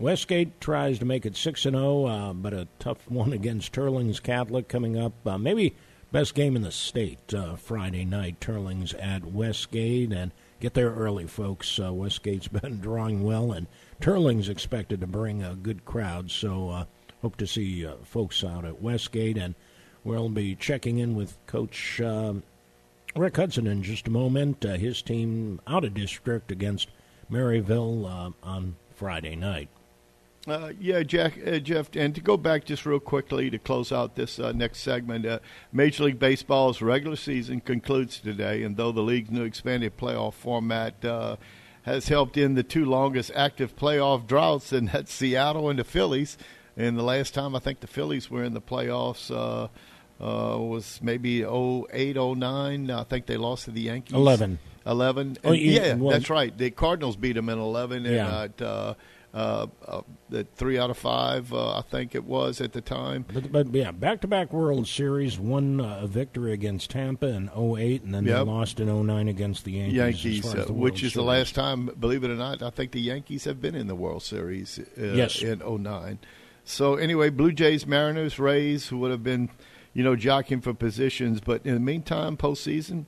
Westgate 0.00 0.60
tries 0.62 0.98
to 0.98 1.04
make 1.04 1.26
it 1.26 1.36
6 1.36 1.66
and 1.66 1.76
0, 1.76 2.06
uh, 2.06 2.32
but 2.32 2.54
a 2.54 2.66
tough 2.78 3.08
one 3.10 3.34
against 3.34 3.72
Teurlings 3.72 4.22
Catholic 4.22 4.66
coming 4.66 4.96
up. 4.96 5.12
Uh, 5.26 5.36
maybe 5.36 5.76
best 6.10 6.34
game 6.34 6.56
in 6.56 6.62
the 6.62 6.72
state 6.72 7.34
uh, 7.34 7.54
Friday 7.54 8.06
night. 8.06 8.40
Teurlings 8.40 8.94
at 8.98 9.26
Westgate 9.26 10.10
and 10.10 10.32
get 10.58 10.72
there 10.72 10.90
early, 10.90 11.26
folks. 11.26 11.78
Westgate's 11.78 12.48
been 12.60 12.80
drawing 12.80 13.22
well, 13.22 13.52
and 13.52 13.66
Teurlings 14.00 14.48
expected 14.48 15.00
to 15.02 15.06
bring 15.06 15.42
a 15.42 15.54
good 15.54 15.84
crowd. 15.84 16.30
So 16.30 16.86
hope 17.20 17.36
to 17.36 17.46
see 17.46 17.86
folks 18.02 18.42
out 18.42 18.64
at 18.64 18.80
Westgate, 18.80 19.36
and 19.36 19.54
we'll 20.02 20.30
be 20.30 20.54
checking 20.54 20.98
in 20.98 21.14
with 21.14 21.36
Coach 21.46 22.00
um 22.00 22.42
Rick 23.16 23.34
Hutson 23.34 23.66
in 23.66 23.82
just 23.82 24.06
a 24.06 24.10
moment. 24.10 24.64
Uh, 24.64 24.74
his 24.74 25.02
team 25.02 25.60
out 25.66 25.84
of 25.84 25.94
district 25.94 26.50
against 26.50 26.88
Merryville 27.30 28.06
uh, 28.06 28.30
on 28.42 28.76
Friday 28.94 29.36
night. 29.36 29.68
Uh, 30.48 30.72
yeah, 30.80 31.02
Jack, 31.02 31.38
uh, 31.46 31.58
Jeff, 31.58 31.94
and 31.94 32.14
to 32.14 32.20
go 32.22 32.38
back 32.38 32.64
just 32.64 32.86
real 32.86 32.98
quickly 32.98 33.50
to 33.50 33.58
close 33.58 33.92
out 33.92 34.14
this 34.16 34.38
uh, 34.38 34.52
next 34.52 34.78
segment, 34.78 35.26
uh, 35.26 35.38
Major 35.70 36.04
League 36.04 36.18
Baseball's 36.18 36.80
regular 36.80 37.16
season 37.16 37.60
concludes 37.60 38.18
today, 38.20 38.62
and 38.62 38.76
though 38.78 38.90
the 38.90 39.02
league's 39.02 39.30
new 39.30 39.44
expanded 39.44 39.98
playoff 39.98 40.32
format 40.32 41.04
uh, 41.04 41.36
has 41.82 42.08
helped 42.08 42.38
in 42.38 42.54
the 42.54 42.62
two 42.62 42.86
longest 42.86 43.30
active 43.34 43.76
playoff 43.76 44.26
droughts, 44.26 44.72
and 44.72 44.88
that's 44.88 45.12
Seattle 45.12 45.68
and 45.68 45.78
the 45.78 45.84
Phillies. 45.84 46.38
And 46.74 46.96
the 46.98 47.02
last 47.02 47.34
time 47.34 47.54
I 47.54 47.58
think 47.58 47.80
the 47.80 47.86
Phillies 47.86 48.30
were 48.30 48.42
in 48.42 48.54
the 48.54 48.62
playoffs 48.62 49.30
uh, 49.30 49.64
uh, 50.24 50.56
was 50.58 51.00
maybe 51.02 51.42
08, 51.44 52.16
09. 52.16 52.90
I 52.90 53.02
think 53.04 53.26
they 53.26 53.36
lost 53.36 53.66
to 53.66 53.72
the 53.72 53.82
Yankees. 53.82 54.14
11. 54.14 54.58
11. 54.86 55.36
Oh, 55.44 55.50
And- 55.52 55.58
yeah, 55.60 55.84
yeah, 55.86 55.94
well- 55.96 56.12
that's 56.12 56.30
right. 56.30 56.56
The 56.56 56.70
Cardinals 56.70 57.16
beat 57.16 57.34
them 57.34 57.50
in 57.50 57.58
11, 57.58 58.06
and 58.06 58.14
Yeah. 58.60 58.66
uh, 58.66 58.94
uh, 59.32 59.66
uh, 59.86 60.02
three 60.56 60.76
out 60.78 60.90
of 60.90 60.98
five, 60.98 61.52
uh, 61.52 61.78
I 61.78 61.82
think 61.82 62.14
it 62.16 62.24
was 62.24 62.60
at 62.60 62.72
the 62.72 62.80
time. 62.80 63.24
But, 63.32 63.52
but 63.52 63.72
yeah, 63.74 63.92
back 63.92 64.20
to 64.22 64.26
back 64.26 64.52
World 64.52 64.88
Series, 64.88 65.38
one 65.38 65.80
uh, 65.80 66.06
victory 66.06 66.52
against 66.52 66.90
Tampa 66.90 67.26
in 67.28 67.48
08, 67.56 68.02
and 68.02 68.12
then 68.14 68.24
Yep. 68.24 68.36
they 68.36 68.42
lost 68.42 68.80
in 68.80 68.88
09 69.06 69.28
against 69.28 69.64
the 69.64 69.72
Yankees. 69.72 69.94
Yankees, 69.96 70.54
uh, 70.54 70.64
the 70.64 70.72
which 70.72 71.02
is 71.04 71.12
the 71.14 71.22
last 71.22 71.54
time, 71.54 71.86
believe 72.00 72.24
it 72.24 72.30
or 72.30 72.34
not, 72.36 72.60
I 72.62 72.70
think 72.70 72.90
the 72.90 73.00
Yankees 73.00 73.44
have 73.44 73.60
been 73.60 73.74
in 73.76 73.86
the 73.86 73.94
World 73.94 74.22
Series 74.24 74.78
uh, 74.98 75.02
Yes. 75.02 75.40
in 75.42 75.60
09. 75.60 76.18
So 76.64 76.96
anyway, 76.96 77.30
Blue 77.30 77.52
Jays, 77.52 77.86
Mariners, 77.86 78.38
Rays, 78.38 78.88
who 78.88 78.98
would 78.98 79.10
have 79.12 79.22
been, 79.24 79.48
you 79.94 80.02
know, 80.04 80.16
jockeying 80.16 80.60
for 80.60 80.74
positions. 80.74 81.40
But 81.40 81.64
in 81.64 81.74
the 81.74 81.80
meantime, 81.80 82.36
postseason, 82.36 83.06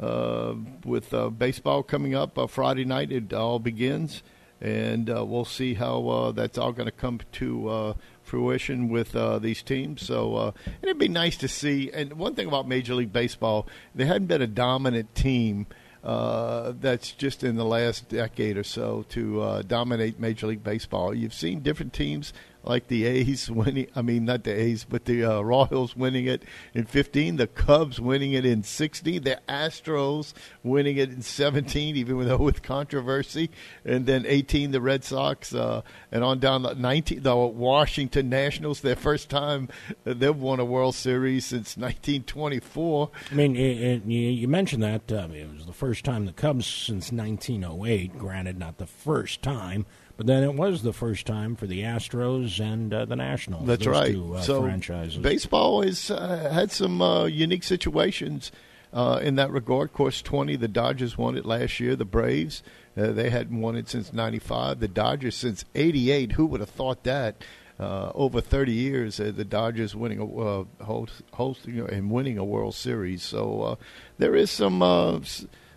uh, 0.00 0.54
with 0.84 1.12
uh, 1.14 1.30
baseball 1.30 1.82
coming 1.82 2.14
up 2.14 2.38
uh, 2.38 2.46
Friday 2.46 2.84
night, 2.84 3.10
it 3.12 3.32
all 3.32 3.58
begins. 3.58 4.22
And 4.62 5.10
uh, 5.10 5.24
we'll 5.24 5.44
see 5.44 5.74
how 5.74 6.08
uh, 6.08 6.32
that's 6.32 6.56
all 6.56 6.72
going 6.72 6.86
to 6.86 6.92
come 6.92 7.20
to 7.32 7.68
uh, 7.68 7.94
fruition 8.22 8.88
with 8.88 9.14
uh, 9.16 9.40
these 9.40 9.60
teams. 9.60 10.06
So 10.06 10.36
uh, 10.36 10.52
it'd 10.80 10.98
be 10.98 11.08
nice 11.08 11.36
to 11.38 11.48
see. 11.48 11.90
And 11.92 12.14
one 12.14 12.36
thing 12.36 12.46
about 12.46 12.68
Major 12.68 12.94
League 12.94 13.12
Baseball, 13.12 13.66
there 13.94 14.06
hadn't 14.06 14.28
been 14.28 14.40
a 14.40 14.46
dominant 14.46 15.14
team 15.16 15.66
uh, 16.04 16.72
that's 16.80 17.12
just 17.12 17.44
in 17.44 17.56
the 17.56 17.64
last 17.64 18.08
decade 18.08 18.56
or 18.56 18.64
so 18.64 19.04
to 19.10 19.40
uh, 19.42 19.62
dominate 19.62 20.18
Major 20.18 20.46
League 20.46 20.64
Baseball. 20.64 21.14
You've 21.14 21.34
seen 21.34 21.60
different 21.60 21.92
teams 21.92 22.32
like 22.64 22.88
the 22.88 23.04
A's 23.06 23.50
winning. 23.50 23.88
I 23.94 24.02
mean, 24.02 24.24
not 24.24 24.44
the 24.44 24.52
A's, 24.52 24.84
but 24.84 25.04
the 25.04 25.24
uh, 25.24 25.40
Royals 25.40 25.96
winning 25.96 26.26
it 26.26 26.44
in 26.74 26.84
15. 26.84 27.36
The 27.36 27.46
Cubs 27.46 28.00
winning 28.00 28.32
it 28.32 28.44
in 28.44 28.62
16. 28.62 29.22
The 29.22 29.40
Astros 29.48 30.32
winning 30.62 30.96
it 30.96 31.10
in 31.10 31.22
17, 31.22 31.96
even 31.96 32.26
though 32.26 32.36
with 32.38 32.62
controversy. 32.62 33.50
And 33.84 34.06
then 34.06 34.24
18, 34.26 34.70
the 34.70 34.80
Red 34.80 35.04
Sox, 35.04 35.54
uh, 35.54 35.82
and 36.10 36.24
on 36.24 36.38
down 36.38 36.62
to 36.62 36.74
19, 36.74 37.22
the 37.22 37.36
Washington 37.36 38.28
Nationals. 38.28 38.80
Their 38.80 38.96
first 38.96 39.28
time 39.28 39.68
they've 40.04 40.36
won 40.36 40.60
a 40.60 40.64
World 40.64 40.94
Series 40.94 41.46
since 41.46 41.76
1924. 41.76 43.10
I 43.30 43.34
mean, 43.34 43.54
you 43.54 44.48
mentioned 44.48 44.82
that 44.82 45.10
uh, 45.10 45.28
it 45.32 45.52
was 45.52 45.66
the 45.66 45.72
first 45.72 46.04
time 46.04 46.26
the 46.26 46.32
Cubs 46.32 46.66
since 46.66 47.12
1908. 47.12 48.18
Granted, 48.18 48.58
not 48.58 48.78
the 48.78 48.86
first 48.86 49.42
time, 49.42 49.86
but 50.16 50.26
then 50.26 50.42
it 50.42 50.54
was 50.54 50.82
the 50.82 50.92
first 50.92 51.26
time 51.26 51.56
for 51.56 51.66
the 51.66 51.82
Astros 51.82 52.60
and 52.60 52.92
uh, 52.92 53.04
the 53.04 53.16
Nationals. 53.16 53.66
That's 53.66 53.86
right. 53.86 54.12
Two, 54.12 54.36
uh, 54.36 54.42
so 54.42 54.62
franchises. 54.62 55.18
baseball 55.18 55.82
has 55.82 56.10
uh, 56.10 56.50
had 56.52 56.70
some 56.70 57.00
uh, 57.00 57.24
unique 57.24 57.64
situations 57.64 58.52
uh, 58.92 59.20
in 59.22 59.36
that 59.36 59.50
regard. 59.50 59.90
Of 59.90 59.94
course, 59.94 60.22
twenty 60.22 60.56
the 60.56 60.68
Dodgers 60.68 61.16
won 61.16 61.36
it 61.36 61.46
last 61.46 61.80
year. 61.80 61.96
The 61.96 62.04
Braves 62.04 62.62
uh, 62.96 63.12
they 63.12 63.30
hadn't 63.30 63.60
won 63.60 63.76
it 63.76 63.88
since 63.88 64.12
'95. 64.12 64.80
The 64.80 64.88
Dodgers 64.88 65.36
since 65.36 65.64
'88. 65.74 66.32
Who 66.32 66.46
would 66.46 66.60
have 66.60 66.70
thought 66.70 67.04
that? 67.04 67.42
Uh, 67.80 68.12
over 68.14 68.40
30 68.40 68.70
years, 68.70 69.18
uh, 69.18 69.32
the 69.34 69.46
Dodgers 69.46 69.96
winning 69.96 70.20
a 70.20 70.26
uh, 70.26 70.64
host, 70.84 71.22
hosting 71.32 71.80
and 71.80 72.10
winning 72.12 72.38
a 72.38 72.44
World 72.44 72.76
Series. 72.76 73.24
So 73.24 73.62
uh, 73.62 73.74
there 74.18 74.36
is 74.36 74.52
some 74.52 74.82
uh, 74.82 75.18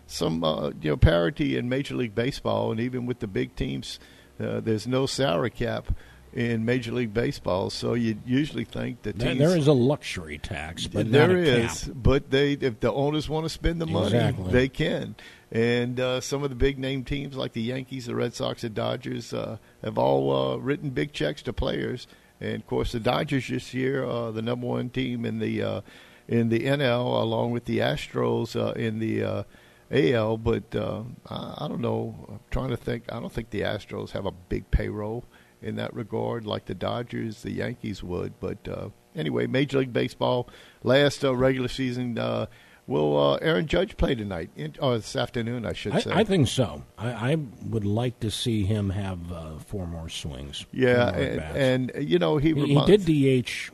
some 0.06 0.44
uh, 0.44 0.68
you 0.80 0.90
know 0.90 0.96
parity 0.96 1.56
in 1.56 1.68
Major 1.68 1.96
League 1.96 2.14
Baseball, 2.14 2.70
and 2.70 2.80
even 2.80 3.06
with 3.06 3.20
the 3.20 3.26
big 3.26 3.56
teams 3.56 3.98
Uh, 4.40 4.60
there's 4.60 4.86
no 4.86 5.06
salary 5.06 5.50
cap 5.50 5.92
in 6.32 6.66
Major 6.66 6.92
League 6.92 7.14
Baseball, 7.14 7.70
so 7.70 7.94
you 7.94 8.18
usually 8.26 8.64
think 8.64 9.02
that 9.02 9.18
there, 9.18 9.34
there 9.34 9.56
is 9.56 9.66
a 9.66 9.72
luxury 9.72 10.36
tax, 10.36 10.86
but 10.86 11.10
there 11.10 11.34
is. 11.34 11.84
Cap. 11.84 11.94
But 11.94 12.30
they, 12.30 12.52
if 12.52 12.80
the 12.80 12.92
owners 12.92 13.26
want 13.26 13.46
to 13.46 13.48
spend 13.48 13.80
the 13.80 13.86
money, 13.86 14.16
exactly. 14.16 14.52
they 14.52 14.68
can. 14.68 15.16
And 15.50 15.98
uh, 15.98 16.20
some 16.20 16.42
of 16.42 16.50
the 16.50 16.56
big 16.56 16.78
name 16.78 17.04
teams 17.04 17.36
like 17.36 17.52
the 17.52 17.62
Yankees, 17.62 18.06
the 18.06 18.14
Red 18.14 18.34
Sox, 18.34 18.62
the 18.62 18.68
Dodgers 18.68 19.32
uh, 19.32 19.56
have 19.82 19.96
all 19.96 20.30
uh, 20.52 20.56
written 20.56 20.90
big 20.90 21.12
checks 21.12 21.40
to 21.42 21.54
players. 21.54 22.06
And 22.38 22.56
of 22.56 22.66
course, 22.66 22.92
the 22.92 23.00
Dodgers 23.00 23.48
this 23.48 23.72
year, 23.72 24.04
are 24.04 24.30
the 24.30 24.42
number 24.42 24.66
one 24.66 24.90
team 24.90 25.24
in 25.24 25.38
the 25.38 25.62
uh, 25.62 25.80
in 26.28 26.50
the 26.50 26.60
NL, 26.60 27.22
along 27.22 27.52
with 27.52 27.64
the 27.64 27.78
Astros 27.78 28.56
uh, 28.60 28.72
in 28.72 28.98
the 28.98 29.22
uh, 29.22 29.42
AL. 29.90 30.38
But 30.38 30.74
uh, 30.74 31.02
I, 31.28 31.54
I 31.58 31.68
don't 31.68 31.80
know. 31.80 32.14
I'm 32.28 32.40
trying 32.50 32.70
to 32.70 32.76
think. 32.76 33.04
I 33.10 33.20
don't 33.20 33.32
think 33.32 33.50
the 33.50 33.62
Astros 33.62 34.10
have 34.10 34.26
a 34.26 34.32
big 34.32 34.70
payroll 34.70 35.24
in 35.62 35.76
that 35.76 35.94
regard, 35.94 36.46
like 36.46 36.66
the 36.66 36.74
Dodgers, 36.74 37.42
the 37.42 37.52
Yankees 37.52 38.02
would. 38.02 38.38
But 38.40 38.68
uh, 38.68 38.88
anyway, 39.14 39.46
Major 39.46 39.78
League 39.78 39.92
Baseball 39.92 40.48
last 40.82 41.24
uh, 41.24 41.34
regular 41.34 41.68
season. 41.68 42.18
Uh, 42.18 42.46
will 42.86 43.18
uh, 43.18 43.36
Aaron 43.42 43.66
Judge 43.66 43.96
play 43.96 44.14
tonight 44.14 44.50
in, 44.56 44.74
or 44.80 44.96
this 44.96 45.16
afternoon? 45.16 45.66
I 45.66 45.72
should 45.72 45.92
I, 45.92 46.00
say. 46.00 46.10
I 46.12 46.24
think 46.24 46.48
so. 46.48 46.84
I, 46.96 47.32
I, 47.32 47.36
would 47.64 47.84
like 47.84 48.20
to 48.20 48.30
see 48.30 48.64
him 48.64 48.90
have 48.90 49.32
uh, 49.32 49.58
four 49.58 49.86
more 49.86 50.08
swings. 50.08 50.66
Yeah, 50.72 51.10
more 51.10 51.22
and, 51.22 51.90
and, 51.90 52.08
you 52.08 52.18
know 52.18 52.38
he 52.38 52.54
he, 52.54 52.74
he 52.74 52.84
did 52.86 53.04
DH 53.04 53.70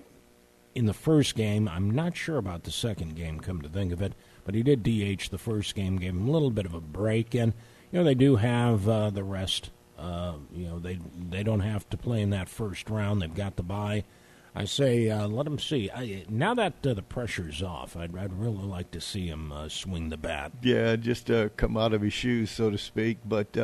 in 0.74 0.86
the 0.86 0.94
first 0.94 1.34
game. 1.34 1.68
I'm 1.68 1.90
not 1.90 2.16
sure 2.16 2.38
about 2.38 2.64
the 2.64 2.70
second 2.70 3.16
game. 3.16 3.40
Come 3.40 3.62
to 3.62 3.68
think 3.68 3.92
of 3.92 4.00
it, 4.00 4.14
but 4.44 4.54
he 4.54 4.62
did 4.62 4.82
DH 4.82 5.30
the 5.30 5.38
first 5.38 5.74
game. 5.74 5.96
Gave 5.96 6.10
him 6.10 6.28
a 6.28 6.30
little 6.30 6.50
bit 6.50 6.66
of 6.66 6.74
a 6.74 6.80
break, 6.80 7.34
and 7.34 7.52
you 7.90 7.98
know 7.98 8.04
they 8.04 8.14
do 8.14 8.36
have 8.36 8.88
uh, 8.88 9.10
the 9.10 9.24
rest. 9.24 9.70
Uh, 9.98 10.34
you 10.52 10.66
know 10.66 10.78
they 10.78 10.98
they 11.30 11.42
don't 11.42 11.60
have 11.60 11.88
to 11.90 11.96
play 11.96 12.20
in 12.22 12.30
that 12.30 12.48
first 12.48 12.90
round. 12.90 13.22
They've 13.22 13.34
got 13.34 13.56
the 13.56 13.62
bye. 13.62 14.04
I 14.54 14.66
say 14.66 15.08
uh, 15.08 15.28
let 15.28 15.44
them 15.44 15.58
see. 15.58 15.90
I, 15.90 16.24
now 16.28 16.52
that 16.54 16.86
uh, 16.86 16.92
the 16.92 17.02
pressure's 17.02 17.62
off, 17.62 17.96
I'd, 17.96 18.16
I'd 18.16 18.34
really 18.34 18.64
like 18.64 18.90
to 18.90 19.00
see 19.00 19.28
him 19.28 19.50
uh, 19.50 19.70
swing 19.70 20.10
the 20.10 20.18
bat. 20.18 20.52
Yeah, 20.60 20.96
just 20.96 21.30
uh, 21.30 21.48
come 21.56 21.78
out 21.78 21.94
of 21.94 22.02
his 22.02 22.12
shoes, 22.12 22.50
so 22.50 22.68
to 22.70 22.76
speak. 22.76 23.18
But 23.24 23.56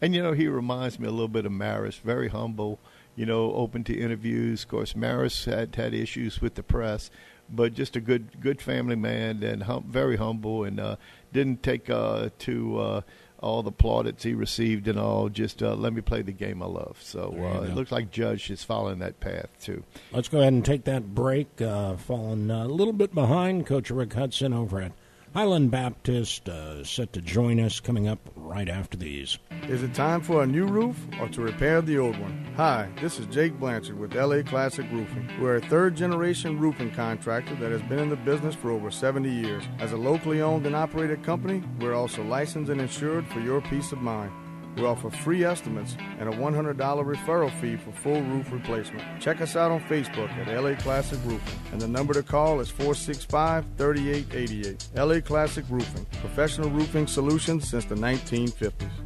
and 0.00 0.14
you 0.14 0.22
know 0.22 0.32
he 0.32 0.46
reminds 0.46 1.00
me 1.00 1.08
a 1.08 1.10
little 1.10 1.28
bit 1.28 1.46
of 1.46 1.52
Maris. 1.52 1.96
Very 1.96 2.28
humble. 2.28 2.78
You 3.16 3.24
know, 3.24 3.54
open 3.54 3.82
to 3.84 3.98
interviews. 3.98 4.62
Of 4.62 4.68
course, 4.68 4.94
Maris 4.94 5.46
had 5.46 5.74
had 5.74 5.94
issues 5.94 6.42
with 6.42 6.54
the 6.54 6.62
press, 6.62 7.10
but 7.48 7.74
just 7.74 7.96
a 7.96 8.00
good 8.00 8.40
good 8.40 8.60
family 8.60 8.96
man 8.96 9.42
and 9.42 9.62
hum- 9.64 9.86
very 9.88 10.16
humble 10.16 10.64
and 10.64 10.80
uh, 10.80 10.96
didn't 11.32 11.62
take 11.62 11.88
uh, 11.90 12.30
to 12.40 12.78
uh, 12.78 13.00
all 13.40 13.62
the 13.62 13.72
plaudits 13.72 14.22
he 14.22 14.34
received 14.34 14.88
and 14.88 14.98
all. 14.98 15.28
Just 15.28 15.62
uh, 15.62 15.74
let 15.74 15.92
me 15.92 16.00
play 16.00 16.22
the 16.22 16.32
game 16.32 16.62
I 16.62 16.66
love. 16.66 16.98
So 17.00 17.34
uh, 17.38 17.62
it 17.62 17.74
looks 17.74 17.92
like 17.92 18.10
Judge 18.10 18.50
is 18.50 18.64
following 18.64 18.98
that 19.00 19.20
path 19.20 19.48
too. 19.60 19.82
Let's 20.12 20.28
go 20.28 20.40
ahead 20.40 20.52
and 20.52 20.64
take 20.64 20.84
that 20.84 21.14
break. 21.14 21.60
Uh, 21.60 21.96
falling 21.96 22.50
a 22.50 22.66
little 22.66 22.92
bit 22.92 23.14
behind, 23.14 23.66
Coach 23.66 23.90
Rick 23.90 24.10
Hutson 24.10 24.54
over 24.54 24.80
at 24.80 24.92
Highland 25.36 25.70
Baptist 25.70 26.48
uh, 26.48 26.82
set 26.82 27.12
to 27.12 27.20
join 27.20 27.60
us 27.60 27.78
coming 27.78 28.08
up 28.08 28.18
right 28.36 28.70
after 28.70 28.96
these. 28.96 29.36
Is 29.68 29.82
it 29.82 29.92
time 29.92 30.22
for 30.22 30.42
a 30.42 30.46
new 30.46 30.64
roof 30.64 30.96
or 31.20 31.28
to 31.28 31.42
repair 31.42 31.82
the 31.82 31.98
old 31.98 32.18
one? 32.18 32.54
Hi, 32.56 32.88
this 33.02 33.18
is 33.18 33.26
Jake 33.26 33.52
Blanchard 33.60 33.98
with 33.98 34.14
LA 34.14 34.40
Classic 34.40 34.86
Roofing. 34.90 35.28
We're 35.38 35.56
a 35.56 35.60
third 35.60 35.94
generation 35.94 36.58
roofing 36.58 36.90
contractor 36.90 37.54
that 37.56 37.70
has 37.70 37.82
been 37.82 37.98
in 37.98 38.08
the 38.08 38.16
business 38.16 38.54
for 38.54 38.70
over 38.70 38.90
70 38.90 39.28
years. 39.28 39.62
As 39.78 39.92
a 39.92 39.98
locally 39.98 40.40
owned 40.40 40.64
and 40.64 40.74
operated 40.74 41.22
company, 41.22 41.62
we're 41.80 41.92
also 41.92 42.24
licensed 42.24 42.70
and 42.70 42.80
insured 42.80 43.26
for 43.28 43.40
your 43.40 43.60
peace 43.60 43.92
of 43.92 44.00
mind. 44.00 44.32
We 44.76 44.84
offer 44.84 45.08
free 45.10 45.42
estimates 45.42 45.96
and 46.18 46.28
a 46.28 46.32
$100 46.32 46.76
referral 46.76 47.60
fee 47.60 47.76
for 47.76 47.92
full 47.92 48.20
roof 48.22 48.52
replacement. 48.52 49.20
Check 49.20 49.40
us 49.40 49.56
out 49.56 49.70
on 49.70 49.80
Facebook 49.84 50.30
at 50.30 50.62
LA 50.62 50.74
Classic 50.74 51.18
Roofing, 51.24 51.58
and 51.72 51.80
the 51.80 51.88
number 51.88 52.12
to 52.12 52.22
call 52.22 52.60
is 52.60 52.68
465 52.68 53.64
3888. 53.78 54.88
LA 54.94 55.20
Classic 55.20 55.64
Roofing, 55.70 56.04
professional 56.20 56.68
roofing 56.68 57.06
solutions 57.06 57.68
since 57.68 57.86
the 57.86 57.94
1950s. 57.94 59.05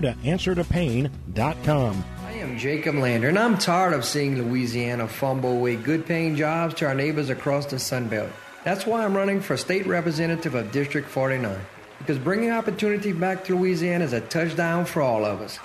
to 0.00 0.12
answertopain.com. 0.24 2.04
I 2.24 2.32
am 2.32 2.58
Jacob 2.58 2.96
Landry, 2.96 3.28
and 3.28 3.38
I'm 3.38 3.58
tired 3.58 3.94
of 3.94 4.04
seeing 4.04 4.36
Louisiana 4.36 5.08
fumble 5.08 5.52
away 5.52 5.76
good 5.76 6.06
paying 6.06 6.36
jobs 6.36 6.74
to 6.74 6.86
our 6.86 6.94
neighbors 6.94 7.30
across 7.30 7.66
the 7.66 7.78
Sun 7.78 8.08
Belt. 8.08 8.30
That's 8.64 8.86
why 8.86 9.04
I'm 9.04 9.16
running 9.16 9.40
for 9.40 9.56
state 9.56 9.86
representative 9.86 10.54
of 10.54 10.72
District 10.72 11.08
49, 11.08 11.58
because 11.98 12.18
bringing 12.18 12.50
opportunity 12.50 13.12
back 13.12 13.44
to 13.44 13.56
Louisiana 13.56 14.04
is 14.04 14.12
a 14.12 14.20
touchdown 14.20 14.84
for 14.84 15.02
all 15.02 15.24
of 15.24 15.40
us. 15.40 15.58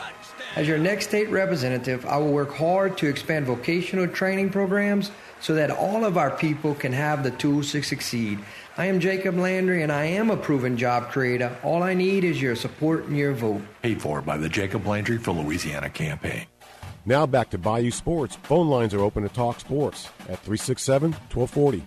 As 0.56 0.68
your 0.68 0.78
next 0.78 1.08
state 1.08 1.30
representative, 1.30 2.06
I 2.06 2.18
will 2.18 2.32
work 2.32 2.54
hard 2.54 2.98
to 2.98 3.08
expand 3.08 3.46
vocational 3.46 4.08
training 4.08 4.50
programs 4.50 5.10
so 5.40 5.56
that 5.56 5.72
all 5.72 6.06
of 6.06 6.18
our 6.18 6.32
people 6.32 6.76
can 6.76 6.94
have 6.94 7.24
the 7.24 7.32
tools 7.32 7.72
to 7.72 7.82
succeed. 7.82 8.38
I 8.82 8.86
am 8.86 9.00
Jacob 9.00 9.38
Landry, 9.38 9.84
and 9.84 9.92
I 9.92 10.06
am 10.06 10.32
a 10.32 10.36
proven 10.36 10.76
job 10.76 11.12
creator. 11.12 11.56
All 11.62 11.84
I 11.84 11.94
need 11.94 12.24
is 12.24 12.42
your 12.42 12.56
support 12.56 13.04
and 13.06 13.16
your 13.16 13.32
vote. 13.32 13.62
Paid 13.84 14.02
for 14.02 14.24
by 14.24 14.38
the 14.38 14.50
Jacob 14.50 14.88
Landry 14.88 15.20
for 15.20 15.34
Louisiana 15.34 15.88
campaign. 15.88 16.48
Now 17.06 17.28
back 17.28 17.52
to 17.52 17.60
Bayou 17.60 17.92
Sports. 17.92 18.38
Phone 18.38 18.70
lines 18.70 18.96
are 18.96 19.02
open 19.02 19.22
to 19.22 19.30
talk 19.30 19.60
sports 19.60 20.08
at 20.22 20.40
367 20.40 21.12
1240. 21.12 21.86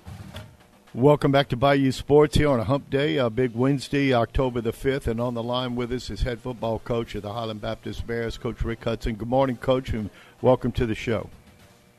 Welcome 0.95 1.33
back 1.33 1.49
to 1.49 1.57
Bayou 1.57 1.91
Sports 1.91 2.37
here 2.37 2.49
on 2.49 2.61
a 2.61 2.65
hump 2.65 2.89
day, 2.91 3.17
a 3.17 3.29
big 3.29 3.57
Wednesday, 3.57 4.15
October 4.15 4.61
the 4.61 4.73
5th. 4.73 5.09
And 5.09 5.21
on 5.21 5.35
the 5.35 5.43
line 5.43 5.75
with 5.75 5.91
us 5.91 6.11
is 6.11 6.23
head 6.23 6.39
football 6.39 6.79
coach 6.79 7.17
of 7.17 7.23
the 7.23 7.33
Highland 7.33 7.61
Baptist 7.61 8.07
Bears, 8.07 8.39
Coach 8.39 8.63
Rick 8.63 8.83
Hutson. 8.83 9.19
Good 9.19 9.27
morning, 9.27 9.57
Coach, 9.57 9.89
and 9.89 10.11
welcome 10.43 10.71
to 10.71 10.87
the 10.87 10.95
show. 10.95 11.29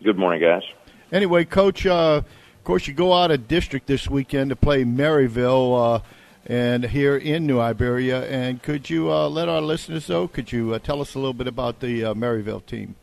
Good 0.01 0.17
morning, 0.17 0.41
guys. 0.41 0.63
Anyway, 1.11 1.43
Coach, 1.43 1.85
uh, 1.85 2.17
of 2.17 2.25
course, 2.66 2.88
you 2.88 2.93
go 2.93 3.13
out 3.13 3.32
of 3.32 3.47
district 3.47 3.88
this 3.88 4.09
weekend 4.09 4.49
to 4.49 4.55
play 4.55 4.84
Merryville 4.84 5.95
uh, 5.95 5.99
and 6.45 6.84
here 6.84 7.16
in 7.16 7.47
New 7.47 7.59
Iberia. 7.59 8.26
And 8.26 8.61
could 8.61 8.89
you 8.89 9.11
uh, 9.11 9.30
let 9.30 9.47
our 9.47 9.61
listeners 9.61 10.09
know, 10.09 10.28
could 10.28 10.51
you 10.51 10.74
uh, 10.74 10.80
tell 10.80 10.99
us 11.01 11.16
a 11.16 11.20
little 11.20 11.34
bit 11.34 11.47
about 11.47 11.80
the 11.80 12.05
uh, 12.05 12.13
Merryville 12.13 12.66
team? 12.66 12.95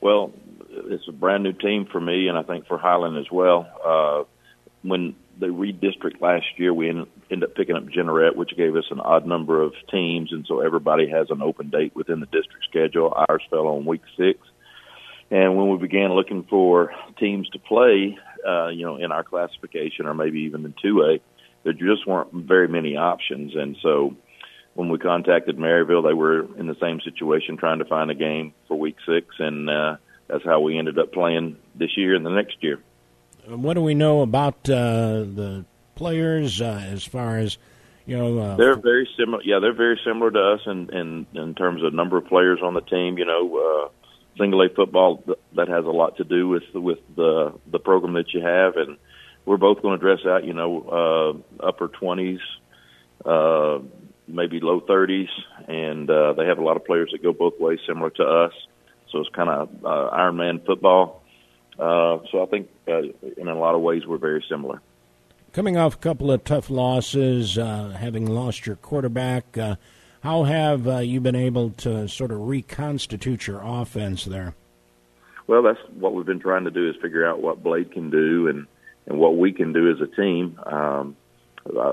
Well, 0.00 0.32
it's 0.70 1.08
a 1.08 1.12
brand 1.12 1.42
new 1.42 1.52
team 1.52 1.86
for 1.90 2.00
me, 2.00 2.28
and 2.28 2.38
I 2.38 2.42
think 2.42 2.66
for 2.66 2.78
Highland 2.78 3.16
as 3.18 3.30
well. 3.32 3.66
Uh, 3.84 4.24
when 4.82 5.16
they 5.40 5.48
redistrict 5.48 6.20
last 6.20 6.46
year, 6.56 6.72
we 6.72 6.88
ended 6.88 7.42
up 7.42 7.54
picking 7.54 7.76
up 7.76 7.84
Jeanerette, 7.84 8.36
which 8.36 8.56
gave 8.56 8.76
us 8.76 8.84
an 8.90 9.00
odd 9.00 9.26
number 9.26 9.62
of 9.62 9.72
teams, 9.90 10.32
and 10.32 10.46
so 10.46 10.60
everybody 10.60 11.08
has 11.08 11.28
an 11.30 11.42
open 11.42 11.70
date 11.70 11.94
within 11.96 12.20
the 12.20 12.26
district 12.26 12.64
schedule. 12.68 13.12
Ours 13.28 13.42
fell 13.50 13.66
on 13.68 13.84
week 13.84 14.02
six. 14.16 14.38
And 15.30 15.56
when 15.56 15.70
we 15.70 15.78
began 15.78 16.12
looking 16.12 16.44
for 16.44 16.92
teams 17.18 17.48
to 17.50 17.58
play, 17.58 18.16
uh, 18.46 18.68
you 18.68 18.84
know, 18.84 18.96
in 18.96 19.12
our 19.12 19.24
classification 19.24 20.06
or 20.06 20.14
maybe 20.14 20.40
even 20.40 20.64
in 20.64 20.74
2A, 20.84 21.20
there 21.64 21.72
just 21.72 22.06
weren't 22.06 22.32
very 22.32 22.68
many 22.68 22.96
options. 22.96 23.54
And 23.56 23.76
so 23.82 24.16
when 24.74 24.88
we 24.88 24.98
contacted 24.98 25.56
Merryville, 25.56 26.06
they 26.06 26.14
were 26.14 26.42
in 26.58 26.66
the 26.66 26.76
same 26.80 27.00
situation 27.00 27.56
trying 27.56 27.78
to 27.78 27.84
find 27.84 28.10
a 28.10 28.14
game 28.14 28.54
for 28.68 28.78
week 28.78 28.96
six. 29.06 29.26
And 29.38 29.68
uh, 29.68 29.96
that's 30.28 30.44
how 30.44 30.60
we 30.60 30.78
ended 30.78 30.98
up 30.98 31.12
playing 31.12 31.56
this 31.74 31.96
year 31.96 32.14
and 32.14 32.24
the 32.24 32.30
next 32.30 32.62
year. 32.62 32.80
What 33.46 33.74
do 33.74 33.82
we 33.82 33.94
know 33.94 34.22
about 34.22 34.68
uh, 34.68 35.22
the 35.22 35.64
players 35.94 36.60
uh, 36.60 36.84
as 36.84 37.04
far 37.04 37.38
as 37.38 37.58
you 38.04 38.16
know? 38.16 38.38
Uh, 38.38 38.56
they're 38.56 38.76
very 38.76 39.08
similar. 39.18 39.42
Yeah, 39.44 39.60
they're 39.60 39.72
very 39.72 40.00
similar 40.04 40.30
to 40.30 40.40
us 40.40 40.60
in 40.66 40.90
in, 40.92 41.26
in 41.34 41.54
terms 41.54 41.82
of 41.84 41.94
number 41.94 42.16
of 42.16 42.26
players 42.26 42.58
on 42.62 42.74
the 42.74 42.80
team. 42.80 43.18
You 43.18 43.24
know, 43.24 43.56
uh, 43.56 43.88
single 44.38 44.62
A 44.62 44.68
football 44.68 45.24
that 45.54 45.68
has 45.68 45.84
a 45.84 45.90
lot 45.90 46.16
to 46.18 46.24
do 46.24 46.48
with 46.48 46.64
with 46.74 46.98
the 47.14 47.52
the 47.70 47.78
program 47.78 48.14
that 48.14 48.32
you 48.34 48.40
have, 48.42 48.76
and 48.76 48.96
we're 49.44 49.56
both 49.56 49.82
going 49.82 49.98
to 49.98 50.04
dress 50.04 50.26
out, 50.26 50.44
you 50.44 50.52
know, 50.52 51.42
uh, 51.60 51.66
upper 51.66 51.88
twenties, 51.88 52.40
uh, 53.24 53.78
maybe 54.28 54.60
low 54.60 54.80
thirties, 54.80 55.28
and 55.68 56.10
uh, 56.10 56.32
they 56.34 56.46
have 56.46 56.58
a 56.58 56.64
lot 56.64 56.76
of 56.76 56.84
players 56.84 57.10
that 57.12 57.22
go 57.22 57.32
both 57.32 57.58
ways, 57.58 57.78
similar 57.86 58.10
to 58.10 58.24
us. 58.24 58.52
So 59.10 59.20
it's 59.20 59.30
kind 59.30 59.48
of 59.48 59.84
uh, 59.84 60.06
Iron 60.08 60.36
Man 60.36 60.60
football. 60.66 61.22
Uh, 61.78 62.18
so 62.32 62.42
I 62.42 62.46
think 62.46 62.68
uh, 62.88 63.02
in 63.36 63.48
a 63.48 63.54
lot 63.54 63.74
of 63.74 63.80
ways 63.82 64.06
we're 64.06 64.18
very 64.18 64.44
similar. 64.48 64.80
Coming 65.52 65.76
off 65.76 65.94
a 65.94 65.98
couple 65.98 66.30
of 66.30 66.44
tough 66.44 66.68
losses, 66.68 67.56
uh, 67.56 67.96
having 67.98 68.26
lost 68.26 68.66
your 68.66 68.76
quarterback, 68.76 69.56
uh, 69.56 69.76
how 70.26 70.42
have 70.42 70.88
uh, 70.88 70.98
you 70.98 71.20
been 71.20 71.36
able 71.36 71.70
to 71.70 72.08
sort 72.08 72.32
of 72.32 72.40
reconstitute 72.48 73.46
your 73.46 73.60
offense 73.62 74.24
there? 74.24 74.56
Well, 75.46 75.62
that's 75.62 75.78
what 75.94 76.14
we've 76.14 76.26
been 76.26 76.40
trying 76.40 76.64
to 76.64 76.72
do 76.72 76.90
is 76.90 76.96
figure 77.00 77.24
out 77.24 77.40
what 77.40 77.62
Blade 77.62 77.92
can 77.92 78.10
do 78.10 78.48
and 78.48 78.66
and 79.06 79.20
what 79.20 79.36
we 79.36 79.52
can 79.52 79.72
do 79.72 79.88
as 79.88 80.00
a 80.00 80.08
team. 80.20 80.58
Um, 80.66 81.16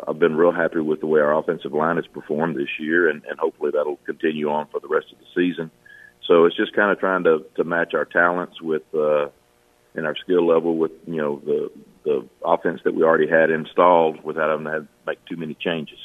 I've 0.08 0.18
been 0.18 0.36
real 0.36 0.52
happy 0.52 0.80
with 0.80 1.00
the 1.00 1.06
way 1.06 1.22
our 1.22 1.38
offensive 1.38 1.74
line 1.74 1.98
has 1.98 2.08
performed 2.08 2.56
this 2.56 2.80
year, 2.80 3.08
and, 3.08 3.24
and 3.26 3.38
hopefully 3.38 3.70
that'll 3.72 3.98
continue 3.98 4.50
on 4.50 4.66
for 4.72 4.80
the 4.80 4.88
rest 4.88 5.12
of 5.12 5.20
the 5.20 5.26
season. 5.36 5.70
So 6.28 6.46
it's 6.46 6.58
just 6.58 6.74
kind 6.74 6.92
of 6.92 7.00
trying 7.00 7.26
to 7.26 7.46
to 7.58 7.64
match 7.64 7.94
our 7.94 8.06
talents 8.06 8.60
with 8.60 8.82
uh, 8.96 9.28
and 9.94 10.08
our 10.08 10.16
skill 10.16 10.48
level 10.48 10.76
with 10.76 10.94
you 11.06 11.18
know 11.18 11.40
the 11.46 11.72
the 12.04 12.28
offense 12.44 12.82
that 12.84 12.96
we 12.96 13.04
already 13.04 13.28
had 13.28 13.52
installed 13.52 14.24
without 14.24 14.50
having 14.50 14.66
to 14.66 14.88
make 15.06 15.24
too 15.26 15.38
many 15.38 15.54
changes. 15.54 16.00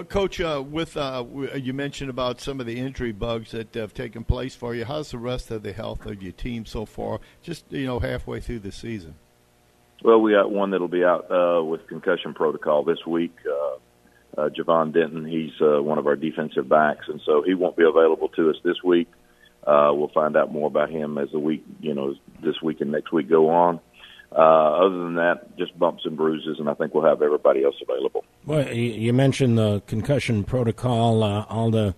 Uh, 0.00 0.04
Coach, 0.04 0.40
uh, 0.40 0.64
with 0.66 0.96
uh, 0.96 1.24
you 1.54 1.74
mentioned 1.74 2.08
about 2.08 2.40
some 2.40 2.58
of 2.58 2.64
the 2.64 2.78
injury 2.78 3.12
bugs 3.12 3.50
that 3.50 3.74
have 3.74 3.92
taken 3.92 4.24
place 4.24 4.54
for 4.54 4.74
you. 4.74 4.86
How's 4.86 5.10
the 5.10 5.18
rest 5.18 5.50
of 5.50 5.62
the 5.62 5.74
health 5.74 6.06
of 6.06 6.22
your 6.22 6.32
team 6.32 6.64
so 6.64 6.86
far? 6.86 7.20
Just 7.42 7.66
you 7.70 7.84
know, 7.84 7.98
halfway 7.98 8.40
through 8.40 8.60
the 8.60 8.72
season. 8.72 9.14
Well, 10.02 10.22
we 10.22 10.32
got 10.32 10.50
one 10.50 10.70
that'll 10.70 10.88
be 10.88 11.04
out 11.04 11.30
uh, 11.30 11.62
with 11.62 11.86
concussion 11.86 12.32
protocol 12.32 12.82
this 12.82 13.04
week. 13.06 13.36
Uh, 13.46 14.40
uh, 14.40 14.48
Javon 14.48 14.94
Denton, 14.94 15.26
he's 15.26 15.52
uh, 15.60 15.82
one 15.82 15.98
of 15.98 16.06
our 16.06 16.16
defensive 16.16 16.66
backs, 16.66 17.06
and 17.08 17.20
so 17.26 17.42
he 17.42 17.52
won't 17.52 17.76
be 17.76 17.84
available 17.84 18.30
to 18.30 18.48
us 18.48 18.56
this 18.64 18.82
week. 18.82 19.08
Uh, 19.66 19.90
we'll 19.92 20.08
find 20.14 20.34
out 20.34 20.50
more 20.50 20.68
about 20.68 20.90
him 20.90 21.18
as 21.18 21.30
the 21.30 21.38
week, 21.38 21.62
you 21.80 21.92
know, 21.92 22.14
this 22.42 22.62
week 22.62 22.80
and 22.80 22.90
next 22.90 23.12
week 23.12 23.28
go 23.28 23.50
on. 23.50 23.80
Uh, 24.32 24.86
other 24.86 24.96
than 24.96 25.14
that, 25.16 25.56
just 25.58 25.76
bumps 25.76 26.04
and 26.04 26.16
bruises, 26.16 26.58
and 26.60 26.68
I 26.68 26.74
think 26.74 26.94
we'll 26.94 27.04
have 27.04 27.20
everybody 27.20 27.64
else 27.64 27.74
available. 27.82 28.24
Well, 28.46 28.72
you 28.72 29.12
mentioned 29.12 29.58
the 29.58 29.82
concussion 29.86 30.44
protocol, 30.44 31.24
uh, 31.24 31.46
all 31.48 31.72
the 31.72 31.96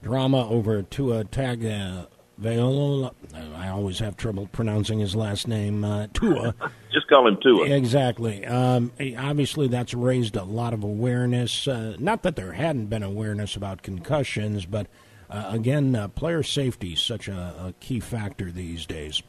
drama 0.00 0.48
over 0.48 0.82
Tua 0.82 1.24
Tagovailoa. 1.24 3.14
I 3.56 3.68
always 3.68 3.98
have 3.98 4.16
trouble 4.16 4.46
pronouncing 4.52 5.00
his 5.00 5.16
last 5.16 5.48
name, 5.48 5.84
uh, 5.84 6.06
Tua. 6.12 6.54
just 6.92 7.08
call 7.08 7.26
him 7.26 7.38
Tua. 7.42 7.66
Exactly. 7.66 8.46
Um, 8.46 8.92
obviously, 9.18 9.66
that's 9.66 9.92
raised 9.92 10.36
a 10.36 10.44
lot 10.44 10.74
of 10.74 10.84
awareness. 10.84 11.66
Uh, 11.66 11.96
not 11.98 12.22
that 12.22 12.36
there 12.36 12.52
hadn't 12.52 12.86
been 12.86 13.02
awareness 13.02 13.56
about 13.56 13.82
concussions, 13.82 14.66
but 14.66 14.86
uh, 15.28 15.46
again, 15.48 15.96
uh, 15.96 16.06
player 16.08 16.44
safety 16.44 16.92
is 16.92 17.00
such 17.00 17.26
a, 17.26 17.54
a 17.58 17.74
key 17.80 17.98
factor 17.98 18.52
these 18.52 18.86
days. 18.86 19.22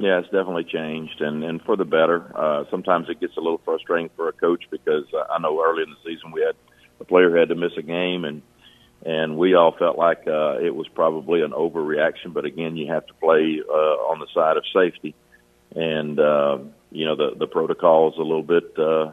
Yeah, 0.00 0.20
it's 0.20 0.30
definitely 0.30 0.64
changed, 0.64 1.20
and 1.20 1.44
and 1.44 1.60
for 1.60 1.76
the 1.76 1.84
better. 1.84 2.32
Uh, 2.34 2.64
sometimes 2.70 3.10
it 3.10 3.20
gets 3.20 3.36
a 3.36 3.40
little 3.40 3.60
frustrating 3.66 4.08
for 4.16 4.30
a 4.30 4.32
coach 4.32 4.64
because 4.70 5.04
uh, 5.12 5.30
I 5.30 5.38
know 5.38 5.62
early 5.62 5.82
in 5.82 5.90
the 5.90 6.10
season 6.10 6.32
we 6.32 6.40
had 6.40 6.54
a 7.00 7.04
player 7.04 7.36
had 7.36 7.50
to 7.50 7.54
miss 7.54 7.72
a 7.76 7.82
game, 7.82 8.24
and 8.24 8.40
and 9.04 9.36
we 9.36 9.54
all 9.54 9.76
felt 9.78 9.98
like 9.98 10.26
uh, 10.26 10.56
it 10.58 10.74
was 10.74 10.88
probably 10.88 11.42
an 11.42 11.50
overreaction. 11.50 12.32
But 12.32 12.46
again, 12.46 12.78
you 12.78 12.90
have 12.90 13.06
to 13.08 13.14
play 13.14 13.60
uh, 13.68 13.96
on 14.08 14.20
the 14.20 14.26
side 14.32 14.56
of 14.56 14.64
safety, 14.72 15.14
and 15.76 16.18
uh, 16.18 16.60
you 16.90 17.04
know 17.04 17.16
the 17.16 17.36
the 17.38 17.46
protocol 17.46 18.08
is 18.10 18.16
a 18.16 18.22
little 18.22 18.42
bit 18.42 18.78
uh, 18.78 19.12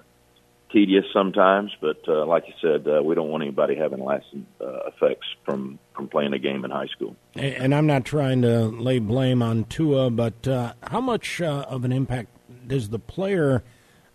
tedious 0.72 1.06
sometimes, 1.14 1.72
but 1.82 1.98
uh, 2.08 2.26
like 2.26 2.46
you 2.48 2.54
said, 2.62 2.88
uh, 2.88 3.02
we 3.02 3.16
don't 3.16 3.30
want 3.30 3.44
anybody 3.44 3.76
having 3.76 4.04
lasting 4.04 4.46
uh, 4.62 4.88
effects 4.88 5.28
from 5.46 5.80
from 5.94 6.08
playing 6.08 6.34
a 6.34 6.40
game 6.40 6.64
in 6.66 6.72
high 6.72 6.88
school. 6.88 7.16
And 7.36 7.74
I'm 7.74 7.88
not 7.88 8.06
trying 8.06 8.42
to 8.44 8.66
lay 8.66 9.00
blame 9.00 9.42
on 9.42 9.66
Tua, 9.66 10.10
but 10.10 10.48
uh, 10.48 10.74
how 10.84 11.02
much 11.02 11.42
uh, 11.42 11.66
of 11.68 11.86
an 11.86 11.92
impact 11.92 12.30
does 12.68 12.90
the 12.90 13.00
player, 13.00 13.64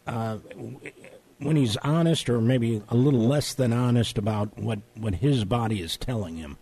uh, 0.07 0.39
when 1.39 1.57
he's 1.57 1.77
honest, 1.79 2.29
or 2.29 2.41
maybe 2.41 2.83
a 2.89 2.95
little 2.95 3.27
less 3.27 3.55
than 3.55 3.73
honest 3.73 4.19
about 4.19 4.57
what 4.59 4.81
what 4.97 5.17
his 5.17 5.45
body 5.45 5.81
is 5.81 5.97
telling 5.97 6.37
him? 6.37 6.59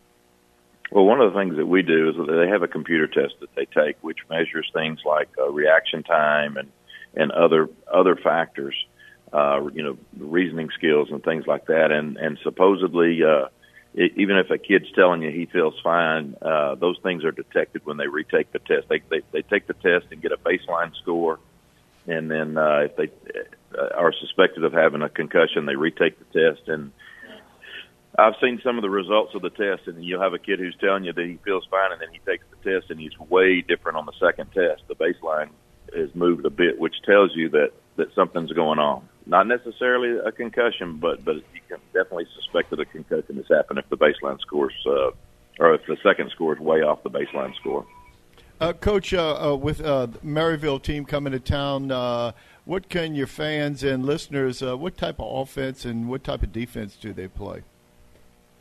Well, 0.93 1.05
one 1.05 1.21
of 1.21 1.33
the 1.33 1.39
things 1.39 1.57
that 1.57 1.67
we 1.67 1.83
do 1.83 2.09
is 2.09 2.17
they 2.27 2.49
have 2.49 2.63
a 2.63 2.69
computer 2.69 3.07
test 3.07 3.35
that 3.41 3.55
they 3.55 3.67
take, 3.67 3.97
which 4.03 4.19
measures 4.29 4.69
things 4.73 5.01
like 5.05 5.29
reaction 5.51 6.03
time 6.03 6.57
and 6.57 6.71
and 7.15 7.33
other 7.33 7.69
other 7.93 8.17
factors 8.17 8.75
uh, 9.33 9.61
you 9.73 9.83
know, 9.83 9.97
reasoning 10.19 10.71
skills 10.75 11.09
and 11.11 11.23
things 11.23 11.47
like 11.47 11.67
that. 11.67 11.93
And 11.93 12.17
and 12.17 12.39
supposedly, 12.43 13.23
uh, 13.23 13.49
it, 13.95 14.13
even 14.17 14.37
if 14.37 14.51
a 14.51 14.59
kid's 14.59 14.91
telling 14.95 15.23
you 15.23 15.31
he 15.31 15.47
feels 15.47 15.75
fine, 15.83 16.37
uh, 16.43 16.75
those 16.77 16.99
things 17.03 17.25
are 17.25 17.33
detected 17.33 17.83
when 17.85 17.97
they 17.97 18.07
retake 18.07 18.53
the 18.53 18.59
test. 18.59 18.89
They 18.89 19.01
they, 19.11 19.23
they 19.33 19.43
take 19.43 19.67
the 19.67 19.75
test 19.75 20.07
and 20.11 20.21
get 20.21 20.33
a 20.33 20.37
baseline 20.37 20.95
score, 20.97 21.39
and 22.07 22.31
then 22.31 22.59
uh, 22.59 22.89
if 22.89 22.97
they 22.97 23.11
uh, 23.79 23.89
are 23.97 24.13
suspected 24.13 24.65
of 24.65 24.73
having 24.73 25.03
a 25.03 25.09
concussion, 25.09 25.67
they 25.67 25.77
retake 25.77 26.19
the 26.19 26.41
test. 26.41 26.69
And 26.69 26.93
I've 28.19 28.35
seen 28.41 28.61
some 28.65 28.77
of 28.77 28.83
the 28.83 28.91
results 28.91 29.35
of 29.35 29.43
the 29.43 29.51
test, 29.51 29.87
and 29.87 30.05
you'll 30.05 30.23
have 30.23 30.35
a 30.35 30.39
kid 30.39 30.59
who's 30.59 30.77
telling 30.81 31.05
you 31.05 31.13
that 31.13 31.25
he 31.25 31.39
feels 31.45 31.67
fine, 31.71 31.93
and 31.93 32.01
then 32.01 32.09
he 32.13 32.19
takes 32.31 32.45
the 32.51 32.71
test, 32.71 32.91
and 32.91 32.99
he's 32.99 33.17
way 33.19 33.61
different 33.61 33.97
on 33.97 34.07
the 34.07 34.13
second 34.21 34.51
test. 34.53 34.83
The 34.89 34.97
baseline 34.97 35.51
is 35.93 36.15
moved 36.15 36.45
a 36.45 36.51
bit, 36.51 36.79
which 36.79 36.97
tells 37.05 37.35
you 37.35 37.49
that 37.51 37.71
that 38.01 38.15
something's 38.15 38.53
going 38.53 38.79
on. 38.79 39.09
Not 39.27 39.47
necessarily 39.47 40.19
a 40.19 40.33
concussion, 40.33 40.97
but 40.97 41.25
but 41.25 41.37
you 41.37 41.61
can 41.69 41.79
definitely 41.93 42.27
suspect 42.35 42.71
that 42.71 42.81
a 42.81 42.85
concussion 42.85 43.37
has 43.37 43.47
happened 43.49 43.79
if 43.79 43.89
the 43.89 43.97
baseline 43.97 44.41
scores 44.41 44.75
uh, 44.87 45.11
or 45.61 45.75
if 45.75 45.87
the 45.87 45.97
second 46.03 46.31
score 46.31 46.55
is 46.55 46.61
way 46.61 46.83
off 46.83 47.03
the 47.03 47.11
baseline 47.11 47.55
score. 47.57 47.87
Uh, 48.61 48.73
Coach, 48.75 49.15
uh, 49.15 49.53
uh, 49.53 49.57
with 49.57 49.81
uh, 49.81 50.07
Merryville 50.23 50.83
team 50.83 51.05
coming 51.05 51.33
to 51.33 51.41
town, 51.41 51.91
uh, 51.91 52.33
what 52.65 52.89
can 52.89 53.15
your 53.15 53.27
fans 53.27 53.83
and 53.83 54.05
listeners? 54.05 54.63
Uh, 54.63 54.77
what 54.77 54.99
type 54.99 55.19
of 55.19 55.27
offense 55.43 55.85
and 55.85 56.09
what 56.09 56.25
type 56.25 56.43
of 56.43 56.53
defense 56.53 56.97
do 56.97 57.13
they 57.13 57.29
play? 57.29 57.63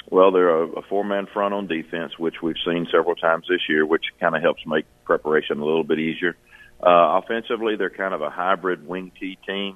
Well, 0.10 0.32
they're 0.32 0.50
a, 0.50 0.68
a 0.68 0.82
four-man 0.84 1.28
front 1.34 1.54
on 1.54 1.68
defense, 1.68 2.18
which 2.18 2.42
we've 2.42 2.56
seen 2.66 2.88
several 2.92 3.16
times 3.16 3.46
this 3.50 3.62
year, 3.68 3.86
which 3.86 4.06
kind 4.20 4.36
of 4.36 4.42
helps 4.42 4.66
make 4.66 4.86
preparation 5.04 5.60
a 5.60 5.66
little 5.66 5.84
bit 5.84 6.00
easier. 6.00 6.36
Uh, 6.82 7.22
offensively, 7.22 7.76
they're 7.76 7.90
kind 7.90 8.14
of 8.14 8.22
a 8.22 8.30
hybrid 8.30 8.88
wing 8.88 9.12
T 9.20 9.38
team. 9.46 9.76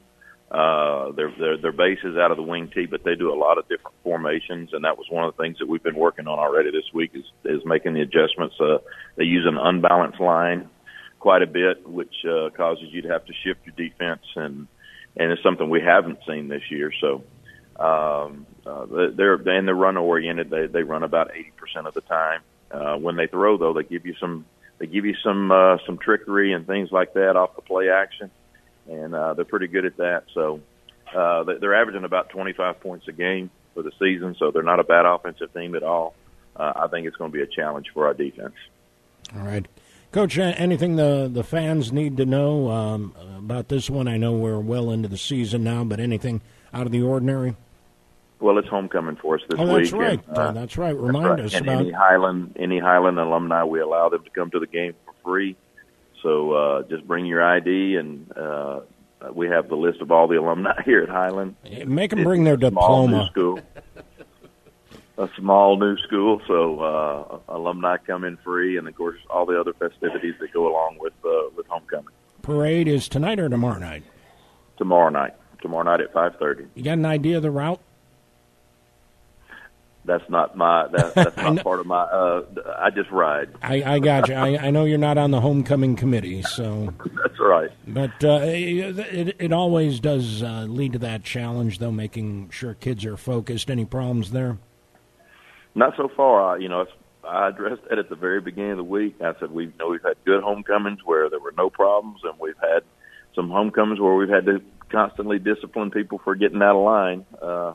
Uh, 0.50 1.12
their 1.14 1.32
their 1.40 1.58
their 1.58 1.72
base 1.72 1.98
is 2.04 2.16
out 2.16 2.30
of 2.30 2.38
the 2.38 2.44
wing 2.44 2.70
tee, 2.74 2.86
but 2.86 3.04
they 3.04 3.16
do 3.16 3.34
a 3.34 3.36
lot 3.36 3.58
of 3.58 3.68
different 3.68 3.96
formations, 4.04 4.72
and 4.72 4.86
that 4.86 4.98
was 4.98 5.08
one 5.10 5.26
of 5.26 5.36
the 5.36 5.42
things 5.42 5.58
that 5.58 5.68
we've 5.68 5.82
been 5.82 5.96
working 5.96 6.28
on 6.28 6.38
already 6.38 6.70
this 6.70 6.86
week 6.94 7.12
is 7.16 7.26
is 7.44 7.66
making 7.66 7.96
the 7.96 8.02
adjustments. 8.02 8.56
Uh, 8.60 8.78
they 9.16 9.24
use 9.24 9.46
an 9.48 9.58
unbalanced 9.58 10.20
line 10.20 10.70
quite 11.20 11.42
a 11.42 11.48
bit, 11.48 11.90
which 11.90 12.14
uh, 12.26 12.50
causes 12.52 12.86
you 12.92 13.02
to 13.02 13.08
have 13.10 13.26
to 13.26 13.34
shift 13.44 13.62
your 13.66 13.76
defense, 13.76 14.22
and 14.36 14.68
and 15.18 15.32
it's 15.32 15.42
something 15.42 15.70
we 15.70 15.82
haven't 15.82 16.20
seen 16.28 16.50
this 16.50 16.70
year. 16.70 16.92
So 17.02 17.24
um, 17.84 18.46
uh, 18.66 18.86
they're 19.16 19.36
and 19.36 19.68
they're 19.68 19.74
run 19.74 19.98
oriented. 19.98 20.52
They 20.52 20.68
they 20.68 20.84
run 20.84 21.02
about 21.02 21.32
eighty 21.34 21.52
percent 21.58 21.88
of 21.88 21.96
the 21.96 22.02
time. 22.02 22.42
Uh, 22.70 22.98
when 22.98 23.16
they 23.16 23.28
throw, 23.28 23.58
though, 23.58 23.74
they 23.74 23.84
give 23.84 24.06
you 24.06 24.16
some 24.20 24.46
they 24.84 24.88
give 24.88 25.06
you 25.06 25.16
some 25.24 25.50
uh, 25.50 25.78
some 25.86 25.98
trickery 25.98 26.52
and 26.52 26.68
things 26.68 26.92
like 26.92 27.14
that 27.14 27.38
off 27.38 27.56
the 27.56 27.62
play 27.62 27.90
action 27.90 28.30
and 28.90 29.16
uh, 29.16 29.34
they're 29.34 29.46
pretty 29.46 29.68
good 29.68 29.86
at 29.86 29.96
that. 29.96 30.26
So 30.34 30.60
uh, 31.16 31.44
they're 31.44 31.74
averaging 31.74 32.04
about 32.04 32.30
25 32.32 32.82
points 32.82 33.08
a 33.08 33.14
game 33.14 33.50
for 33.74 33.82
the 33.82 33.94
season, 33.98 34.36
so 34.38 34.52
they're 34.52 34.62
not 34.62 34.82
a 34.82 34.84
bad 34.84 35.06
offensive 35.06 35.54
team 35.54 35.76
at 35.76 35.84
all. 35.84 36.16
Uh, 36.54 36.74
I 36.76 36.88
think 36.88 37.08
it's 37.08 37.16
going 37.16 37.32
to 37.32 37.34
be 37.34 37.42
a 37.42 37.48
challenge 37.48 37.88
for 37.94 38.08
our 38.08 38.14
defense. 38.14 38.56
All 39.34 39.46
right. 39.46 39.66
Coach, 40.12 40.38
anything 40.38 40.98
the, 40.98 41.30
the 41.32 41.46
fans 41.46 41.94
need 41.94 42.18
to 42.18 42.26
know 42.26 42.70
um, 42.70 43.16
about 43.38 43.70
this 43.70 43.90
one? 43.90 44.10
I 44.10 44.18
know 44.18 44.34
we're 44.34 44.60
well 44.60 44.92
into 44.92 45.08
the 45.08 45.18
season 45.18 45.64
now, 45.64 45.86
but 45.86 46.02
anything 46.02 46.42
out 46.74 46.86
of 46.86 46.92
the 46.92 47.02
ordinary? 47.02 47.56
Well, 48.44 48.58
it's 48.58 48.68
homecoming 48.68 49.16
for 49.16 49.36
us 49.36 49.42
this 49.50 49.58
oh, 49.58 49.66
that's 49.66 49.94
week. 49.94 50.02
Right. 50.02 50.28
And, 50.28 50.38
uh, 50.38 50.52
that's 50.52 50.78
right. 50.78 50.94
Remind 50.94 51.40
that's 51.40 51.40
right. 51.40 51.46
us 51.46 51.54
and 51.54 51.66
about 51.66 51.80
any 51.80 51.92
Highland 51.92 52.58
any 52.60 52.78
Highland 52.78 53.18
alumni. 53.18 53.64
We 53.64 53.80
allow 53.80 54.10
them 54.10 54.22
to 54.26 54.30
come 54.32 54.52
to 54.52 54.60
the 54.60 54.68
game 54.68 54.96
for 55.06 55.14
free. 55.24 55.56
So 56.22 56.52
uh, 56.52 56.84
just 56.84 57.08
bring 57.08 57.26
your 57.26 57.42
ID, 57.42 57.96
and 57.96 58.30
uh, 58.38 58.82
we 59.34 59.48
have 59.48 59.70
the 59.70 59.78
list 59.78 60.02
of 60.02 60.12
all 60.12 60.28
the 60.28 60.36
alumni 60.36 60.82
here 60.86 61.04
at 61.04 61.08
Highland. 61.08 61.56
Make 61.86 62.10
them 62.10 62.26
bring 62.26 62.44
their 62.44 62.58
diploma. 62.58 63.30
School. 63.32 63.62
a 65.18 65.30
small 65.38 65.80
new 65.80 65.96
school, 66.00 66.42
so 66.46 66.82
uh, 66.82 67.40
alumni 67.48 67.96
come 67.96 68.26
in 68.26 68.36
free, 68.44 68.78
and 68.78 68.90
of 68.90 68.96
course 68.96 69.20
all 69.30 69.46
the 69.46 69.58
other 69.58 69.72
festivities 69.72 70.36
that 70.42 70.52
go 70.52 70.70
along 70.70 70.98
with 71.00 71.14
uh, 71.24 71.50
with 71.56 71.66
homecoming. 71.68 72.14
Parade 72.42 72.90
is 72.90 73.08
tonight 73.08 73.40
or 73.40 73.48
tomorrow 73.48 73.80
night? 73.80 74.04
Tomorrow 74.78 75.12
night. 75.12 75.34
Tomorrow 75.62 75.84
night 75.84 76.02
at 76.02 76.12
five 76.12 76.36
thirty. 76.40 76.66
You 76.76 76.84
got 76.84 76.98
an 76.98 77.06
idea 77.06 77.38
of 77.38 77.44
the 77.44 77.52
route? 77.52 77.80
That's 80.06 80.30
not 80.30 80.56
my 80.58 80.88
that, 80.88 81.14
that's 81.16 81.38
not 81.38 81.64
part 81.64 81.80
of 81.80 81.86
my. 81.86 82.02
Uh, 82.02 82.44
I 82.78 82.90
just 82.90 83.10
ride. 83.12 83.50
I, 83.62 83.84
I 83.84 84.00
got 84.00 84.30
you. 84.30 84.36
I, 84.36 84.68
I 84.68 84.72
know 84.72 84.86
you're 84.86 84.98
not 84.98 85.18
on 85.18 85.32
the 85.32 85.42
homecoming 85.42 85.96
committee, 85.96 86.42
so 86.42 86.94
that's 87.24 87.40
right. 87.40 87.70
But 87.88 88.24
uh, 88.24 88.42
it 88.44 89.36
it 89.40 89.54
always 89.54 90.00
does 90.00 90.44
uh, 90.44 90.66
lead 90.68 90.94
to 90.94 91.00
that 91.00 91.24
challenge, 91.24 91.80
though, 91.80 91.92
making 91.92 92.50
sure 92.50 92.74
kids 92.74 93.06
are 93.06 93.18
focused. 93.18 93.70
Any 93.70 93.86
problems 93.86 94.32
there? 94.32 94.58
Not 95.76 95.96
so 95.98 96.10
far. 96.16 96.60
You 96.60 96.70
know, 96.70 96.86
I 97.24 97.50
addressed 97.50 97.82
that 97.90 97.98
at 97.98 98.10
the 98.10 98.16
very 98.16 98.42
beginning 98.42 98.72
of 98.72 98.78
the 98.78 98.84
week. 98.84 99.16
I 99.22 99.34
said 99.40 99.52
we 99.52 99.66
you 99.66 99.74
know 99.80 99.90
we've 99.90 100.04
had 100.04 100.16
good 100.26 100.44
homecomings 100.44 101.00
where 101.06 101.30
there 101.30 101.40
were 101.40 101.54
no 101.58 101.70
problems, 101.70 102.22
and 102.24 102.34
we've 102.40 102.60
had 102.62 102.84
some 103.36 103.50
homecomings 103.50 104.00
where 104.00 104.16
we've 104.16 104.30
had 104.30 104.46
to 104.46 104.62
constantly 104.90 105.40
discipline 105.40 105.90
people 105.92 106.20
for 106.24 106.36
getting 106.36 106.62
out 106.62 106.76
of 106.76 106.84
line. 106.84 107.26
Uh, 107.42 107.74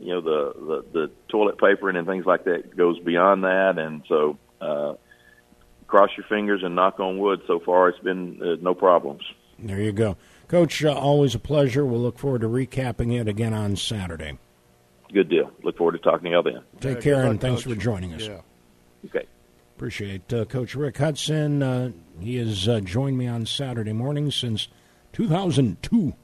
you 0.00 0.14
know 0.14 0.20
the, 0.20 0.52
the 0.54 0.84
the 0.92 1.10
toilet 1.28 1.58
papering 1.58 1.96
and 1.96 2.06
things 2.06 2.26
like 2.26 2.44
that 2.44 2.76
goes 2.76 2.98
beyond 3.00 3.44
that, 3.44 3.78
and 3.78 4.02
so 4.08 4.38
uh, 4.60 4.94
cross 5.86 6.10
your 6.16 6.26
fingers 6.28 6.62
and 6.62 6.74
knock 6.74 7.00
on 7.00 7.18
wood. 7.18 7.42
So 7.46 7.60
far, 7.60 7.88
it's 7.88 7.98
been 7.98 8.40
uh, 8.42 8.56
no 8.60 8.74
problems. 8.74 9.22
There 9.58 9.80
you 9.80 9.92
go, 9.92 10.16
Coach. 10.46 10.84
Uh, 10.84 10.92
always 10.92 11.34
a 11.34 11.38
pleasure. 11.38 11.84
We'll 11.84 12.00
look 12.00 12.18
forward 12.18 12.42
to 12.42 12.48
recapping 12.48 13.18
it 13.18 13.28
again 13.28 13.54
on 13.54 13.76
Saturday. 13.76 14.38
Good 15.12 15.28
deal. 15.28 15.50
Look 15.62 15.78
forward 15.78 15.92
to 15.92 15.98
talking 15.98 16.24
to 16.24 16.30
y'all 16.30 16.42
then. 16.42 16.62
Take 16.80 16.96
yeah, 16.96 17.02
care, 17.02 17.24
and 17.24 17.40
thanks 17.40 17.64
Coach. 17.64 17.74
for 17.74 17.80
joining 17.80 18.14
us. 18.14 18.26
Yeah. 18.26 18.40
Okay. 19.06 19.26
Appreciate 19.76 20.32
uh, 20.32 20.44
Coach 20.44 20.74
Rick 20.74 20.96
Hutson. 20.96 21.62
Uh, 21.62 21.92
he 22.20 22.36
has 22.36 22.68
uh, 22.68 22.80
joined 22.80 23.16
me 23.16 23.26
on 23.26 23.46
Saturday 23.46 23.92
morning 23.92 24.30
since 24.30 24.68
2002. 25.12 26.14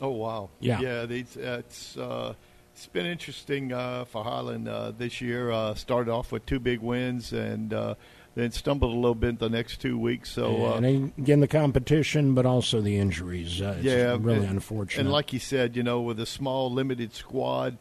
Oh 0.00 0.08
wow! 0.10 0.50
Yeah, 0.60 0.80
yeah. 0.80 1.06
it's 1.08 1.96
uh, 1.96 2.34
it's 2.74 2.86
been 2.88 3.06
interesting 3.06 3.72
uh, 3.72 4.04
for 4.04 4.24
Highland 4.24 4.68
uh, 4.68 4.90
this 4.90 5.20
year. 5.20 5.50
Uh, 5.50 5.74
started 5.74 6.10
off 6.10 6.32
with 6.32 6.44
two 6.44 6.58
big 6.58 6.80
wins 6.80 7.32
and 7.32 7.72
uh, 7.72 7.94
then 8.34 8.50
stumbled 8.50 8.92
a 8.92 8.96
little 8.96 9.14
bit 9.14 9.38
the 9.38 9.48
next 9.48 9.80
two 9.80 9.96
weeks. 9.96 10.30
So 10.30 10.66
uh, 10.66 10.76
and 10.78 11.12
again, 11.16 11.38
the 11.38 11.46
competition, 11.46 12.34
but 12.34 12.46
also 12.46 12.80
the 12.80 12.98
injuries. 12.98 13.62
Uh, 13.62 13.78
yeah, 13.80 14.16
really 14.18 14.40
and, 14.40 14.50
unfortunate. 14.50 15.02
And 15.02 15.12
like 15.12 15.32
you 15.32 15.38
said, 15.38 15.76
you 15.76 15.84
know, 15.84 16.00
with 16.00 16.18
a 16.18 16.26
small, 16.26 16.70
limited 16.72 17.14
squad. 17.14 17.78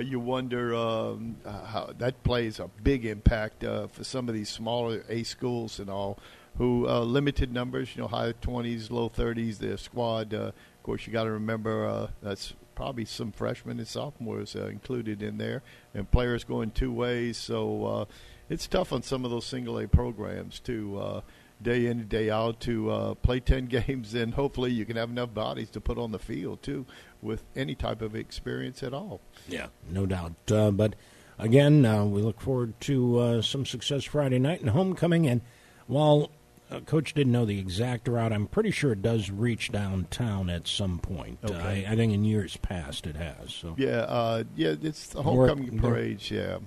you 0.00 0.20
wonder 0.20 0.72
um, 0.72 1.36
how 1.44 1.92
that 1.98 2.22
plays 2.22 2.60
a 2.60 2.68
big 2.84 3.06
impact 3.06 3.64
for 3.64 4.04
some 4.04 4.28
of 4.28 4.34
these 4.36 4.48
smaller 4.48 5.04
A 5.08 5.24
schools 5.24 5.80
and 5.80 5.90
all, 5.90 6.16
who 6.58 6.86
limited 6.86 7.52
numbers, 7.52 7.96
you 7.96 8.02
know, 8.02 8.08
high 8.08 8.32
twenties, 8.40 8.88
low 8.88 9.08
thirties. 9.08 9.58
Their 9.58 9.78
squad, 9.78 10.32
of 10.32 10.54
course, 10.84 11.08
you 11.08 11.12
got 11.12 11.24
to 11.24 11.32
remember 11.32 12.08
that's 12.22 12.54
probably 12.78 13.04
some 13.04 13.32
freshmen 13.32 13.80
and 13.80 13.88
sophomores 13.88 14.54
uh, 14.54 14.66
included 14.66 15.20
in 15.20 15.36
there, 15.36 15.64
and 15.92 16.08
players 16.08 16.44
going 16.44 16.70
two 16.70 16.92
ways. 16.92 17.36
So 17.36 17.84
uh, 17.84 18.04
it's 18.48 18.68
tough 18.68 18.92
on 18.92 19.02
some 19.02 19.24
of 19.24 19.32
those 19.32 19.46
single 19.46 19.80
A 19.80 19.88
programs 19.88 20.60
to 20.60 20.96
uh, 20.96 21.20
day 21.60 21.86
in 21.86 21.98
and 21.98 22.08
day 22.08 22.30
out 22.30 22.60
to 22.60 22.88
uh, 22.88 23.14
play 23.14 23.40
ten 23.40 23.66
games, 23.78 24.14
and 24.14 24.32
hopefully 24.32 24.70
you 24.70 24.84
can 24.84 24.94
have 24.94 25.10
enough 25.10 25.34
bodies 25.34 25.70
to 25.70 25.80
put 25.80 25.98
on 25.98 26.12
the 26.12 26.20
field 26.20 26.62
too, 26.62 26.86
with 27.20 27.42
any 27.56 27.74
type 27.74 28.00
of 28.00 28.14
experience 28.14 28.84
at 28.84 28.94
all. 28.94 29.20
Yeah, 29.48 29.66
no 29.90 30.06
doubt. 30.06 30.34
Uh, 30.48 30.70
but 30.70 30.94
again, 31.36 31.84
uh, 31.84 32.04
we 32.04 32.22
look 32.22 32.40
forward 32.40 32.80
to 32.82 33.18
uh, 33.18 33.42
some 33.42 33.66
success 33.66 34.04
Friday 34.04 34.38
night 34.38 34.60
and 34.60 34.70
homecoming. 34.70 35.26
And 35.26 35.40
while 35.88 36.30
uh, 36.70 36.80
Coach 36.80 37.14
didn't 37.14 37.32
know 37.32 37.44
the 37.44 37.58
exact 37.58 38.08
route. 38.08 38.32
I'm 38.32 38.46
pretty 38.46 38.70
sure 38.70 38.92
it 38.92 39.02
does 39.02 39.30
reach 39.30 39.72
downtown 39.72 40.50
at 40.50 40.66
some 40.68 40.98
point. 40.98 41.38
Uh, 41.42 41.52
okay. 41.52 41.84
Uh, 41.84 41.90
I, 41.90 41.92
I, 41.92 41.96
think 41.96 42.12
in 42.12 42.24
years 42.24 42.56
past 42.58 43.06
it 43.06 43.16
has. 43.16 43.52
So 43.52 43.74
yeah, 43.78 44.00
uh, 44.00 44.44
yeah, 44.54 44.74
it's 44.80 45.08
the 45.08 45.22
homecoming 45.22 45.80
work, 45.80 45.92
parades. 45.92 46.30
Yeah, 46.30 46.58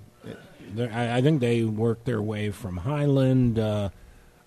I, 0.79 1.17
I, 1.17 1.21
think 1.21 1.39
they 1.41 1.63
work 1.63 2.03
their 2.05 2.21
way 2.21 2.49
from 2.49 2.77
Highland 2.77 3.59
uh, 3.59 3.89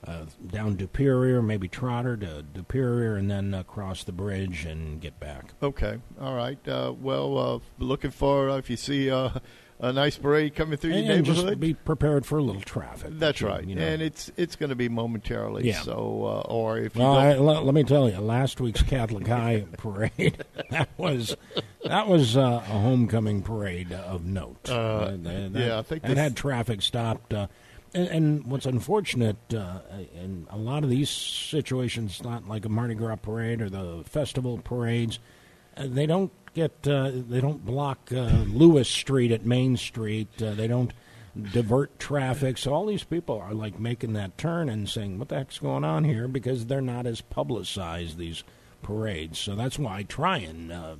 uh, 0.06 0.24
down 0.48 0.78
Superior, 0.78 1.40
maybe 1.40 1.68
Trotter 1.68 2.16
to 2.16 2.44
Superior, 2.54 3.16
and 3.16 3.30
then 3.30 3.54
across 3.54 4.04
the 4.04 4.12
bridge 4.12 4.64
and 4.64 5.00
get 5.00 5.20
back. 5.20 5.52
Okay, 5.62 5.98
all 6.20 6.34
right. 6.34 6.58
well, 6.66 7.62
looking 7.78 8.10
for 8.10 8.48
if 8.58 8.68
you 8.68 8.76
see 8.76 9.08
a 9.80 9.92
nice 9.92 10.16
parade 10.16 10.54
coming 10.54 10.78
through 10.78 10.92
and, 10.92 11.06
your 11.06 11.16
neighborhood. 11.16 11.46
just 11.46 11.60
be 11.60 11.74
prepared 11.74 12.24
for 12.24 12.38
a 12.38 12.42
little 12.42 12.62
traffic. 12.62 13.10
That's 13.18 13.42
right, 13.42 13.64
you 13.64 13.74
know. 13.74 13.82
and 13.82 14.00
it's 14.00 14.30
it's 14.36 14.56
going 14.56 14.70
to 14.70 14.76
be 14.76 14.88
momentarily. 14.88 15.66
Yeah. 15.66 15.80
So, 15.82 15.94
uh, 16.46 16.52
or 16.52 16.78
if 16.78 16.96
well, 16.96 17.14
I, 17.14 17.34
let, 17.34 17.64
let, 17.64 17.74
me 17.74 17.82
tell 17.82 18.08
you, 18.08 18.18
last 18.18 18.60
week's 18.60 18.82
Catholic 18.82 19.26
High 19.26 19.66
parade 19.76 20.44
that 20.70 20.88
was 20.96 21.36
that 21.84 22.08
was 22.08 22.36
uh, 22.36 22.40
a 22.40 22.60
homecoming 22.60 23.42
parade 23.42 23.92
of 23.92 24.24
note. 24.24 24.70
Uh, 24.70 25.16
that, 25.16 25.50
yeah, 25.54 25.78
I 25.78 25.82
think 25.82 26.02
that 26.02 26.16
had 26.16 26.36
traffic 26.36 26.82
stopped. 26.82 27.34
Uh, 27.34 27.48
and, 27.92 28.08
and, 28.08 28.46
what's 28.46 28.66
unfortunate 28.66 29.36
uh, 29.54 29.78
in 30.16 30.48
a 30.50 30.56
lot 30.56 30.82
of 30.82 30.90
these 30.90 31.08
situations, 31.08 32.24
not 32.24 32.48
like 32.48 32.64
a 32.64 32.68
Mardi 32.68 32.94
Gras 32.94 33.16
parade 33.16 33.62
or 33.62 33.70
the 33.70 34.02
festival 34.04 34.58
parades, 34.58 35.20
uh, 35.76 35.86
they 35.86 36.04
don't 36.04 36.32
get 36.54 36.86
uh, 36.86 37.10
they 37.12 37.40
don't 37.40 37.64
block 37.64 38.10
uh, 38.12 38.44
Lewis 38.46 38.88
Street 38.88 39.32
at 39.32 39.44
Main 39.44 39.76
Street. 39.76 40.28
Uh, 40.40 40.52
they 40.52 40.66
don't 40.66 40.92
divert 41.52 41.98
traffic. 41.98 42.58
So 42.58 42.72
all 42.72 42.86
these 42.86 43.04
people 43.04 43.40
are 43.40 43.52
like 43.54 43.78
making 43.78 44.12
that 44.14 44.38
turn 44.38 44.68
and 44.68 44.88
saying, 44.88 45.18
"What 45.18 45.28
the 45.28 45.36
heck's 45.36 45.58
going 45.58 45.84
on 45.84 46.04
here?" 46.04 46.28
Because 46.28 46.66
they're 46.66 46.80
not 46.80 47.06
as 47.06 47.20
publicized 47.20 48.18
these 48.18 48.44
parades. 48.82 49.38
So 49.38 49.54
that's 49.54 49.78
why 49.78 49.98
I 49.98 50.02
try 50.04 50.38
and 50.38 50.72
uh, 50.72 50.96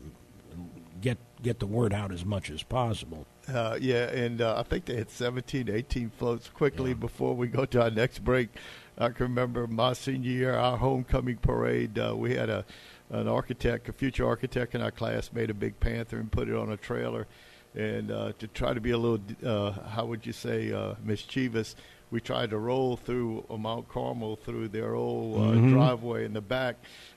get 1.00 1.18
get 1.42 1.60
the 1.60 1.66
word 1.66 1.92
out 1.92 2.10
as 2.10 2.24
much 2.24 2.50
as 2.50 2.62
possible. 2.62 3.26
Uh, 3.46 3.78
yeah, 3.80 4.08
and 4.10 4.40
uh, 4.40 4.56
I 4.58 4.62
think 4.62 4.86
they 4.86 4.96
had 4.96 5.10
17, 5.10 5.68
18 5.68 6.10
floats 6.10 6.48
quickly 6.48 6.90
yeah. 6.90 6.96
before 6.96 7.34
we 7.34 7.46
go 7.46 7.66
to 7.66 7.82
our 7.82 7.90
next 7.90 8.24
break. 8.24 8.48
I 8.96 9.08
can 9.10 9.24
remember 9.24 9.66
my 9.66 9.92
senior 9.92 10.30
year, 10.30 10.54
our 10.54 10.78
homecoming 10.78 11.36
parade. 11.36 11.98
Uh, 11.98 12.14
we 12.16 12.34
had 12.34 12.48
a 12.48 12.64
an 13.10 13.28
architect, 13.28 13.88
a 13.88 13.92
future 13.92 14.26
architect 14.26 14.74
in 14.74 14.80
our 14.80 14.90
class, 14.90 15.32
made 15.32 15.50
a 15.50 15.54
big 15.54 15.78
panther 15.80 16.18
and 16.18 16.30
put 16.30 16.48
it 16.48 16.54
on 16.54 16.72
a 16.72 16.76
trailer. 16.76 17.26
And 17.74 18.10
uh, 18.10 18.32
to 18.38 18.46
try 18.48 18.72
to 18.72 18.80
be 18.80 18.92
a 18.92 18.98
little, 18.98 19.20
uh, 19.44 19.72
how 19.88 20.06
would 20.06 20.24
you 20.24 20.32
say, 20.32 20.72
uh, 20.72 20.94
mischievous, 21.02 21.74
we 22.10 22.20
tried 22.20 22.50
to 22.50 22.58
roll 22.58 22.96
through 22.96 23.44
Mount 23.58 23.88
Carmel 23.88 24.36
through 24.36 24.68
their 24.68 24.94
old 24.94 25.36
uh, 25.36 25.38
mm-hmm. 25.54 25.72
driveway 25.72 26.24
in 26.24 26.32
the 26.32 26.40
back. 26.40 26.76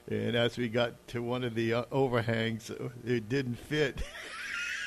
And 0.10 0.36
as 0.36 0.58
we 0.58 0.70
got 0.70 1.08
to 1.10 1.22
one 1.22 1.44
of 1.44 1.54
the 1.54 1.74
uh, 1.74 1.86
overhangs, 1.92 2.72
it 3.06 3.30
didn't 3.30 3.60
fit. 3.60 4.02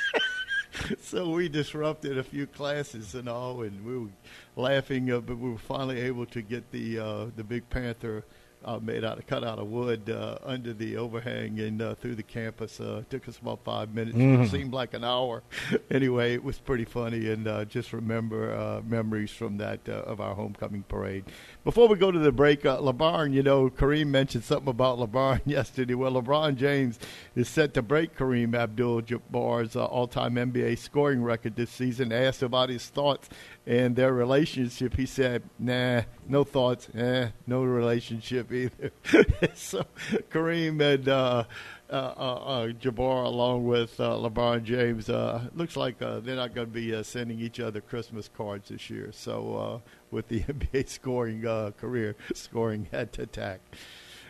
so 1.01 1.30
we 1.30 1.48
disrupted 1.48 2.18
a 2.18 2.24
few 2.24 2.46
classes 2.46 3.14
and 3.14 3.28
all, 3.28 3.62
and 3.62 3.84
we 3.84 3.98
were 3.98 4.11
laughing, 4.57 5.12
uh, 5.12 5.20
but 5.20 5.38
we 5.38 5.51
were 5.51 5.59
finally 5.59 6.01
able 6.01 6.26
to 6.26 6.42
get 6.42 6.70
the 6.72 6.98
uh, 6.98 7.26
the 7.36 7.44
big 7.44 7.68
panther 7.70 8.24
uh, 8.65 8.79
made 8.79 9.05
out 9.05 9.19
of 9.19 9.27
cut 9.27 9.45
out 9.45 9.59
of 9.59 9.69
wood 9.69 10.11
uh, 10.11 10.39
under 10.45 10.73
the 10.73 10.97
overhang 10.97 11.59
and 11.61 11.81
uh, 11.81 11.95
through 11.95 12.15
the 12.15 12.23
campus. 12.23 12.81
Uh, 12.81 13.03
took 13.09 13.29
us 13.29 13.39
about 13.39 13.61
five 13.65 13.95
minutes. 13.95 14.17
Mm. 14.17 14.45
It 14.45 14.51
seemed 14.51 14.73
like 14.73 14.95
an 14.95 15.05
hour. 15.05 15.43
anyway, 15.91 16.35
it 16.35 16.45
was 16.45 16.59
pretty 16.59 16.85
funny, 16.85 17.31
and 17.31 17.47
uh, 17.47 17.65
just 17.65 17.93
remember 17.93 18.55
uh, 18.55 18.83
memories 18.87 19.31
from 19.31 19.59
that 19.59 19.81
uh, 19.89 19.93
of 19.93 20.21
our 20.21 20.35
homecoming 20.35 20.83
parade. 20.83 21.25
Before 21.63 21.89
we 21.89 21.97
go 21.97 22.11
to 22.11 22.19
the 22.19 22.33
break, 22.33 22.65
uh, 22.65 22.79
LeBron, 22.79 23.35
you 23.35 23.43
know, 23.43 23.69
Kareem 23.69 24.07
mentioned 24.07 24.45
something 24.45 24.71
about 24.71 24.99
LeBron 24.99 25.43
yesterday. 25.45 25.93
Well, 25.93 26.13
LeBron 26.13 26.57
James 26.57 26.99
is 27.37 27.51
set 27.51 27.75
to 27.75 27.83
break 27.83 28.17
Kareem 28.17 28.55
Abdul-Jabbar's 28.55 29.77
uh, 29.77 29.85
all-time 29.85 30.37
NBA 30.37 30.79
scoring 30.79 31.23
record 31.23 31.57
this 31.57 31.69
season. 31.69 32.13
Asked 32.13 32.43
about 32.43 32.71
his 32.71 32.87
thoughts 32.87 33.29
and 33.67 33.95
their 33.95 34.15
relationship, 34.15 34.97
he 34.97 35.05
said, 35.05 35.43
"Nah, 35.59 36.03
no 36.27 36.45
thoughts. 36.45 36.89
Eh, 36.95 37.29
no 37.47 37.63
relationship 37.63 38.51
either." 38.55 38.91
so 39.55 39.85
Kareem 40.31 40.81
and 40.81 41.11
uh, 41.11 41.45
uh, 41.91 42.15
uh, 42.17 42.35
uh, 42.35 42.67
Jabbar 42.69 43.25
along 43.25 43.67
with 43.67 43.99
uh, 43.99 44.11
LeBron 44.11 44.63
James. 44.63 45.11
Uh, 45.11 45.49
looks 45.55 45.77
like 45.77 46.01
uh, 46.01 46.21
they're 46.21 46.37
not 46.37 46.55
going 46.55 46.69
to 46.69 46.73
be 46.73 47.03
sending 47.03 47.41
each 47.41 47.59
other 47.59 47.81
Christmas 47.81 48.31
cards 48.35 48.69
this 48.69 48.89
year. 48.89 49.11
So 49.13 49.83
with 50.11 50.29
the 50.29 50.41
NBA 50.41 50.89
scoring 50.89 51.47
uh, 51.47 51.73
career, 51.79 52.17
scoring 52.35 52.89
head 52.91 53.13
to 53.15 53.23
attack. 53.23 53.61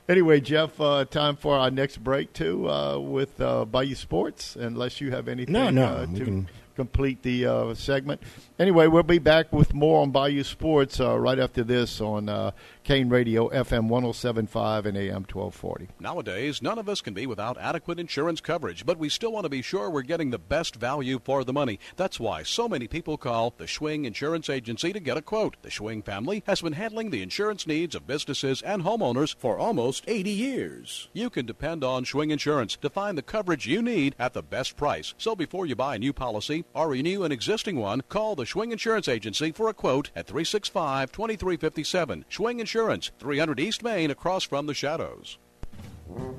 Anyway, 0.09 0.41
Jeff, 0.41 0.81
uh, 0.81 1.05
time 1.05 1.37
for 1.37 1.55
our 1.57 1.71
next 1.71 2.03
break 2.03 2.33
too 2.33 2.69
uh, 2.69 2.99
with 2.99 3.41
uh, 3.41 3.65
Bayou 3.65 3.95
Sports. 3.95 4.57
Unless 4.57 5.01
you 5.01 5.13
have 5.13 5.29
anything 5.29 5.53
no, 5.53 5.71
no, 5.71 5.85
uh, 5.85 6.07
to 6.07 6.25
can... 6.25 6.49
complete 6.75 7.23
the 7.23 7.47
uh, 7.47 7.75
segment. 7.75 8.21
Anyway, 8.61 8.87
we'll 8.87 9.03
be 9.03 9.19
back 9.19 9.51
with 9.55 9.73
more 9.73 10.03
on 10.03 10.11
Bayou 10.11 10.45
Sports 10.45 11.01
uh, 11.01 11.19
right 11.19 11.39
after 11.39 11.65
this 11.65 11.99
on 11.99 12.29
uh, 12.29 12.51
Kane 12.85 13.09
Radio, 13.09 13.49
FM 13.49 13.89
1075 13.89 14.85
and 14.85 14.99
AM 14.99 15.25
1240. 15.25 15.89
Nowadays, 15.99 16.61
none 16.61 16.79
of 16.79 16.87
us 16.87 17.01
can 17.01 17.15
be 17.15 17.27
without 17.27 17.57
adequate 17.57 17.99
insurance 17.99 18.43
coverage, 18.43 18.85
but 18.85 18.99
we 18.99 19.09
still 19.09 19.33
want 19.33 19.45
to 19.45 19.49
be 19.49 19.63
sure 19.63 19.89
we're 19.89 20.03
getting 20.03 20.29
the 20.29 20.39
best 20.39 20.77
value 20.77 21.19
for 21.25 21.43
the 21.43 21.55
money. 21.55 21.79
That's 21.97 22.21
why 22.21 22.43
so 22.43 22.69
many 22.69 22.87
people 22.87 23.17
call 23.17 23.55
the 23.57 23.65
Schwing 23.65 24.05
Insurance 24.05 24.51
Agency 24.51 24.93
to 24.93 25.01
get 25.01 25.17
a 25.17 25.23
quote. 25.23 25.57
The 25.63 25.71
Schwing 25.71 26.05
family 26.05 26.43
has 26.47 26.61
been 26.61 26.75
handling 26.75 27.09
the 27.09 27.23
insurance 27.23 27.67
needs 27.67 27.95
of 27.95 28.07
businesses 28.07 28.61
and 28.61 28.83
homeowners 28.83 29.35
for 29.35 29.57
almost 29.57 30.05
80 30.07 30.29
years. 30.29 31.09
You 31.15 31.31
can 31.31 31.47
depend 31.47 31.83
on 31.83 32.05
Schwing 32.05 32.31
Insurance 32.31 32.77
to 32.77 32.91
find 32.91 33.17
the 33.17 33.23
coverage 33.23 33.67
you 33.67 33.81
need 33.81 34.15
at 34.19 34.35
the 34.35 34.43
best 34.43 34.77
price. 34.77 35.15
So 35.17 35.35
before 35.35 35.65
you 35.65 35.75
buy 35.75 35.95
a 35.95 35.99
new 35.99 36.13
policy, 36.13 36.67
or 36.75 36.91
renew 36.91 37.25
an 37.25 37.33
existing 37.33 37.77
one, 37.77 38.03
call 38.11 38.37
the 38.37 38.50
Schwing 38.51 38.73
Insurance 38.73 39.07
Agency 39.07 39.53
for 39.53 39.69
a 39.69 39.73
quote 39.73 40.11
at 40.17 40.27
365 40.27 41.13
2357. 41.13 42.25
Schwing 42.29 42.59
Insurance, 42.59 43.13
300 43.21 43.61
East 43.61 43.85
Main, 43.85 44.11
across 44.11 44.43
from 44.43 44.67
the 44.67 44.75
Shadows. 44.75 45.39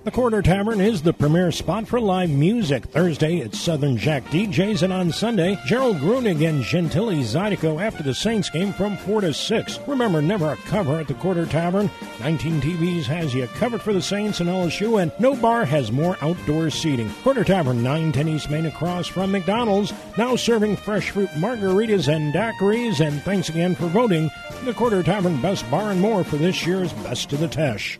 The 0.03 0.09
Quarter 0.09 0.41
Tavern 0.41 0.82
is 0.82 1.03
the 1.03 1.13
premier 1.13 1.51
spot 1.51 1.88
for 1.88 2.01
live 2.01 2.32
music. 2.32 2.86
Thursday, 2.86 3.38
it's 3.38 3.59
Southern 3.59 3.97
Jack 3.97 4.24
DJs, 4.26 4.82
and 4.82 4.91
on 4.91 5.11
Sunday, 5.11 5.59
Gerald 5.67 5.97
Grunig 5.97 6.43
and 6.43 6.63
Gentili 6.63 7.19
Zydeco 7.22 7.80
after 7.80 8.01
the 8.01 8.15
Saints 8.15 8.49
game 8.49 8.74
from 8.74 8.97
4 8.97 9.22
to 9.22 9.32
6. 9.32 9.80
Remember, 9.86 10.19
never 10.19 10.53
a 10.53 10.57
cover 10.57 10.99
at 10.99 11.07
the 11.07 11.13
Quarter 11.13 11.45
Tavern. 11.45 11.88
19 12.19 12.61
TVs 12.61 13.03
has 13.03 13.36
you 13.36 13.45
covered 13.59 13.84
for 13.84 13.93
the 13.93 14.01
Saints 14.01 14.39
and 14.39 14.49
LSU, 14.49 14.99
and 14.99 15.11
no 15.19 15.36
bar 15.36 15.65
has 15.65 15.91
more 15.91 16.17
outdoor 16.22 16.72
seating. 16.72 17.11
Quarter 17.22 17.43
Tavern, 17.43 17.84
910 17.84 18.28
East 18.28 18.49
Main 18.49 18.65
across 18.65 19.05
from 19.05 19.32
McDonald's, 19.32 19.93
now 20.17 20.36
serving 20.36 20.78
fresh 20.78 21.11
fruit 21.11 21.30
margaritas 21.36 22.11
and 22.11 22.34
daiquiris, 22.34 23.05
and 23.05 23.22
thanks 23.22 23.49
again 23.49 23.76
for 23.76 23.86
voting 23.86 24.32
the 24.63 24.74
Quarter 24.74 25.03
Tavern 25.03 25.39
Best 25.43 25.69
Bar 25.69 25.91
and 25.91 26.01
More 26.01 26.24
for 26.24 26.38
this 26.38 26.65
year's 26.65 26.91
Best 26.93 27.32
of 27.34 27.39
the 27.39 27.47
Teche. 27.47 27.99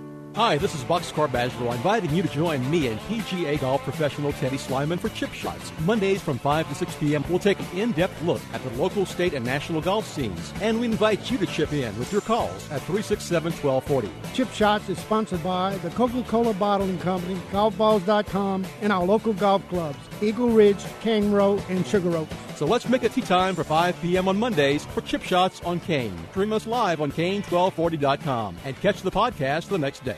Hi, 0.33 0.57
this 0.57 0.73
is 0.73 0.81
Boxcar 0.85 1.27
Badgeville, 1.27 1.73
inviting 1.73 2.15
you 2.15 2.23
to 2.23 2.29
join 2.29 2.71
me 2.71 2.87
and 2.87 2.97
PGA 3.01 3.59
golf 3.59 3.83
professional 3.83 4.31
Teddy 4.31 4.55
Slyman 4.55 4.97
for 4.97 5.09
Chip 5.09 5.33
Shots. 5.33 5.73
Mondays 5.81 6.21
from 6.21 6.39
5 6.39 6.69
to 6.69 6.75
6 6.75 6.95
p.m., 6.95 7.25
we'll 7.27 7.37
take 7.37 7.59
an 7.59 7.65
in-depth 7.77 8.21
look 8.21 8.39
at 8.53 8.63
the 8.63 8.69
local, 8.81 9.05
state, 9.05 9.33
and 9.33 9.43
national 9.45 9.81
golf 9.81 10.07
scenes. 10.07 10.53
And 10.61 10.79
we 10.79 10.85
invite 10.85 11.29
you 11.29 11.37
to 11.37 11.45
chip 11.45 11.73
in 11.73 11.99
with 11.99 12.13
your 12.13 12.21
calls 12.21 12.71
at 12.71 12.79
367-1240. 12.83 14.09
Chip 14.33 14.49
Shots 14.53 14.87
is 14.87 14.97
sponsored 14.99 15.43
by 15.43 15.75
the 15.79 15.89
Coca-Cola 15.89 16.53
Bottling 16.53 16.99
Company, 16.99 17.35
GolfBalls.com, 17.51 18.65
and 18.81 18.93
our 18.93 19.03
local 19.03 19.33
golf 19.33 19.67
clubs, 19.67 19.99
Eagle 20.21 20.49
Ridge, 20.49 20.83
Cane 21.01 21.31
Row, 21.31 21.59
and 21.69 21.85
Sugar 21.85 22.15
Oaks. 22.17 22.35
So 22.55 22.65
let's 22.65 22.87
make 22.87 23.03
it 23.03 23.13
tee 23.13 23.21
time 23.21 23.55
for 23.55 23.63
5 23.63 24.01
p.m. 24.01 24.27
on 24.27 24.37
Mondays 24.37 24.85
for 24.85 25.01
Chip 25.01 25.23
Shots 25.23 25.61
on 25.61 25.79
Kane. 25.79 26.17
Stream 26.29 26.53
us 26.53 26.67
live 26.67 27.01
on 27.01 27.11
Kane1240.com 27.11 28.57
and 28.65 28.79
catch 28.81 29.01
the 29.01 29.11
podcast 29.11 29.67
the 29.67 29.77
next 29.77 30.03
day. 30.03 30.17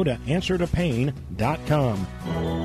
to 0.03 0.15
answertopain.com. 0.27 1.97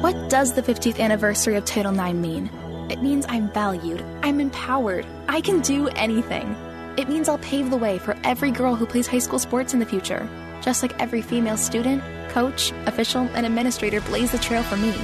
What 0.03 0.31
does 0.31 0.55
the 0.55 0.63
50th 0.63 0.99
anniversary 0.99 1.57
of 1.57 1.65
Title 1.65 1.99
IX 1.99 2.15
mean? 2.15 2.51
It 2.91 3.03
means 3.03 3.27
I'm 3.29 3.53
valued, 3.53 4.05
I'm 4.23 4.41
empowered, 4.41 5.07
I 5.29 5.41
can 5.41 5.61
do 5.61 5.89
anything. 5.89 6.55
It 6.97 7.09
means 7.09 7.29
I'll 7.29 7.39
pave 7.39 7.71
the 7.71 7.77
way 7.77 7.99
for 7.99 8.17
every 8.25 8.51
girl 8.51 8.75
who 8.75 8.87
plays 8.87 9.07
high 9.07 9.19
school 9.19 9.39
sports 9.39 9.75
in 9.75 9.81
the 9.81 9.87
future, 9.87 10.29
just 10.63 10.83
like 10.83 10.99
every 11.01 11.21
female 11.21 11.57
student, 11.57 12.03
coach, 12.31 12.73
official, 12.87 13.23
and 13.35 13.45
administrator 13.45 14.01
blaze 14.03 14.33
the 14.33 14.39
trail 14.39 14.63
for 14.63 14.77
me. 14.77 14.95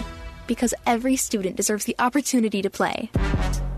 Because 0.47 0.75
every 0.87 1.17
student 1.17 1.57
deserves 1.57 1.85
the 1.85 1.97
opportunity 1.99 2.63
to 2.63 2.71
play. 2.71 3.11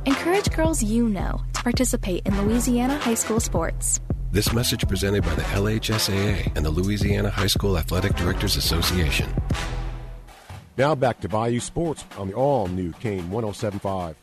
Encourage 0.07 0.51
girls 0.51 0.83
you 0.83 1.09
know 1.09 1.41
to 1.55 1.63
participate 1.63 2.27
in 2.27 2.41
Louisiana 2.41 2.99
high 2.99 3.15
school 3.15 3.41
sports. 3.41 4.01
This 4.35 4.53
message 4.53 4.89
presented 4.89 5.23
by 5.23 5.37
the 5.37 5.43
LHSAA 5.43 6.57
and 6.57 6.67
the 6.67 6.71
Louisiana 6.71 7.31
High 7.31 7.47
School 7.47 7.79
Athletic 7.79 8.17
Directors 8.17 8.57
Association. 8.57 9.33
Now 10.77 10.97
back 10.97 11.21
to 11.21 11.29
Bayou 11.29 11.61
Sports 11.61 12.05
on 12.19 12.27
the 12.27 12.35
all 12.35 12.67
new 12.67 12.91
Kane 12.95 13.31
1075. 13.31 14.17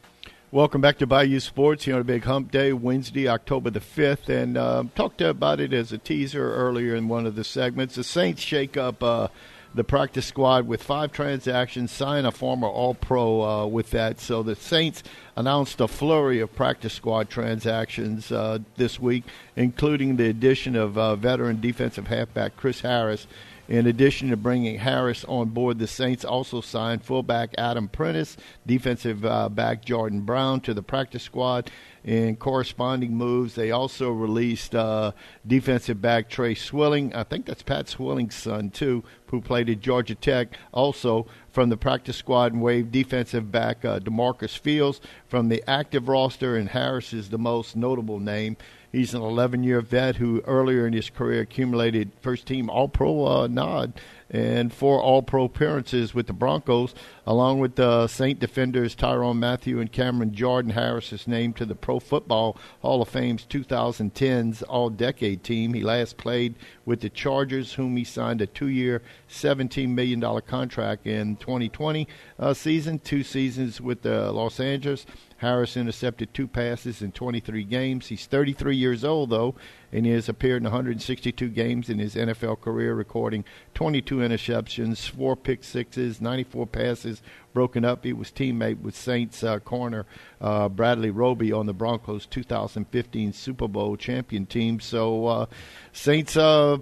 Welcome 0.51 0.81
back 0.81 0.97
to 0.97 1.07
Bayou 1.07 1.39
Sports 1.39 1.85
here 1.85 1.95
on 1.95 2.01
a 2.01 2.03
Big 2.03 2.25
Hump 2.25 2.51
Day, 2.51 2.73
Wednesday, 2.73 3.29
October 3.29 3.69
the 3.69 3.79
5th. 3.79 4.27
And 4.27 4.57
uh, 4.57 4.83
talked 4.95 5.21
about 5.21 5.61
it 5.61 5.71
as 5.71 5.93
a 5.93 5.97
teaser 5.97 6.55
earlier 6.55 6.93
in 6.93 7.07
one 7.07 7.25
of 7.25 7.35
the 7.35 7.45
segments. 7.45 7.95
The 7.95 8.03
Saints 8.03 8.41
shake 8.41 8.75
up 8.75 9.01
uh, 9.01 9.29
the 9.73 9.83
practice 9.83 10.25
squad 10.25 10.67
with 10.67 10.83
five 10.83 11.11
transactions, 11.11 11.91
sign 11.91 12.25
a 12.25 12.31
former 12.31 12.67
All 12.67 12.93
Pro 12.93 13.41
uh, 13.41 13.65
with 13.67 13.91
that. 13.91 14.19
So 14.19 14.43
the 14.43 14.55
Saints 14.55 15.03
announced 15.35 15.79
a 15.79 15.87
flurry 15.87 16.39
of 16.39 16.53
practice 16.53 16.93
squad 16.93 17.29
transactions 17.29 18.31
uh, 18.31 18.59
this 18.75 18.99
week, 18.99 19.23
including 19.55 20.17
the 20.17 20.29
addition 20.29 20.75
of 20.75 20.97
uh, 20.97 21.15
veteran 21.15 21.61
defensive 21.61 22.07
halfback 22.07 22.57
Chris 22.57 22.81
Harris. 22.81 23.27
In 23.69 23.87
addition 23.87 24.31
to 24.31 24.35
bringing 24.37 24.79
Harris 24.79 25.23
on 25.23 25.49
board, 25.49 25.79
the 25.79 25.87
Saints 25.87 26.25
also 26.25 26.59
signed 26.59 27.05
fullback 27.05 27.55
Adam 27.57 27.87
Prentice, 27.87 28.35
defensive 28.67 29.23
uh, 29.23 29.47
back 29.47 29.85
Jordan 29.85 30.21
Brown 30.21 30.59
to 30.61 30.73
the 30.73 30.83
practice 30.83 31.23
squad. 31.23 31.71
In 32.03 32.35
corresponding 32.35 33.15
moves, 33.15 33.53
they 33.53 33.69
also 33.69 34.09
released 34.09 34.73
uh, 34.73 35.11
defensive 35.45 36.01
back 36.01 36.29
Tre 36.29 36.55
Swilling. 36.55 37.13
I 37.13 37.23
think 37.23 37.45
that's 37.45 37.61
Pat 37.61 37.87
Swilling's 37.87 38.33
son, 38.33 38.71
too, 38.71 39.03
who 39.27 39.39
played 39.39 39.69
at 39.69 39.81
Georgia 39.81 40.15
Tech. 40.15 40.57
Also 40.71 41.27
from 41.51 41.69
the 41.69 41.77
practice 41.77 42.17
squad 42.17 42.53
and 42.53 42.61
waived 42.61 42.91
defensive 42.91 43.51
back 43.51 43.85
uh, 43.85 43.99
Demarcus 43.99 44.57
Fields 44.57 44.99
from 45.27 45.49
the 45.49 45.63
active 45.69 46.07
roster, 46.07 46.55
and 46.55 46.69
Harris 46.69 47.13
is 47.13 47.29
the 47.29 47.37
most 47.37 47.75
notable 47.75 48.19
name. 48.19 48.57
He's 48.91 49.13
an 49.13 49.21
11 49.21 49.63
year 49.63 49.81
vet 49.81 50.17
who 50.17 50.41
earlier 50.41 50.85
in 50.85 50.93
his 50.93 51.09
career 51.09 51.41
accumulated 51.41 52.11
first 52.19 52.45
team 52.45 52.69
All 52.69 52.89
Pro 52.89 53.25
uh, 53.25 53.47
nod 53.47 53.93
and 54.31 54.73
four 54.73 55.01
All 55.01 55.21
Pro 55.21 55.43
appearances 55.43 56.13
with 56.13 56.27
the 56.27 56.33
Broncos, 56.33 56.95
along 57.27 57.59
with 57.59 57.75
the 57.75 58.07
Saint 58.07 58.39
defenders 58.39 58.95
Tyrann 58.95 59.37
Mathieu 59.37 59.79
and 59.79 59.91
Cameron 59.91 60.33
Jordan. 60.33 60.71
Harris 60.71 61.11
is 61.11 61.27
named 61.27 61.57
to 61.57 61.65
the 61.65 61.75
Pro 61.75 61.99
Football 61.99 62.57
Hall 62.81 63.01
of 63.01 63.09
Fame's 63.09 63.45
2010's 63.45 64.63
All 64.63 64.89
Decade 64.89 65.43
team. 65.43 65.73
He 65.73 65.83
last 65.83 66.17
played 66.17 66.55
with 66.85 67.01
the 67.01 67.09
Chargers, 67.09 67.73
whom 67.73 67.97
he 67.97 68.05
signed 68.05 68.41
a 68.41 68.47
two 68.47 68.69
year, 68.69 69.01
$17 69.31 69.89
million 69.89 70.21
contract 70.41 71.07
in 71.07 71.35
2020 71.37 72.07
uh, 72.37 72.53
season, 72.53 72.99
two 72.99 73.23
seasons 73.23 73.79
with 73.79 74.01
the 74.01 74.31
Los 74.31 74.59
Angeles. 74.59 75.05
Harris 75.37 75.75
intercepted 75.75 76.33
two 76.33 76.47
passes 76.47 77.01
in 77.01 77.11
23 77.11 77.63
games. 77.63 78.07
He's 78.07 78.27
33 78.27 78.75
years 78.75 79.03
old, 79.03 79.31
though, 79.31 79.55
and 79.91 80.05
he 80.05 80.11
has 80.11 80.29
appeared 80.29 80.61
in 80.61 80.65
162 80.65 81.49
games 81.49 81.89
in 81.89 81.97
his 81.97 82.15
NFL 82.15 82.61
career, 82.61 82.93
recording 82.93 83.43
22 83.73 84.17
interceptions, 84.17 85.09
four 85.09 85.35
pick 85.35 85.63
sixes, 85.63 86.21
94 86.21 86.67
passes 86.67 87.23
broken 87.53 87.85
up. 87.85 88.03
He 88.03 88.13
was 88.13 88.31
teammate 88.31 88.81
with 88.81 88.95
Saints 88.95 89.43
uh, 89.43 89.59
corner 89.59 90.05
uh, 90.39 90.69
Bradley 90.69 91.11
Roby 91.11 91.51
on 91.51 91.65
the 91.65 91.73
Broncos' 91.73 92.25
2015 92.25 93.33
Super 93.33 93.67
Bowl 93.67 93.95
champion 93.95 94.45
team. 94.45 94.79
So 94.79 95.27
uh, 95.27 95.45
Saints 95.93 96.35
uh, 96.35 96.77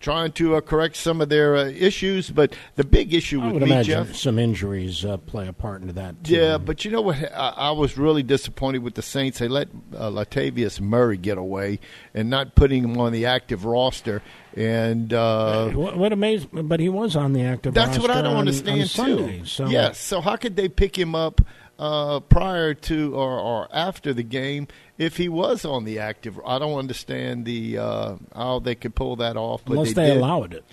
trying 0.00 0.32
to 0.32 0.56
uh, 0.56 0.60
correct 0.60 0.96
some 0.96 1.20
of 1.20 1.28
their 1.28 1.56
uh, 1.56 1.64
issues. 1.64 2.30
But 2.30 2.54
the 2.74 2.84
big 2.84 3.14
issue 3.14 3.40
with 3.40 3.54
would 3.54 3.62
me, 3.62 3.70
imagine 3.70 4.06
Jeff, 4.06 4.16
some 4.16 4.38
injuries 4.38 5.04
uh, 5.04 5.16
play 5.16 5.46
a 5.48 5.52
part 5.52 5.82
into 5.82 5.94
that. 5.94 6.24
Too. 6.24 6.34
yeah, 6.34 6.58
but 6.58 6.84
you 6.84 6.90
know 6.90 7.00
what? 7.02 7.16
I, 7.32 7.48
I 7.56 7.70
was 7.70 7.96
really 7.96 8.22
disappointed 8.22 8.82
with 8.82 8.94
the 8.94 9.02
Saints. 9.02 9.38
They 9.38 9.48
let 9.48 9.68
uh, 9.94 10.10
Latavius 10.10 10.80
Murray 10.80 11.16
get 11.16 11.38
away 11.38 11.80
and 12.14 12.28
not 12.30 12.54
putting 12.54 12.84
him 12.84 12.98
on 12.98 13.12
the 13.12 13.26
active 13.26 13.64
roster. 13.64 14.22
And 14.56 15.12
uh, 15.12 15.68
what, 15.70 15.98
what 15.98 16.12
amazed, 16.12 16.48
but 16.50 16.80
he 16.80 16.88
was 16.88 17.14
on 17.14 17.34
the 17.34 17.42
active. 17.42 17.74
that's 17.74 17.98
what 17.98 18.10
I 18.10 18.22
don't 18.22 18.32
on- 18.32 18.38
understand 18.38 18.80
on 18.80 18.86
Sunday, 18.86 19.38
too. 19.40 19.44
So 19.44 19.66
Yes. 19.66 19.98
So 19.98 20.20
how 20.22 20.36
could 20.36 20.56
they 20.56 20.68
pick 20.68 20.96
him 20.96 21.14
up 21.14 21.42
uh, 21.78 22.20
prior 22.20 22.72
to 22.72 23.14
or, 23.14 23.38
or 23.38 23.68
after 23.70 24.14
the 24.14 24.22
game 24.22 24.66
if 24.96 25.18
he 25.18 25.28
was 25.28 25.66
on 25.66 25.84
the 25.84 25.98
active? 25.98 26.40
I 26.46 26.58
don't 26.58 26.78
understand 26.78 27.44
the 27.44 27.76
uh, 27.76 28.16
how 28.34 28.60
they 28.60 28.74
could 28.74 28.94
pull 28.94 29.16
that 29.16 29.36
off. 29.36 29.62
But 29.66 29.74
unless 29.74 29.92
they, 29.92 30.08
they 30.08 30.16
allowed 30.16 30.54
it. 30.54 30.64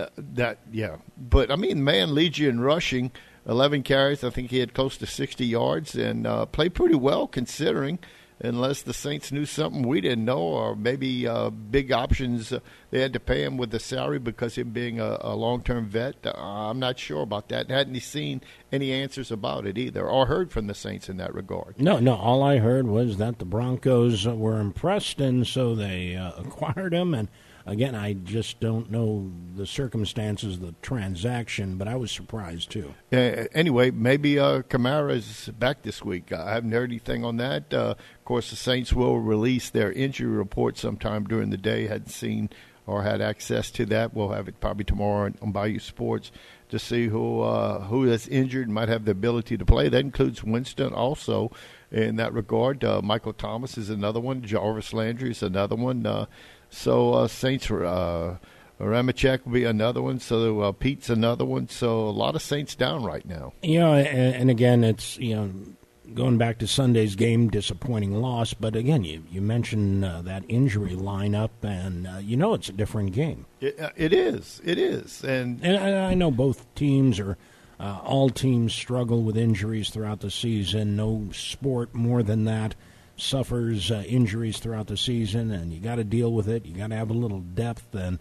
Uh, 0.00 0.06
that 0.16 0.58
yeah, 0.72 0.96
but 1.16 1.52
I 1.52 1.56
mean, 1.56 1.84
man 1.84 2.16
in 2.18 2.60
rushing 2.60 3.12
11 3.46 3.82
carries. 3.82 4.24
I 4.24 4.30
think 4.30 4.50
he 4.50 4.58
had 4.58 4.74
close 4.74 4.96
to 4.98 5.06
60 5.06 5.44
yards 5.44 5.94
and 5.94 6.26
uh, 6.26 6.46
played 6.46 6.74
pretty 6.74 6.94
well 6.94 7.26
considering 7.26 7.98
unless 8.40 8.82
the 8.82 8.94
Saints 8.94 9.30
knew 9.30 9.46
something 9.46 9.86
we 9.86 10.00
didn't 10.00 10.24
know, 10.24 10.40
or 10.40 10.74
maybe 10.74 11.26
uh, 11.26 11.50
big 11.50 11.92
options 11.92 12.52
uh, 12.52 12.60
they 12.90 13.00
had 13.00 13.12
to 13.12 13.20
pay 13.20 13.44
him 13.44 13.56
with 13.56 13.70
the 13.70 13.78
salary 13.78 14.18
because 14.18 14.56
him 14.56 14.70
being 14.70 14.98
a, 15.00 15.18
a 15.20 15.34
long-term 15.34 15.86
vet. 15.86 16.16
Uh, 16.24 16.32
I'm 16.36 16.78
not 16.78 16.98
sure 16.98 17.22
about 17.22 17.48
that. 17.50 17.70
Hadn't 17.70 17.94
he 17.94 18.00
seen 18.00 18.40
any 18.72 18.92
answers 18.92 19.30
about 19.30 19.66
it 19.66 19.78
either, 19.78 20.08
or 20.08 20.26
heard 20.26 20.50
from 20.50 20.66
the 20.66 20.74
Saints 20.74 21.08
in 21.08 21.16
that 21.18 21.34
regard. 21.34 21.80
No, 21.80 21.98
no. 21.98 22.14
All 22.14 22.42
I 22.42 22.58
heard 22.58 22.86
was 22.86 23.16
that 23.18 23.38
the 23.38 23.44
Broncos 23.44 24.26
were 24.26 24.60
impressed, 24.60 25.20
and 25.20 25.46
so 25.46 25.74
they 25.74 26.16
uh, 26.16 26.32
acquired 26.38 26.94
him 26.94 27.14
and 27.14 27.28
Again, 27.66 27.94
I 27.94 28.14
just 28.14 28.60
don't 28.60 28.90
know 28.90 29.30
the 29.54 29.66
circumstances 29.66 30.54
of 30.56 30.62
the 30.62 30.74
transaction, 30.82 31.76
but 31.76 31.88
I 31.88 31.96
was 31.96 32.10
surprised 32.10 32.70
too. 32.70 32.94
Uh, 33.12 33.46
anyway, 33.52 33.90
maybe 33.90 34.38
uh, 34.38 34.62
Kamara 34.62 35.12
is 35.16 35.50
back 35.58 35.82
this 35.82 36.04
week. 36.04 36.32
I 36.32 36.54
haven't 36.54 36.72
heard 36.72 36.90
anything 36.90 37.24
on 37.24 37.36
that. 37.36 37.72
Uh, 37.72 37.94
of 37.98 38.24
course, 38.24 38.50
the 38.50 38.56
Saints 38.56 38.92
will 38.92 39.20
release 39.20 39.70
their 39.70 39.92
injury 39.92 40.30
report 40.30 40.78
sometime 40.78 41.24
during 41.24 41.50
the 41.50 41.56
day. 41.56 41.86
Hadn't 41.86 42.10
seen 42.10 42.50
or 42.86 43.02
had 43.02 43.20
access 43.20 43.70
to 43.70 43.86
that. 43.86 44.14
We'll 44.14 44.30
have 44.30 44.48
it 44.48 44.60
probably 44.60 44.84
tomorrow 44.84 45.32
on 45.40 45.52
Bayou 45.52 45.78
Sports 45.78 46.32
to 46.70 46.78
see 46.78 47.06
who 47.06 47.42
uh, 47.42 47.80
who 47.84 48.04
is 48.04 48.26
injured 48.28 48.66
and 48.66 48.74
might 48.74 48.88
have 48.88 49.04
the 49.04 49.12
ability 49.12 49.56
to 49.58 49.64
play. 49.64 49.88
That 49.88 50.00
includes 50.00 50.42
Winston 50.42 50.92
also 50.92 51.52
in 51.90 52.16
that 52.16 52.32
regard. 52.32 52.82
Uh, 52.84 53.00
Michael 53.02 53.32
Thomas 53.32 53.76
is 53.78 53.90
another 53.90 54.20
one. 54.20 54.42
Jarvis 54.42 54.92
Landry 54.92 55.30
is 55.30 55.42
another 55.42 55.76
one. 55.76 56.06
Uh, 56.06 56.26
so 56.70 57.14
uh, 57.14 57.28
Saints, 57.28 57.70
uh, 57.70 58.38
will 58.78 59.52
be 59.52 59.64
another 59.64 60.00
one. 60.00 60.20
So 60.20 60.60
uh, 60.60 60.72
Pete's 60.72 61.10
another 61.10 61.44
one. 61.44 61.68
So 61.68 62.00
a 62.08 62.10
lot 62.10 62.34
of 62.34 62.42
Saints 62.42 62.74
down 62.74 63.04
right 63.04 63.26
now. 63.26 63.52
Yeah, 63.62 63.90
and, 63.92 64.34
and 64.34 64.50
again, 64.50 64.84
it's 64.84 65.18
you 65.18 65.34
know 65.34 65.50
going 66.14 66.38
back 66.38 66.58
to 66.58 66.66
Sunday's 66.66 67.14
game, 67.14 67.48
disappointing 67.48 68.14
loss. 68.20 68.54
But 68.54 68.76
again, 68.76 69.04
you 69.04 69.24
you 69.30 69.42
mentioned 69.42 70.04
uh, 70.04 70.22
that 70.22 70.44
injury 70.48 70.94
lineup, 70.96 71.50
and 71.62 72.06
uh, 72.06 72.18
you 72.18 72.36
know 72.36 72.54
it's 72.54 72.68
a 72.68 72.72
different 72.72 73.12
game. 73.12 73.46
It, 73.60 73.78
uh, 73.78 73.90
it 73.96 74.12
is. 74.12 74.60
It 74.64 74.78
is, 74.78 75.24
and 75.24 75.60
and 75.62 75.76
I, 75.76 76.10
I 76.10 76.14
know 76.14 76.30
both 76.30 76.72
teams 76.74 77.18
are. 77.20 77.36
Uh, 77.78 77.98
all 78.04 78.28
teams 78.28 78.74
struggle 78.74 79.22
with 79.22 79.38
injuries 79.38 79.88
throughout 79.88 80.20
the 80.20 80.30
season. 80.30 80.96
No 80.96 81.30
sport 81.32 81.94
more 81.94 82.22
than 82.22 82.44
that 82.44 82.74
suffers 83.20 83.90
uh, 83.90 84.02
injuries 84.06 84.58
throughout 84.58 84.86
the 84.86 84.96
season, 84.96 85.50
and 85.50 85.72
you 85.72 85.80
got 85.80 85.96
to 85.96 86.04
deal 86.04 86.32
with 86.32 86.48
it. 86.48 86.66
You 86.66 86.74
got 86.76 86.88
to 86.88 86.96
have 86.96 87.10
a 87.10 87.14
little 87.14 87.40
depth, 87.40 87.94
and 87.94 88.18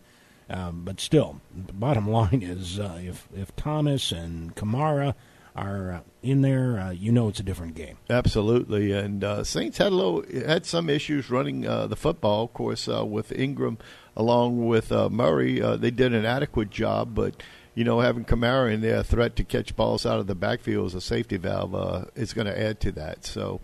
um, 0.49 0.83
but 0.83 0.99
still, 0.99 1.41
the 1.53 1.73
bottom 1.73 2.09
line 2.11 2.41
is 2.41 2.79
uh, 2.79 2.99
if 3.01 3.27
if 3.35 3.55
Thomas 3.55 4.11
and 4.11 4.55
Kamara 4.55 5.15
are 5.55 5.91
uh, 5.93 5.99
in 6.21 6.41
there, 6.41 6.79
uh, 6.79 6.91
you 6.91 7.11
know 7.11 7.27
it's 7.27 7.39
a 7.39 7.43
different 7.43 7.75
game. 7.75 7.97
Absolutely, 8.09 8.91
and 8.91 9.23
uh, 9.23 9.43
Saints 9.43 9.77
had 9.77 9.91
a 9.91 9.95
little 9.95 10.23
had 10.45 10.65
some 10.65 10.89
issues 10.89 11.29
running 11.29 11.61
the 11.61 11.95
football. 11.95 12.45
Of 12.45 12.53
course, 12.53 12.87
with 12.87 13.31
Ingram 13.31 13.77
along 14.15 14.67
with 14.67 14.91
Murray, 14.91 15.59
they 15.77 15.91
did 15.91 16.13
an 16.13 16.25
adequate 16.25 16.69
job, 16.69 17.15
but 17.15 17.41
you 17.79 17.85
know, 17.85 18.01
having 18.01 18.25
Kamara 18.25 18.73
in 18.73 18.81
there, 18.81 18.97
a 18.97 19.03
threat 19.05 19.37
to 19.37 19.45
catch 19.45 19.73
balls 19.73 20.05
out 20.05 20.19
of 20.19 20.27
the 20.27 20.35
backfield 20.35 20.87
as 20.87 20.95
a 20.95 20.99
safety 20.99 21.37
valve, 21.37 21.73
uh, 21.73 22.05
is 22.13 22.33
going 22.33 22.47
to 22.47 22.61
add 22.61 22.81
to 22.81 22.91
that. 22.91 23.23
So, 23.23 23.61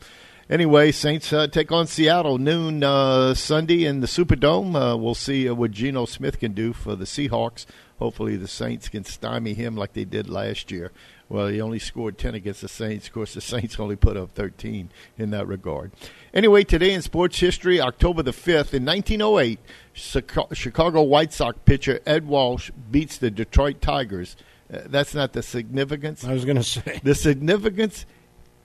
Anyway, 0.47 0.91
Saints 0.91 1.33
uh, 1.33 1.47
take 1.47 1.71
on 1.71 1.87
Seattle 1.87 2.37
noon 2.37 2.83
uh, 2.83 3.33
Sunday 3.33 3.83
in 3.83 4.01
the 4.01 4.07
Superdome. 4.07 4.75
Uh, 4.75 4.95
we'll 4.95 5.15
see 5.15 5.49
uh, 5.49 5.55
what 5.55 5.71
Geno 5.71 6.05
Smith 6.05 6.39
can 6.39 6.53
do 6.53 6.71
for 6.71 6.95
the 6.95 7.05
Seahawks. 7.05 7.65
Hopefully, 7.97 8.35
the 8.35 8.47
Saints 8.47 8.87
can 8.87 9.03
stymie 9.03 9.55
him 9.55 9.75
like 9.75 9.93
they 9.93 10.05
did 10.05 10.29
last 10.29 10.69
year. 10.69 10.91
Well, 11.29 11.47
he 11.47 11.59
only 11.59 11.79
scored 11.79 12.19
10 12.19 12.35
against 12.35 12.61
the 12.61 12.67
Saints. 12.67 13.07
Of 13.07 13.13
course, 13.13 13.33
the 13.33 13.41
Saints 13.41 13.79
only 13.79 13.95
put 13.95 14.17
up 14.17 14.35
13 14.35 14.91
in 15.17 15.31
that 15.31 15.47
regard. 15.47 15.91
Anyway, 16.31 16.63
today 16.63 16.93
in 16.93 17.01
sports 17.01 17.39
history, 17.39 17.81
October 17.81 18.21
the 18.21 18.29
5th, 18.29 18.71
in 18.75 18.85
1908, 18.85 19.59
Chicago 19.93 21.01
White 21.01 21.33
Sox 21.33 21.57
pitcher 21.65 22.01
Ed 22.05 22.27
Walsh 22.27 22.69
beats 22.91 23.17
the 23.17 23.31
Detroit 23.31 23.81
Tigers. 23.81 24.35
Uh, 24.71 24.81
that's 24.85 25.15
not 25.15 25.33
the 25.33 25.41
significance. 25.41 26.23
I 26.23 26.33
was 26.33 26.45
going 26.45 26.57
to 26.57 26.63
say. 26.63 26.99
The 27.03 27.15
significance 27.15 28.05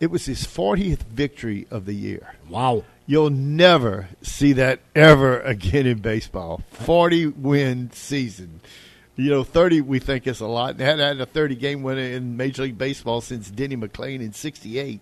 it 0.00 0.10
was 0.10 0.24
his 0.24 0.44
40th 0.44 1.02
victory 1.02 1.66
of 1.70 1.84
the 1.84 1.92
year. 1.92 2.34
Wow. 2.48 2.84
You'll 3.06 3.30
never 3.30 4.08
see 4.22 4.54
that 4.54 4.80
ever 4.94 5.40
again 5.40 5.86
in 5.86 5.98
baseball. 5.98 6.62
40 6.70 7.26
win 7.26 7.90
season. 7.92 8.60
You 9.16 9.30
know, 9.30 9.44
30 9.44 9.82
we 9.82 9.98
think 9.98 10.26
is 10.26 10.40
a 10.40 10.46
lot. 10.46 10.78
They 10.78 10.84
hadn't 10.84 11.06
had 11.06 11.20
a 11.20 11.26
30 11.26 11.56
game 11.56 11.82
winner 11.82 12.00
in 12.00 12.38
Major 12.38 12.62
League 12.62 12.78
Baseball 12.78 13.20
since 13.20 13.50
Denny 13.50 13.76
McLain 13.76 14.20
in 14.20 14.32
68 14.32 15.00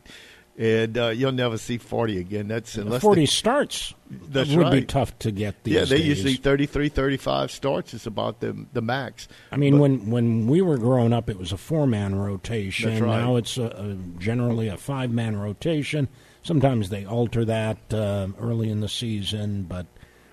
and 0.59 0.99
uh, 0.99 1.09
you'll 1.11 1.31
never 1.31 1.57
see 1.57 1.79
40 1.79 2.19
again. 2.19 2.49
That's 2.49 2.75
unless 2.77 3.01
40 3.01 3.23
they, 3.23 3.27
starts. 3.27 3.95
That's 4.11 4.51
would 4.51 4.59
right. 4.59 4.73
be 4.73 4.85
tough 4.85 5.17
to 5.21 5.31
get 5.31 5.63
these 5.63 5.75
Yeah, 5.75 5.85
they 5.85 5.99
days. 5.99 6.07
usually 6.07 6.35
33, 6.35 6.89
35 6.89 7.53
starts 7.53 7.95
is 7.95 8.07
about 8.07 8.41
the 8.41 8.67
the 8.73 8.83
max. 8.83 9.29
I 9.53 9.57
mean, 9.57 9.75
but, 9.75 9.83
when 9.83 10.11
when 10.11 10.47
we 10.49 10.61
were 10.61 10.77
growing 10.77 11.13
up, 11.13 11.31
it 11.31 11.39
was 11.39 11.53
a 11.53 11.57
four 11.57 11.87
man 11.87 12.17
rotation. 12.17 13.05
Right. 13.05 13.21
Now 13.21 13.37
it's 13.37 13.57
a, 13.57 13.67
a 13.67 13.97
generally 14.19 14.67
a 14.67 14.77
five 14.77 15.13
man 15.13 15.37
rotation. 15.37 16.09
Sometimes 16.43 16.89
they 16.89 17.05
alter 17.05 17.45
that 17.45 17.79
uh, 17.95 18.29
early 18.41 18.69
in 18.69 18.81
the 18.81 18.89
season, 18.89 19.63
but 19.63 19.87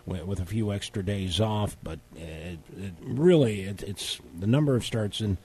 with, 0.07 0.23
with, 0.23 0.39
a 0.39 0.45
few 0.45 0.73
extra 0.73 1.03
days 1.03 1.39
off. 1.39 1.77
But 1.83 1.99
it, 2.15 2.59
it 2.75 2.93
really, 3.01 3.61
it, 3.61 3.83
it's 3.83 4.19
the 4.37 4.47
number 4.47 4.75
of 4.75 4.83
starts 4.83 5.19
and. 5.19 5.37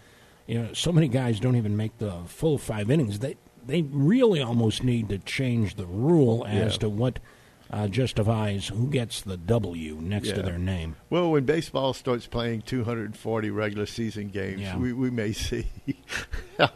You 0.47 0.61
know, 0.61 0.73
so 0.73 0.91
many 0.91 1.07
guys 1.07 1.39
don't 1.39 1.55
even 1.55 1.77
make 1.77 1.97
the 1.99 2.11
full 2.27 2.59
five 2.59 2.91
innings. 2.91 3.21
They 3.21 3.37
they 3.67 3.83
really 3.83 4.41
almost 4.43 4.83
need 4.85 5.09
to 5.11 5.19
change 5.19 5.75
the 5.77 5.87
rule 5.87 6.45
as 6.49 6.73
Yeah. 6.75 6.79
to 6.79 6.89
what 6.89 7.19
uh, 7.73 7.87
justifies 7.87 8.67
who 8.67 8.89
gets 8.91 9.21
the 9.21 9.37
W 9.37 9.95
next 10.01 10.31
to 10.35 10.43
their 10.43 10.59
name. 10.59 10.97
Well, 11.09 11.31
when 11.31 11.45
baseball 11.45 11.93
starts 11.95 12.27
playing 12.27 12.63
240 12.63 13.51
regular 13.51 13.87
season 13.87 14.27
games, 14.29 14.61
Yeah. 14.63 14.77
we, 14.77 14.93
we 14.93 15.09
may 15.09 15.33
see. 15.49 15.67
I 16.59 16.69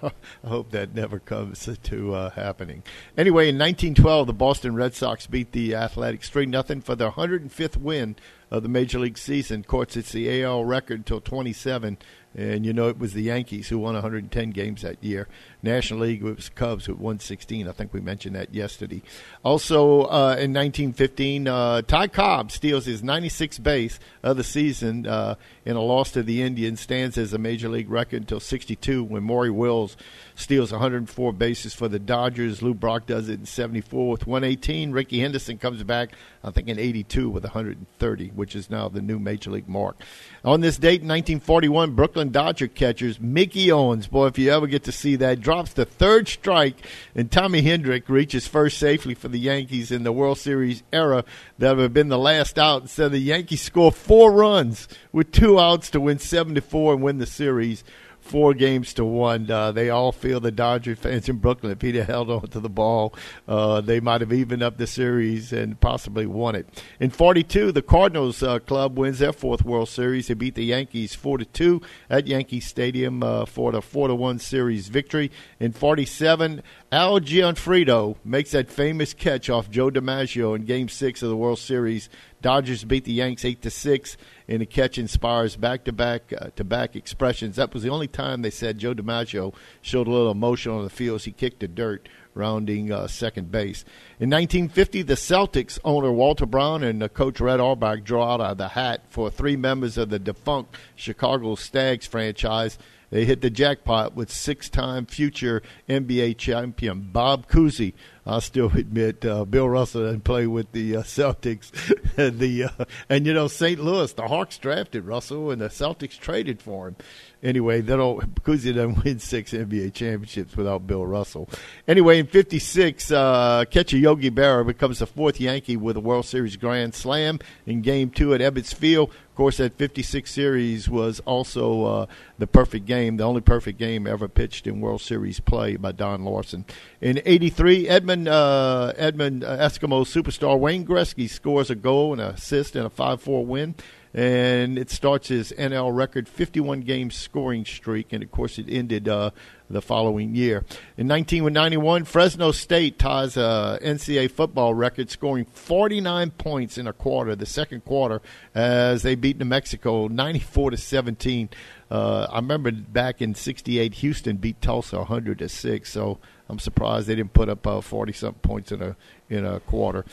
hope 0.46 0.70
that 0.70 0.94
never 0.94 1.18
comes 1.18 1.68
to 1.82 2.14
uh, 2.14 2.30
happening. 2.30 2.84
Anyway, 3.18 3.48
in 3.48 3.56
1912, 3.58 4.26
the 4.28 4.32
Boston 4.32 4.76
Red 4.76 4.94
Sox 4.94 5.26
beat 5.26 5.50
the 5.50 5.74
Athletics 5.74 6.28
3 6.30 6.46
nothing 6.46 6.80
for 6.80 6.94
their 6.94 7.10
105th 7.10 7.76
win 7.76 8.14
of 8.52 8.62
the 8.62 8.68
Major 8.68 9.00
League 9.00 9.18
season. 9.18 9.60
Of 9.60 9.66
course, 9.66 9.96
it's 9.96 10.12
the 10.12 10.42
AL 10.44 10.64
record 10.64 11.00
until 11.00 11.20
27. 11.20 11.98
And 12.36 12.64
you 12.66 12.72
know 12.72 12.88
it 12.88 12.98
was 12.98 13.12
the 13.14 13.22
Yankees 13.22 13.68
who 13.68 13.78
won 13.78 13.94
110 13.94 14.50
games 14.50 14.82
that 14.82 15.02
year. 15.02 15.28
National 15.64 16.00
League 16.00 16.22
was 16.22 16.48
Cubs 16.50 16.86
with 16.86 16.98
116. 16.98 17.66
I 17.66 17.72
think 17.72 17.92
we 17.92 18.00
mentioned 18.00 18.36
that 18.36 18.54
yesterday. 18.54 19.02
Also 19.42 20.02
uh, 20.02 20.36
in 20.38 20.52
1915, 20.52 21.48
uh, 21.48 21.82
Ty 21.82 22.08
Cobb 22.08 22.52
steals 22.52 22.84
his 22.86 23.02
96th 23.02 23.62
base 23.62 23.98
of 24.22 24.36
the 24.36 24.44
season 24.44 25.06
uh, 25.06 25.34
in 25.64 25.76
a 25.76 25.80
loss 25.80 26.12
to 26.12 26.22
the 26.22 26.42
Indians. 26.42 26.80
Stands 26.80 27.16
as 27.18 27.32
a 27.32 27.38
major 27.38 27.68
league 27.68 27.90
record 27.90 28.22
until 28.22 28.40
62 28.40 29.04
when 29.04 29.22
Maury 29.22 29.50
Wills 29.50 29.96
steals 30.34 30.72
104 30.72 31.32
bases 31.32 31.74
for 31.74 31.88
the 31.88 31.98
Dodgers. 31.98 32.62
Lou 32.62 32.74
Brock 32.74 33.06
does 33.06 33.28
it 33.28 33.40
in 33.40 33.46
74 33.46 34.10
with 34.10 34.26
118. 34.26 34.92
Rickey 34.92 35.20
Henderson 35.20 35.58
comes 35.58 35.82
back, 35.84 36.10
I 36.42 36.50
think, 36.50 36.68
in 36.68 36.78
82 36.78 37.30
with 37.30 37.44
130, 37.44 38.28
which 38.30 38.56
is 38.56 38.68
now 38.68 38.88
the 38.88 39.00
new 39.00 39.18
major 39.18 39.50
league 39.50 39.68
mark. 39.68 39.96
On 40.44 40.60
this 40.60 40.76
date 40.76 41.02
in 41.02 41.08
1941, 41.08 41.94
Brooklyn 41.94 42.30
Dodger 42.30 42.68
catchers 42.68 43.20
Mickey 43.20 43.70
Owens, 43.70 44.06
boy, 44.06 44.26
if 44.26 44.38
you 44.38 44.50
ever 44.50 44.66
get 44.66 44.84
to 44.84 44.92
see 44.92 45.16
that, 45.16 45.40
drops 45.40 45.72
the 45.72 45.84
third 45.84 46.28
strike, 46.28 46.76
and 47.14 47.30
Tommy 47.30 47.62
Henrich 47.62 48.08
reaches 48.08 48.46
first 48.46 48.78
safely 48.78 49.14
for 49.14 49.28
the 49.28 49.38
Yankees 49.38 49.90
in 49.90 50.02
the 50.02 50.12
World 50.12 50.38
Series 50.38 50.82
era. 50.92 51.24
That 51.58 51.76
would 51.76 51.82
have 51.82 51.94
been 51.94 52.08
the 52.08 52.18
last 52.18 52.58
out. 52.58 52.82
Instead, 52.82 53.12
the 53.12 53.18
Yankees 53.18 53.62
score 53.62 53.92
four 53.92 54.32
runs 54.32 54.88
with 55.12 55.32
two 55.32 55.53
outs 55.58 55.90
to 55.90 56.00
win 56.00 56.18
74 56.18 56.94
and 56.94 57.02
win 57.02 57.18
the 57.18 57.26
series 57.26 57.84
four 58.24 58.54
games 58.54 58.94
to 58.94 59.04
one. 59.04 59.50
Uh, 59.50 59.70
they 59.70 59.90
all 59.90 60.10
feel 60.10 60.40
the 60.40 60.50
Dodger 60.50 60.96
fans 60.96 61.28
in 61.28 61.36
Brooklyn. 61.36 61.72
If 61.72 61.82
he'd 61.82 61.94
held 61.94 62.30
on 62.30 62.48
to 62.48 62.60
the 62.60 62.70
ball, 62.70 63.14
uh, 63.46 63.82
they 63.82 64.00
might 64.00 64.22
have 64.22 64.32
evened 64.32 64.62
up 64.62 64.78
the 64.78 64.86
series 64.86 65.52
and 65.52 65.78
possibly 65.78 66.26
won 66.26 66.54
it. 66.54 66.66
In 66.98 67.10
42, 67.10 67.70
the 67.72 67.82
Cardinals 67.82 68.42
uh, 68.42 68.58
club 68.60 68.98
wins 68.98 69.18
their 69.18 69.32
fourth 69.32 69.64
World 69.64 69.90
Series. 69.90 70.28
They 70.28 70.34
beat 70.34 70.54
the 70.54 70.64
Yankees 70.64 71.14
4 71.14 71.38
to 71.38 71.44
2 71.44 71.82
at 72.08 72.26
Yankee 72.26 72.60
Stadium 72.60 73.22
uh, 73.22 73.44
for 73.44 73.72
the 73.72 73.82
4 73.82 74.08
to 74.08 74.14
1 74.14 74.38
series 74.38 74.88
victory. 74.88 75.30
In 75.60 75.72
47, 75.72 76.62
Al 76.94 77.18
Gionfriddo 77.18 78.14
makes 78.24 78.52
that 78.52 78.70
famous 78.70 79.14
catch 79.14 79.50
off 79.50 79.68
Joe 79.68 79.90
DiMaggio 79.90 80.54
in 80.54 80.64
Game 80.64 80.88
6 80.88 81.24
of 81.24 81.28
the 81.28 81.36
World 81.36 81.58
Series. 81.58 82.08
Dodgers 82.40 82.84
beat 82.84 83.02
the 83.02 83.12
Yanks 83.12 83.44
8 83.44 83.62
to 83.62 83.70
6 83.70 84.16
and 84.46 84.60
the 84.60 84.66
catch 84.66 84.96
inspires 84.96 85.56
back-to-back 85.56 86.32
uh, 86.32 86.50
to 86.54 86.62
back 86.62 86.94
expressions. 86.94 87.56
That 87.56 87.74
was 87.74 87.82
the 87.82 87.88
only 87.88 88.06
time 88.06 88.42
they 88.42 88.50
said 88.50 88.78
Joe 88.78 88.94
DiMaggio 88.94 89.52
showed 89.82 90.06
a 90.06 90.10
little 90.10 90.30
emotion 90.30 90.70
on 90.70 90.84
the 90.84 90.88
field 90.88 91.16
as 91.16 91.24
he 91.24 91.32
kicked 91.32 91.58
the 91.58 91.66
dirt 91.66 92.08
rounding 92.32 92.92
uh, 92.92 93.08
second 93.08 93.50
base. 93.50 93.84
In 94.20 94.30
1950, 94.30 95.02
the 95.02 95.14
Celtics 95.14 95.80
owner 95.84 96.12
Walter 96.12 96.46
Brown 96.46 96.84
and 96.84 97.02
uh, 97.02 97.08
coach 97.08 97.40
Red 97.40 97.58
Auerbach 97.58 98.04
draw 98.04 98.34
out 98.34 98.40
of 98.40 98.58
the 98.58 98.68
hat 98.68 99.02
for 99.08 99.30
three 99.30 99.56
members 99.56 99.98
of 99.98 100.10
the 100.10 100.20
defunct 100.20 100.76
Chicago 100.94 101.56
Stags 101.56 102.06
franchise 102.06 102.78
they 103.10 103.24
hit 103.24 103.40
the 103.40 103.50
jackpot 103.50 104.14
with 104.14 104.30
six-time 104.30 105.06
future 105.06 105.62
NBA 105.88 106.38
champion 106.38 107.10
Bob 107.12 107.48
Cousy. 107.48 107.94
I 108.26 108.38
still 108.40 108.70
admit 108.74 109.24
uh, 109.24 109.44
Bill 109.44 109.68
Russell 109.68 110.06
didn't 110.06 110.24
play 110.24 110.46
with 110.46 110.72
the 110.72 110.96
uh, 110.96 111.02
Celtics. 111.02 111.70
the 112.16 112.64
uh, 112.64 112.84
and 113.08 113.26
you 113.26 113.34
know 113.34 113.48
St. 113.48 113.80
Louis, 113.80 114.12
the 114.12 114.28
Hawks 114.28 114.58
drafted 114.58 115.04
Russell, 115.04 115.50
and 115.50 115.60
the 115.60 115.68
Celtics 115.68 116.18
traded 116.18 116.60
for 116.60 116.88
him. 116.88 116.96
Anyway, 117.44 117.82
they 117.82 117.94
don't 117.94 118.42
Cousy 118.42 118.74
doesn't 118.74 119.04
win 119.04 119.18
six 119.18 119.52
NBA 119.52 119.92
championships 119.92 120.56
without 120.56 120.86
Bill 120.86 121.04
Russell. 121.04 121.46
Anyway, 121.86 122.18
in 122.18 122.26
'56, 122.26 123.10
uh, 123.12 123.66
catcher 123.70 123.98
Yogi 123.98 124.30
Berra 124.30 124.66
becomes 124.66 125.00
the 125.00 125.06
fourth 125.06 125.38
Yankee 125.38 125.76
with 125.76 125.98
a 125.98 126.00
World 126.00 126.24
Series 126.24 126.56
grand 126.56 126.94
slam 126.94 127.38
in 127.66 127.82
Game 127.82 128.08
Two 128.08 128.32
at 128.32 128.40
Ebbets 128.40 128.74
Field. 128.74 129.10
Of 129.10 129.36
course, 129.36 129.56
that 129.56 129.74
56 129.74 130.30
series 130.30 130.88
was 130.88 131.20
also 131.26 131.84
uh, 131.84 132.06
the 132.38 132.46
perfect 132.46 132.86
game, 132.86 133.16
the 133.16 133.24
only 133.24 133.40
perfect 133.40 133.80
game 133.80 134.06
ever 134.06 134.28
pitched 134.28 134.66
in 134.66 134.80
World 134.80 135.00
Series 135.02 135.40
play 135.40 135.76
by 135.76 135.92
Don 135.92 136.24
Larsen. 136.24 136.64
In 137.02 137.20
'83, 137.26 137.88
Edmund 137.88 138.26
uh, 138.26 138.94
Edmund 138.96 139.44
uh, 139.44 139.58
Eskimo 139.58 140.06
superstar 140.06 140.58
Wayne 140.58 140.86
Gretzky 140.86 141.28
scores 141.28 141.68
a 141.68 141.74
goal 141.74 142.12
and 142.12 142.22
an 142.22 142.34
assist 142.34 142.74
in 142.74 142.86
a 142.86 142.90
5-4 142.90 143.44
win 143.44 143.74
and 144.14 144.78
it 144.78 144.90
starts 144.90 145.26
his 145.28 145.52
NL 145.58 145.94
record 145.94 146.28
51 146.28 146.82
game 146.82 147.10
scoring 147.10 147.64
streak, 147.64 148.12
and 148.12 148.22
of 148.22 148.30
course 148.30 148.58
it 148.58 148.66
ended 148.68 149.08
uh, 149.08 149.30
the 149.68 149.82
following 149.82 150.36
year. 150.36 150.58
In 150.96 151.08
1991, 151.08 152.04
Fresno 152.04 152.52
State 152.52 152.96
ties 152.98 153.36
a 153.36 153.80
NCAA 153.82 154.30
football 154.30 154.72
record, 154.72 155.10
scoring 155.10 155.46
49 155.46 156.30
points 156.30 156.78
in 156.78 156.86
a 156.86 156.92
quarter, 156.92 157.34
the 157.34 157.44
second 157.46 157.84
quarter, 157.84 158.22
as 158.54 159.02
they 159.02 159.16
beat 159.16 159.38
New 159.38 159.46
Mexico 159.46 160.06
94 160.06 160.70
to 160.70 160.76
17. 160.76 161.48
Uh, 161.90 162.26
I 162.30 162.36
remember 162.36 162.70
back 162.70 163.20
in 163.20 163.34
'68, 163.34 163.94
Houston 163.94 164.36
beat 164.36 164.60
Tulsa 164.62 164.98
100 164.98 165.40
to 165.40 165.48
six. 165.48 165.90
So 165.90 166.18
I'm 166.48 166.58
surprised 166.58 167.08
they 167.08 167.14
didn't 167.16 167.32
put 167.32 167.48
up 167.48 167.66
40 167.84 168.12
uh, 168.12 168.14
something 168.14 168.40
points 168.40 168.70
in 168.70 168.80
a 168.80 168.96
in 169.28 169.44
a 169.44 169.60
quarter. 169.60 170.04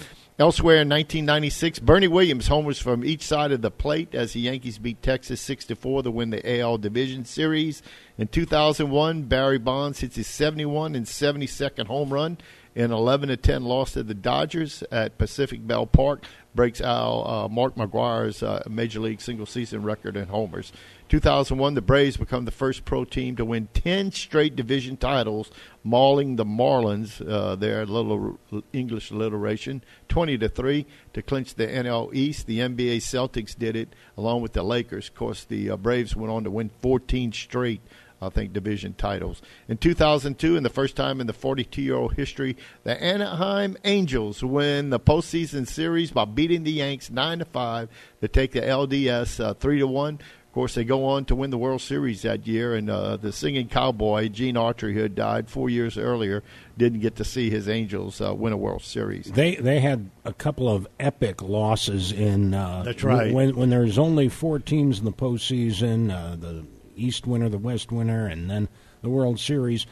Elsewhere 0.42 0.78
in 0.78 0.90
1996, 0.90 1.78
Bernie 1.78 2.08
Williams 2.08 2.48
homers 2.48 2.80
from 2.80 3.06
each 3.06 3.22
side 3.22 3.52
of 3.52 3.62
the 3.62 3.70
plate 3.70 4.16
as 4.16 4.34
the 4.34 4.40
Yankees 4.40 4.80
beat 4.80 5.00
Texas 5.04 5.40
6 5.40 5.66
to 5.66 5.76
4 5.76 6.02
to 6.02 6.10
win 6.10 6.32
the 6.32 6.60
AL 6.60 6.80
Division 6.80 7.26
Series. 7.26 7.84
In 8.18 8.28
2001, 8.28 9.26
Barry 9.26 9.60
Bonds 9.60 10.00
hits 10.00 10.16
his 10.16 10.26
71 10.26 10.96
and 10.96 11.06
72nd 11.06 11.86
home 11.86 12.12
run 12.12 12.40
in 12.74 12.92
11 12.92 13.30
to 13.30 13.38
10 13.38 13.66
loss 13.66 13.92
to 13.92 14.02
the 14.02 14.16
Dodgers 14.16 14.84
at 14.92 15.20
Pacific 15.20 15.68
Bell 15.68 15.86
Park, 15.86 16.26
breaks 16.56 16.82
out 16.82 17.22
uh, 17.22 17.48
Mark 17.48 17.76
McGwire's 17.76 18.42
uh, 18.42 18.64
Major 18.68 19.00
League 19.00 19.22
single 19.22 19.46
season 19.46 19.84
record 19.84 20.18
in 20.18 20.28
homers. 20.28 20.74
2001, 21.12 21.74
the 21.74 21.82
Braves 21.82 22.16
become 22.16 22.46
the 22.46 22.52
first 22.52 22.86
pro 22.86 23.04
team 23.04 23.36
to 23.36 23.44
win 23.44 23.68
10 23.74 24.14
straight 24.14 24.56
division 24.56 24.96
titles, 24.96 25.52
mauling 25.84 26.38
the 26.38 26.46
Marlins, 26.46 27.22
uh, 27.30 27.54
their 27.58 27.86
little 27.86 28.40
English 28.72 29.12
alliteration, 29.12 29.84
20 30.08 30.38
to 30.38 30.48
3 30.48 30.86
to 31.14 31.22
clinch 31.22 31.56
the 31.56 31.68
NL 31.68 32.16
East. 32.16 32.48
The 32.48 32.60
NBA 32.60 33.00
Celtics 33.00 33.54
did 33.58 33.76
it 33.76 33.90
along 34.16 34.42
with 34.42 34.54
the 34.54 34.64
Lakers. 34.64 35.10
Of 35.10 35.16
course, 35.16 35.44
the 35.44 35.72
uh, 35.72 35.76
Braves 35.76 36.16
went 36.16 36.32
on 36.32 36.46
to 36.46 36.50
win 36.50 36.72
14 36.82 37.34
straight 37.34 37.82
I 38.24 38.30
think, 38.30 38.54
division 38.54 38.94
titles. 38.94 39.42
In 39.68 39.78
2002, 39.78 40.56
and 40.56 40.64
the 40.64 40.70
first 40.70 40.96
time 40.96 41.20
in 41.20 41.28
the 41.28 41.34
42 41.34 41.82
year 41.82 41.96
old 41.96 42.14
history, 42.14 42.56
the 42.84 43.02
Anaheim 43.02 43.76
Angels 43.84 44.44
win 44.44 44.92
the 44.92 45.00
postseason 45.00 45.68
series 45.68 46.12
by 46.12 46.26
beating 46.26 46.64
the 46.64 46.72
Yanks 46.72 47.10
9 47.10 47.40
to 47.40 47.46
5 47.46 47.90
to 48.22 48.28
take 48.28 48.52
the 48.52 48.62
LDS 48.62 49.44
uh, 49.44 49.54
3 49.56 49.80
to 49.80 49.88
1. 49.88 50.20
Of 50.52 50.56
course, 50.56 50.76
they 50.76 50.84
go 50.84 51.06
on 51.06 51.24
to 51.26 51.36
win 51.36 51.50
the 51.50 51.58
World 51.58 51.80
Series 51.80 52.24
that 52.24 52.46
year, 52.46 52.76
and 52.76 52.90
uh, 52.90 53.16
the 53.16 53.32
singing 53.32 53.70
cowboy 53.70 54.28
Gene 54.28 54.56
Autry, 54.56 54.94
who 54.94 55.00
had 55.00 55.16
died 55.16 55.50
four 55.50 55.70
years 55.70 55.98
earlier, 55.98 56.44
didn't 56.78 57.00
get 57.00 57.16
to 57.16 57.24
see 57.24 57.50
his 57.50 57.70
Angels 57.70 58.20
uh, 58.20 58.34
win 58.36 58.52
a 58.52 58.58
World 58.58 58.82
Series. 58.82 59.32
They 59.32 59.56
they 59.56 59.80
had 59.80 60.10
a 60.26 60.34
couple 60.34 60.68
of 60.68 60.90
epic 61.00 61.42
losses 61.42 62.12
in. 62.12 62.54
Uh, 62.54 62.84
That's 62.84 63.02
right. 63.02 63.34
When 63.34 63.56
when 63.56 63.70
there's 63.70 63.98
only 63.98 64.28
four 64.28 64.60
teams 64.60 65.00
in 65.00 65.06
the 65.06 65.14
postseason, 65.14 66.12
uh, 66.12 66.36
the 66.36 66.66
East 66.98 67.26
winner, 67.26 67.48
the 67.48 67.58
West 67.58 67.94
winner, 67.94 68.28
and 68.28 68.50
then 68.50 68.68
the 69.02 69.10
World 69.10 69.40
Series. 69.40 69.88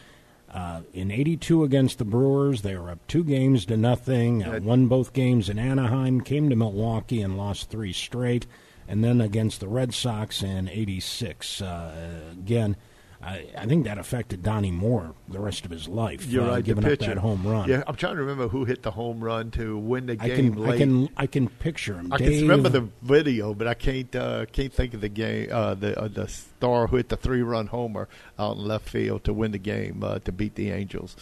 Uh, 0.52 0.82
in 0.94 1.10
82 1.10 1.64
against 1.64 2.00
the 2.00 2.06
Brewers, 2.06 2.64
they 2.64 2.76
were 2.76 2.90
up 2.90 3.08
two 3.08 3.24
games 3.24 3.66
to 3.68 3.78
nothing, 3.78 4.44
uh, 4.44 4.60
won 4.62 4.88
both 4.88 5.14
games 5.14 5.48
in 5.48 5.60
Anaheim, 5.60 6.20
came 6.20 6.50
to 6.50 6.56
Milwaukee 6.56 7.22
and 7.22 7.38
lost 7.38 7.70
three 7.70 7.94
straight 7.94 8.48
and 8.90 9.04
then 9.04 9.22
against 9.22 9.60
the 9.60 9.68
Red 9.68 9.94
Sox 9.94 10.42
in 10.42 10.68
'86. 10.68 11.62
Uh, 11.62 12.22
again, 12.32 12.76
I, 13.22 13.46
I, 13.58 13.66
think 13.66 13.84
that 13.84 13.98
affected 13.98 14.44
Donnie 14.44 14.72
Moore 14.72 15.14
the 15.28 15.40
rest 15.40 15.66
of 15.66 15.72
his 15.72 15.90
life. 15.90 16.26
You're 16.26 16.46
uh, 16.46 16.52
right, 16.56 16.64
giving 16.64 16.86
up 16.86 17.00
that 17.00 17.18
home 17.18 17.46
run. 17.46 17.68
Yeah, 17.68 17.84
I'm 17.86 17.96
trying 17.96 18.16
to 18.16 18.22
remember 18.22 18.48
who 18.48 18.64
hit 18.64 18.82
the 18.82 18.92
home 18.92 19.22
run 19.22 19.52
to 19.52 19.78
win 19.78 20.06
the 20.06 20.18
I 20.20 20.28
game 20.30 20.54
can, 20.54 20.64
late. 20.64 20.74
I 20.74 20.78
can 20.78 21.10
I 21.18 21.28
can 21.28 21.50
picture 21.50 21.96
him. 21.96 22.14
I 22.14 22.18
Dave, 22.18 22.40
can 22.40 22.42
remember 22.48 22.70
the 22.70 22.90
video, 23.02 23.54
but 23.54 23.68
I 23.68 23.74
can't 23.74 24.14
uh, 24.16 24.46
can't 24.48 24.74
think 24.74 24.94
of 24.94 25.02
the 25.02 25.10
game. 25.10 25.50
Uh, 25.52 25.76
the 25.76 26.00
uh, 26.00 26.08
the 26.08 26.28
star 26.28 26.88
who 26.88 26.96
hit 26.96 27.10
the 27.10 27.18
three 27.18 27.42
run 27.42 27.68
homer 27.68 28.08
out 28.38 28.56
in 28.56 28.64
left 28.66 28.88
field 28.88 29.26
to 29.26 29.34
win 29.34 29.52
the 29.52 29.60
game 29.60 30.02
uh, 30.04 30.20
to 30.20 30.32
beat 30.32 30.56
the 30.56 30.72
Angels. 30.72 31.16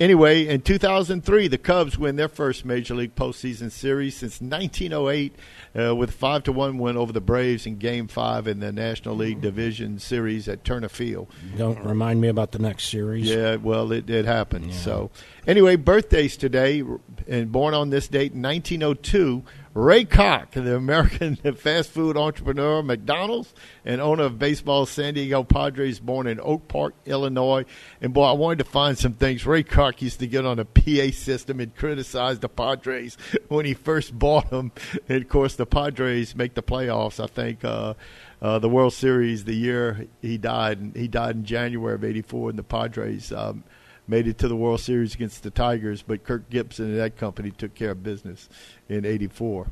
Anyway, 0.00 0.44
in 0.48 0.60
2003, 0.60 1.46
the 1.46 1.56
Cubs 1.56 1.96
win 1.96 2.16
their 2.16 2.28
first 2.28 2.64
Major 2.64 2.96
League 2.96 3.14
postseason 3.14 3.70
series 3.70 4.16
since 4.16 4.40
1908 4.40 5.36
uh, 5.78 5.94
with 5.94 6.10
five 6.10 6.42
to 6.44 6.52
one 6.52 6.78
win 6.78 6.96
over 6.96 7.12
the 7.12 7.20
Braves 7.20 7.64
in 7.64 7.76
Game 7.76 8.08
Five 8.08 8.48
in 8.48 8.58
the 8.58 8.72
National 8.72 9.14
League 9.14 9.40
Division 9.40 10.00
Series 10.00 10.48
at 10.48 10.64
Turner 10.64 10.88
Field. 10.88 11.28
Don't 11.56 11.78
remind 11.84 12.20
me 12.20 12.26
about 12.26 12.50
the 12.50 12.58
next 12.58 12.88
series. 12.88 13.30
Yeah, 13.30 13.54
well, 13.56 13.92
it, 13.92 14.10
it 14.10 14.24
happened. 14.24 14.72
Yeah. 14.72 14.76
So, 14.76 15.10
anyway, 15.46 15.76
birthdays 15.76 16.36
today, 16.36 16.82
and 17.28 17.52
born 17.52 17.72
on 17.72 17.90
this 17.90 18.08
date 18.08 18.32
in 18.32 18.42
1902. 18.42 19.44
Ray 19.74 20.04
Kroc, 20.04 20.52
the 20.52 20.76
American 20.76 21.34
fast 21.56 21.90
food 21.90 22.16
entrepreneur, 22.16 22.80
McDonald's, 22.80 23.52
and 23.84 24.00
owner 24.00 24.22
of 24.22 24.38
baseball 24.38 24.86
San 24.86 25.14
Diego 25.14 25.42
Padres, 25.42 25.98
born 25.98 26.28
in 26.28 26.38
Oak 26.40 26.68
Park, 26.68 26.94
Illinois. 27.06 27.64
And 28.00 28.14
boy, 28.14 28.22
I 28.26 28.32
wanted 28.34 28.58
to 28.58 28.70
find 28.70 28.96
some 28.96 29.14
things. 29.14 29.44
Ray 29.44 29.64
Kroc 29.64 30.00
used 30.00 30.20
to 30.20 30.28
get 30.28 30.46
on 30.46 30.60
a 30.60 30.64
PA 30.64 31.10
system 31.12 31.58
and 31.58 31.74
criticize 31.74 32.38
the 32.38 32.48
Padres 32.48 33.18
when 33.48 33.66
he 33.66 33.74
first 33.74 34.16
bought 34.16 34.48
them. 34.50 34.70
And 35.08 35.20
of 35.20 35.28
course, 35.28 35.56
the 35.56 35.66
Padres 35.66 36.36
make 36.36 36.54
the 36.54 36.62
playoffs. 36.62 37.18
I 37.18 37.26
think 37.26 37.64
uh, 37.64 37.94
uh, 38.40 38.60
the 38.60 38.68
World 38.68 38.92
Series 38.92 39.42
the 39.42 39.56
year 39.56 40.06
he 40.22 40.38
died. 40.38 40.78
and 40.78 40.94
He 40.94 41.08
died 41.08 41.34
in 41.34 41.44
January 41.44 41.96
of 41.96 42.04
'84, 42.04 42.50
and 42.50 42.58
the 42.60 42.62
Padres. 42.62 43.32
Um, 43.32 43.64
made 44.06 44.26
it 44.26 44.38
to 44.38 44.48
the 44.48 44.56
World 44.56 44.80
Series 44.80 45.14
against 45.14 45.42
the 45.42 45.50
Tigers, 45.50 46.02
but 46.02 46.24
Kirk 46.24 46.48
Gibson 46.50 46.86
and 46.86 46.98
that 46.98 47.16
company 47.16 47.50
took 47.50 47.74
care 47.74 47.92
of 47.92 48.02
business 48.02 48.48
in 48.88 49.04
84. 49.04 49.68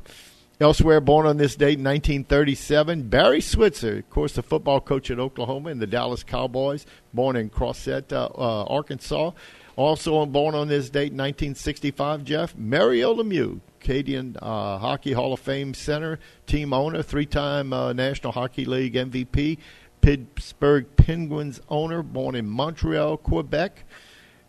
Elsewhere, 0.59 1.01
born 1.01 1.25
on 1.25 1.37
this 1.37 1.55
date 1.55 1.79
in 1.79 1.83
1937, 1.83 3.09
Barry 3.09 3.41
Switzer, 3.41 3.97
of 3.97 4.09
course, 4.09 4.33
the 4.33 4.43
football 4.43 4.79
coach 4.79 5.09
at 5.09 5.19
Oklahoma 5.19 5.69
and 5.69 5.81
the 5.81 5.87
Dallas 5.87 6.23
Cowboys, 6.23 6.85
born 7.13 7.35
in 7.35 7.49
Crossett, 7.49 8.13
uh, 8.13 8.29
uh, 8.35 8.63
Arkansas. 8.65 9.31
Also 9.75 10.23
born 10.27 10.53
on 10.53 10.67
this 10.67 10.89
date 10.89 11.11
in 11.11 11.17
1965, 11.17 12.23
Jeff, 12.23 12.55
Mario 12.55 13.15
Lemieux, 13.15 13.59
Canadian 13.79 14.37
uh, 14.39 14.77
Hockey 14.77 15.13
Hall 15.13 15.33
of 15.33 15.39
Fame 15.39 15.73
center, 15.73 16.19
team 16.45 16.71
owner, 16.73 17.01
three-time 17.01 17.73
uh, 17.73 17.91
National 17.91 18.31
Hockey 18.31 18.65
League 18.65 18.93
MVP, 18.93 19.57
Pittsburgh 20.01 20.85
Penguins 20.95 21.59
owner, 21.69 22.03
born 22.03 22.35
in 22.35 22.47
Montreal, 22.47 23.17
Quebec. 23.17 23.83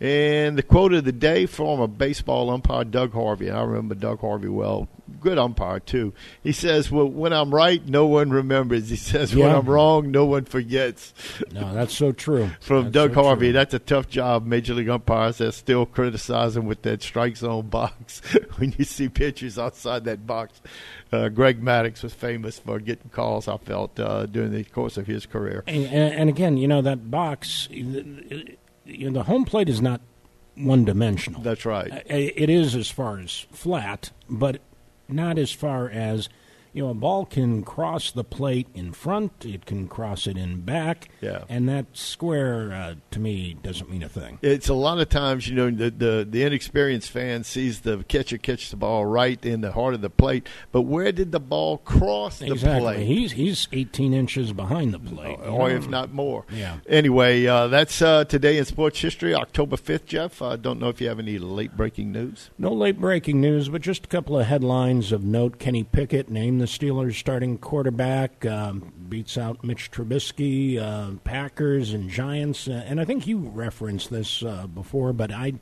And 0.05 0.59
the 0.59 0.63
quote 0.63 0.93
of 0.93 1.05
the 1.05 1.13
day 1.13 1.47
from 1.47 1.81
a 1.81 1.89
baseball 1.89 2.51
umpire, 2.51 2.85
Doug 2.85 3.15
Harvey. 3.15 3.49
And 3.49 3.57
I 3.57 3.63
remember 3.63 3.95
Doug 3.95 4.21
Harvey 4.21 4.49
well. 4.49 4.87
Good 5.19 5.39
umpire, 5.39 5.81
too. 5.81 6.13
He 6.43 6.53
says, 6.53 6.91
Well, 6.91 7.07
when 7.07 7.33
I'm 7.33 7.55
right, 7.55 7.83
no 7.89 8.05
one 8.05 8.29
remembers. 8.29 8.91
He 8.91 8.97
says, 8.97 9.35
When 9.35 9.51
I'm 9.51 9.65
wrong, 9.65 10.11
no 10.11 10.27
one 10.27 10.45
forgets. 10.45 11.15
No, 11.53 11.73
that's 11.73 11.97
so 11.97 12.13
true. 12.13 12.51
from 12.61 12.85
that's 12.85 12.93
Doug 12.93 13.15
so 13.15 13.23
Harvey. 13.23 13.47
true. 13.47 13.53
That's 13.55 13.73
a 13.73 13.79
tough 13.79 14.07
job. 14.11 14.45
Major 14.45 14.75
League 14.75 14.91
umpires 14.91 15.39
that 15.39 15.53
still 15.53 15.87
criticizing 15.87 16.67
with 16.67 16.83
that 16.83 17.03
strike 17.03 17.39
zone 17.39 17.69
box 17.69 18.21
when 18.57 18.75
you 18.77 18.85
see 18.85 19.09
pitchers 19.09 19.59
outside 19.59 20.05
that 20.05 20.27
box. 20.27 20.61
Uh, 21.13 21.31
Greg 21.31 21.63
Maddux 21.63 22.03
was 22.03 22.13
famous 22.13 22.59
for 22.59 22.79
getting 22.79 23.09
calls, 23.09 23.49
I 23.49 23.57
felt, 23.57 23.99
uh, 23.99 24.27
during 24.27 24.53
the 24.53 24.65
course 24.65 24.99
of 24.99 25.07
his 25.07 25.25
career. 25.25 25.65
And, 25.67 25.87
and, 25.87 26.15
and 26.15 26.29
again, 26.29 26.59
you 26.59 26.69
know 26.69 26.83
that 26.83 27.11
box. 27.11 27.69
You 28.85 29.11
know, 29.11 29.21
the 29.21 29.25
home 29.25 29.45
plate 29.45 29.69
is 29.69 29.81
not 29.81 30.01
one 30.57 30.85
dimensional. 30.85 31.43
That's 31.43 31.65
right. 31.65 32.05
It 32.07 32.51
is 32.51 32.75
as 32.75 32.91
far 32.91 33.19
as 33.19 33.47
flat, 33.53 34.11
but 34.29 34.61
not 35.09 35.39
as 35.39 35.53
far 35.53 35.89
as 35.89 36.29
you 36.75 36.83
know, 36.83 36.91
a 36.91 36.95
ball 36.95 37.25
can 37.25 37.63
cross 37.63 38.11
the 38.11 38.25
plate 38.25 38.67
in 38.75 38.93
front, 38.93 39.47
it 39.47 39.65
can 39.65 39.89
cross 39.89 40.27
it 40.27 40.37
in 40.37 40.61
back, 40.63 41.09
Yeah. 41.23 41.45
and 41.49 41.69
that 41.69 41.87
square 41.93 42.73
uh, 42.73 42.95
to 43.13 43.21
me 43.21 43.57
doesn't 43.63 43.89
mean 43.91 44.03
a 44.03 44.09
thing. 44.09 44.39
It's 44.43 44.69
a 44.69 44.75
lot 44.75 44.99
of 44.99 45.09
times, 45.09 45.49
you 45.49 45.55
know, 45.55 45.71
the, 45.71 45.91
the 45.91 46.27
the 46.29 46.43
inexperienced 46.43 47.11
fan 47.11 47.45
sees 47.45 47.81
the 47.81 48.05
catcher 48.09 48.39
catch 48.39 48.71
the 48.71 48.77
ball 48.77 49.07
right 49.07 49.43
in 49.47 49.61
the 49.61 49.73
heart 49.73 49.95
of 49.95 50.01
the 50.01 50.11
plate, 50.11 50.49
but 50.73 50.83
where 50.83 51.13
did 51.13 51.31
the 51.33 51.41
ball 51.41 51.79
cross 51.79 52.41
the 52.41 52.47
exactly. 52.53 52.81
plate? 52.81 53.07
He's 53.07 53.33
he's 53.33 53.69
18 53.73 54.13
inches 54.13 54.53
behind 54.53 54.93
the 54.93 54.99
plate, 54.99 55.39
you 55.39 55.45
or 55.45 55.71
if 55.71 55.89
not 55.89 56.13
more. 56.13 56.45
Yeah. 56.53 56.79
Anyway, 56.89 57.47
uh, 57.47 57.69
that's 57.69 58.03
uh, 58.03 58.25
today 58.25 58.59
in 58.59 58.65
sports 58.65 59.01
history, 59.01 59.33
October 59.35 59.77
fifth. 59.77 60.07
Jeff, 60.07 60.43
I 60.43 60.57
don't 60.57 60.81
know 60.81 60.89
if 60.89 61.01
you 61.01 61.09
have 61.09 61.21
any 61.21 61.39
late 61.39 61.77
breaking 61.77 62.11
news. 62.11 62.51
No 62.59 62.73
late 62.73 62.99
breaking 63.01 63.41
news, 63.41 63.69
but 63.69 63.81
just 63.81 64.07
a 64.07 64.09
couple 64.09 64.37
of 64.39 64.47
headlines 64.47 65.13
of 65.13 65.23
note. 65.23 65.61
Kenny 65.61 65.85
Pickett 65.85 66.29
named 66.29 66.64
the 66.65 66.71
Steelers 66.71 67.15
starting 67.17 67.59
quarterback, 67.59 68.47
um, 68.47 68.91
beats 69.11 69.37
out 69.37 69.63
Mitch 69.63 69.91
Trubisky, 69.91 70.79
uh, 70.79 71.19
Packers, 71.23 71.93
and 71.93 72.09
Giants. 72.09 72.69
Uh, 72.69 72.83
and 72.87 72.99
I 72.99 73.05
think 73.05 73.27
you 73.27 73.37
referenced 73.39 74.09
this 74.09 74.43
uh, 74.43 74.67
before, 74.67 75.13
but 75.13 75.31
I 75.31 75.53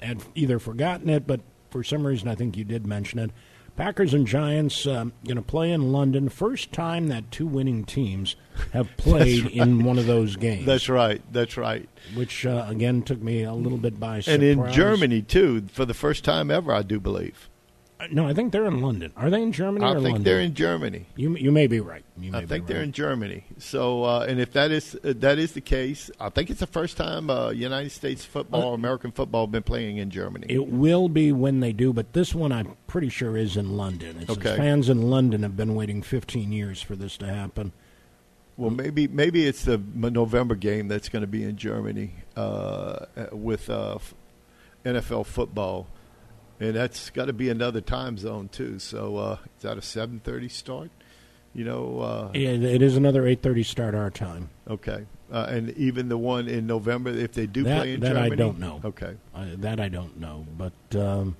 had 0.00 0.22
either 0.36 0.60
forgotten 0.60 1.08
it, 1.08 1.26
but 1.26 1.40
for 1.70 1.82
some 1.82 2.06
reason 2.06 2.28
I 2.28 2.36
think 2.36 2.56
you 2.56 2.62
did 2.62 2.86
mention 2.86 3.18
it. 3.18 3.32
Packers 3.74 4.14
and 4.14 4.24
Giants 4.24 4.86
um, 4.86 5.12
going 5.24 5.36
to 5.36 5.42
play 5.42 5.72
in 5.72 5.90
London. 5.90 6.28
First 6.28 6.70
time 6.70 7.08
that 7.08 7.32
two 7.32 7.46
winning 7.46 7.84
teams 7.84 8.36
have 8.72 8.88
played 8.96 9.44
That's 9.44 9.54
in 9.54 9.82
one 9.84 9.98
of 9.98 10.06
those 10.06 10.36
games. 10.36 10.64
That's 10.64 10.88
right. 10.88 11.20
That's 11.32 11.56
right. 11.56 11.88
Which 12.14 12.46
uh, 12.46 12.66
again 12.68 13.02
took 13.02 13.20
me 13.20 13.42
a 13.42 13.52
little 13.52 13.78
bit 13.78 13.98
by 13.98 14.20
surprise. 14.20 14.34
And 14.34 14.44
in 14.44 14.72
Germany 14.72 15.22
too, 15.22 15.66
for 15.72 15.84
the 15.84 15.94
first 15.94 16.22
time 16.24 16.52
ever, 16.52 16.72
I 16.72 16.82
do 16.82 17.00
believe. 17.00 17.48
Uh, 18.00 18.06
No, 18.10 18.26
I 18.28 18.32
think 18.34 18.52
they're 18.52 18.66
in 18.66 18.80
London. 18.80 19.12
Are 19.16 19.28
they 19.30 19.42
in 19.42 19.52
Germany 19.52 19.84
I 19.84 19.94
think 19.94 20.04
London? 20.04 20.22
they're 20.22 20.40
in 20.40 20.54
Germany. 20.54 21.06
You 21.16 21.36
you 21.36 21.50
may 21.50 21.66
be 21.66 21.80
right. 21.80 22.04
You 22.16 22.32
may 22.32 22.38
I 22.38 22.46
think 22.46 22.66
they're 22.66 22.78
right. 22.78 22.84
in 22.84 22.92
Germany. 22.92 23.44
So, 23.58 24.04
uh, 24.04 24.26
and 24.28 24.40
if 24.40 24.52
that 24.52 24.70
is 24.70 24.94
uh, 25.02 25.14
that 25.18 25.38
is 25.38 25.52
the 25.52 25.60
case, 25.60 26.10
I 26.20 26.28
think 26.28 26.50
it's 26.50 26.60
the 26.60 26.66
first 26.66 26.96
time 26.96 27.28
uh, 27.30 27.50
United 27.50 27.90
States 27.90 28.24
football, 28.24 28.74
American 28.74 29.10
football, 29.10 29.46
have 29.46 29.52
been 29.52 29.62
playing 29.62 29.96
in 29.98 30.10
Germany. 30.10 30.46
It 30.48 30.68
will 30.68 31.08
be 31.08 31.32
when 31.32 31.60
they 31.60 31.72
do, 31.72 31.92
but 31.92 32.12
this 32.12 32.34
one 32.34 32.52
I'm 32.52 32.76
pretty 32.86 33.08
sure 33.08 33.36
is 33.36 33.56
in 33.56 33.76
London. 33.76 34.18
It's 34.20 34.30
Okay. 34.30 34.56
Fans 34.56 34.88
in 34.88 35.10
London 35.10 35.42
have 35.42 35.56
been 35.56 35.74
waiting 35.74 36.02
15 36.02 36.52
years 36.52 36.80
for 36.80 36.94
this 36.96 37.16
to 37.18 37.26
happen. 37.26 37.72
Well, 38.56 38.70
maybe 38.70 39.06
maybe 39.06 39.46
it's 39.46 39.64
the 39.64 39.78
November 39.94 40.56
game 40.56 40.88
that's 40.88 41.08
going 41.08 41.20
to 41.22 41.28
be 41.28 41.44
in 41.44 41.56
Germany 41.56 42.10
uh, 42.36 42.40
uh, 43.16 43.26
with 43.32 43.70
uh, 43.70 43.98
NFL 44.84 45.26
football, 45.26 45.86
and 46.60 46.74
that's 46.74 47.10
got 47.10 47.26
to 47.26 47.32
be 47.32 47.48
another 47.48 47.80
time 47.80 48.18
zone 48.18 48.48
too. 48.48 48.78
So 48.78 49.16
uh, 49.16 49.36
is 49.56 49.62
that 49.62 49.78
a 49.78 49.82
seven 49.82 50.20
thirty 50.20 50.48
start? 50.48 50.90
You 51.54 51.64
know, 51.64 52.00
uh, 52.00 52.30
Yeah, 52.34 52.50
it 52.50 52.82
is 52.82 52.96
another 52.96 53.22
8:30 53.22 53.64
start 53.64 53.94
our 53.94 54.10
time. 54.10 54.50
okay, 54.68 55.06
uh, 55.32 55.46
and 55.48 55.70
even 55.70 56.08
the 56.08 56.18
one 56.18 56.46
in 56.46 56.66
November 56.66 57.10
if 57.10 57.32
they 57.32 57.46
do 57.46 57.64
that 57.64 57.80
play 57.82 57.94
in 57.94 58.00
that 58.00 58.08
Germany. 58.14 58.32
I 58.32 58.36
don't 58.36 58.58
know. 58.58 58.80
Okay, 58.84 59.14
I, 59.34 59.44
that 59.58 59.80
I 59.80 59.88
don't 59.88 60.18
know, 60.20 60.46
but 60.56 60.96
um, 60.96 61.36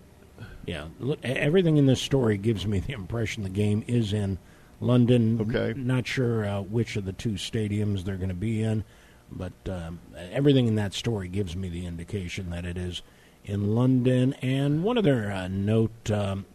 yeah, 0.67 0.87
look, 0.99 1.19
everything 1.23 1.77
in 1.77 1.87
this 1.87 2.01
story 2.01 2.37
gives 2.39 2.67
me 2.67 2.81
the 2.81 2.93
impression 2.95 3.43
the 3.43 3.49
game 3.51 3.85
is 3.87 4.13
in 4.13 4.39
London. 4.81 5.41
Okay. 5.41 5.79
not 5.79 6.07
sure 6.07 6.45
uh, 6.47 6.61
which 6.63 6.97
of 6.97 7.05
the 7.05 7.13
two 7.13 7.33
stadiums 7.33 8.05
they're 8.05 8.17
going 8.17 8.29
to 8.31 8.35
be 8.35 8.63
in, 8.63 8.85
but 9.31 9.53
um, 9.69 10.01
everything 10.33 10.67
in 10.67 10.75
that 10.77 10.95
story 10.95 11.29
gives 11.29 11.55
me 11.55 11.69
the 11.69 11.87
indication 11.87 12.51
that 12.51 12.65
it 12.65 12.79
is 12.79 13.03
in 13.49 13.75
London. 13.75 14.35
And 14.43 14.85
one 14.85 14.97
other 14.99 15.31
uh, 15.33 15.49
note: 15.49 16.11
um, 16.11 16.47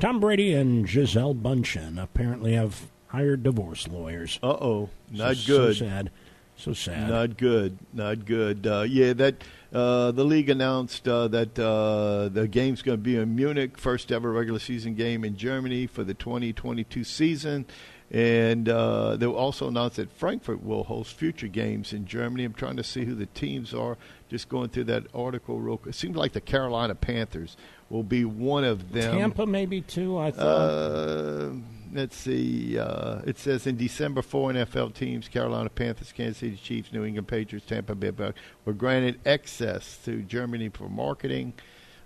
Tom 0.00 0.20
Brady 0.20 0.52
and 0.54 0.86
Gisele 0.86 1.34
Bundchen 1.34 2.00
apparently 2.00 2.52
have 2.54 2.86
hired 3.08 3.42
divorce 3.42 3.88
lawyers. 3.88 4.38
Uh 4.42 4.48
oh, 4.48 4.90
not 5.10 5.36
So- 5.36 5.46
good. 5.56 5.76
So 5.76 5.84
sad. 5.86 6.10
So 6.56 6.72
sad. 6.72 7.08
Not 7.08 7.36
good. 7.36 7.78
Not 7.92 8.24
good. 8.26 8.66
Uh, 8.66 8.82
yeah, 8.88 9.12
that 9.12 9.36
uh, 9.72 10.10
the 10.10 10.24
league 10.24 10.50
announced 10.50 11.06
uh, 11.06 11.28
that 11.28 11.56
uh, 11.56 12.28
the 12.30 12.48
game's 12.48 12.82
going 12.82 12.98
to 12.98 13.02
be 13.02 13.14
in 13.16 13.36
Munich, 13.36 13.78
first 13.78 14.10
ever 14.10 14.32
regular 14.32 14.58
season 14.58 14.94
game 14.96 15.24
in 15.24 15.36
Germany 15.36 15.86
for 15.86 16.02
the 16.02 16.14
2022 16.14 17.04
season. 17.04 17.64
And 18.10 18.68
uh, 18.68 19.16
they 19.16 19.26
also 19.26 19.68
announced 19.68 19.96
that 19.96 20.10
Frankfurt 20.10 20.64
will 20.64 20.82
host 20.84 21.14
future 21.14 21.46
games 21.46 21.92
in 21.92 22.06
Germany. 22.06 22.42
I'm 22.42 22.54
trying 22.54 22.76
to 22.76 22.82
see 22.84 23.04
who 23.04 23.14
the 23.14 23.26
teams 23.26 23.72
are. 23.72 23.96
Just 24.28 24.48
going 24.48 24.68
through 24.68 24.84
that 24.84 25.04
article 25.14 25.58
real 25.58 25.78
quick. 25.78 25.94
It 25.94 25.98
seems 25.98 26.16
like 26.16 26.32
the 26.32 26.40
Carolina 26.40 26.94
Panthers 26.94 27.56
will 27.88 28.02
be 28.02 28.24
one 28.24 28.64
of 28.64 28.92
them. 28.92 29.16
Tampa 29.16 29.46
maybe 29.46 29.80
too. 29.80 30.18
I 30.18 30.30
thought. 30.30 30.44
Uh, 30.44 31.50
let's 31.92 32.16
see. 32.16 32.78
Uh, 32.78 33.20
it 33.24 33.38
says 33.38 33.66
in 33.66 33.76
December, 33.76 34.22
four 34.22 34.52
NFL 34.52 34.94
teams: 34.94 35.28
Carolina 35.28 35.70
Panthers, 35.70 36.12
Kansas 36.12 36.38
City 36.38 36.56
Chiefs, 36.56 36.92
New 36.92 37.04
England 37.04 37.28
Patriots, 37.28 37.66
Tampa 37.66 37.94
Bay 37.94 38.10
Bucks 38.10 38.38
were 38.64 38.72
granted 38.72 39.18
access 39.26 39.98
to 40.04 40.22
Germany 40.22 40.68
for 40.68 40.88
marketing. 40.88 41.54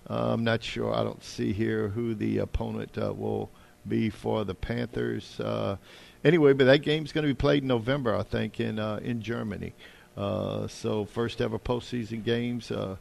Uh, 0.08 0.32
I'm 0.32 0.44
not 0.44 0.62
sure. 0.62 0.94
I 0.94 1.02
don't 1.04 1.22
see 1.22 1.52
here 1.52 1.88
who 1.88 2.14
the 2.14 2.38
opponent 2.38 2.98
uh, 2.98 3.12
will 3.12 3.50
be 3.86 4.10
for 4.10 4.44
the 4.44 4.54
Panthers. 4.54 5.40
Uh, 5.40 5.76
anyway, 6.24 6.52
but 6.52 6.64
that 6.64 6.78
game's 6.78 7.12
going 7.12 7.22
to 7.22 7.30
be 7.30 7.34
played 7.34 7.62
in 7.62 7.68
November, 7.68 8.16
I 8.16 8.22
think, 8.22 8.60
in 8.60 8.78
uh, 8.78 9.00
in 9.02 9.22
Germany. 9.22 9.74
Uh, 10.16 10.66
so 10.68 11.04
first 11.04 11.40
ever 11.40 11.58
postseason 11.58 12.24
games. 12.24 12.70
Uh, 12.70 12.96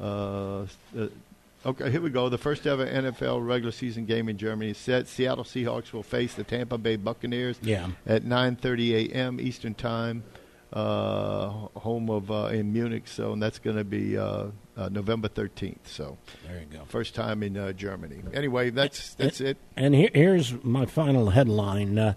uh, 0.00 0.66
uh, 0.98 1.06
Okay, 1.64 1.90
here 1.90 2.00
we 2.00 2.10
go. 2.10 2.28
The 2.28 2.38
first 2.38 2.64
ever 2.64 2.86
NFL 2.86 3.44
regular 3.44 3.72
season 3.72 4.04
game 4.04 4.28
in 4.28 4.38
Germany 4.38 4.70
is 4.70 4.78
set. 4.78 5.08
Seattle 5.08 5.42
Seahawks 5.42 5.92
will 5.92 6.04
face 6.04 6.34
the 6.34 6.44
Tampa 6.44 6.78
Bay 6.78 6.94
Buccaneers 6.94 7.58
Yeah. 7.60 7.88
at 8.06 8.22
9:30 8.24 9.10
a.m. 9.10 9.40
Eastern 9.40 9.74
Time, 9.74 10.22
uh, 10.72 11.48
home 11.74 12.08
of 12.08 12.30
uh, 12.30 12.50
in 12.52 12.72
Munich. 12.72 13.08
So, 13.08 13.32
and 13.32 13.42
that's 13.42 13.58
going 13.58 13.76
to 13.78 13.84
be 13.84 14.16
uh, 14.16 14.46
uh, 14.76 14.88
November 14.90 15.28
13th. 15.28 15.78
So, 15.86 16.18
there 16.46 16.60
you 16.60 16.66
go. 16.66 16.84
First 16.86 17.16
time 17.16 17.42
in 17.42 17.56
uh, 17.56 17.72
Germany. 17.72 18.22
Anyway, 18.32 18.70
that's 18.70 19.14
that's 19.14 19.40
it. 19.40 19.56
And 19.76 19.92
here, 19.94 20.10
here's 20.14 20.62
my 20.62 20.86
final 20.86 21.30
headline: 21.30 21.98
uh, 21.98 22.14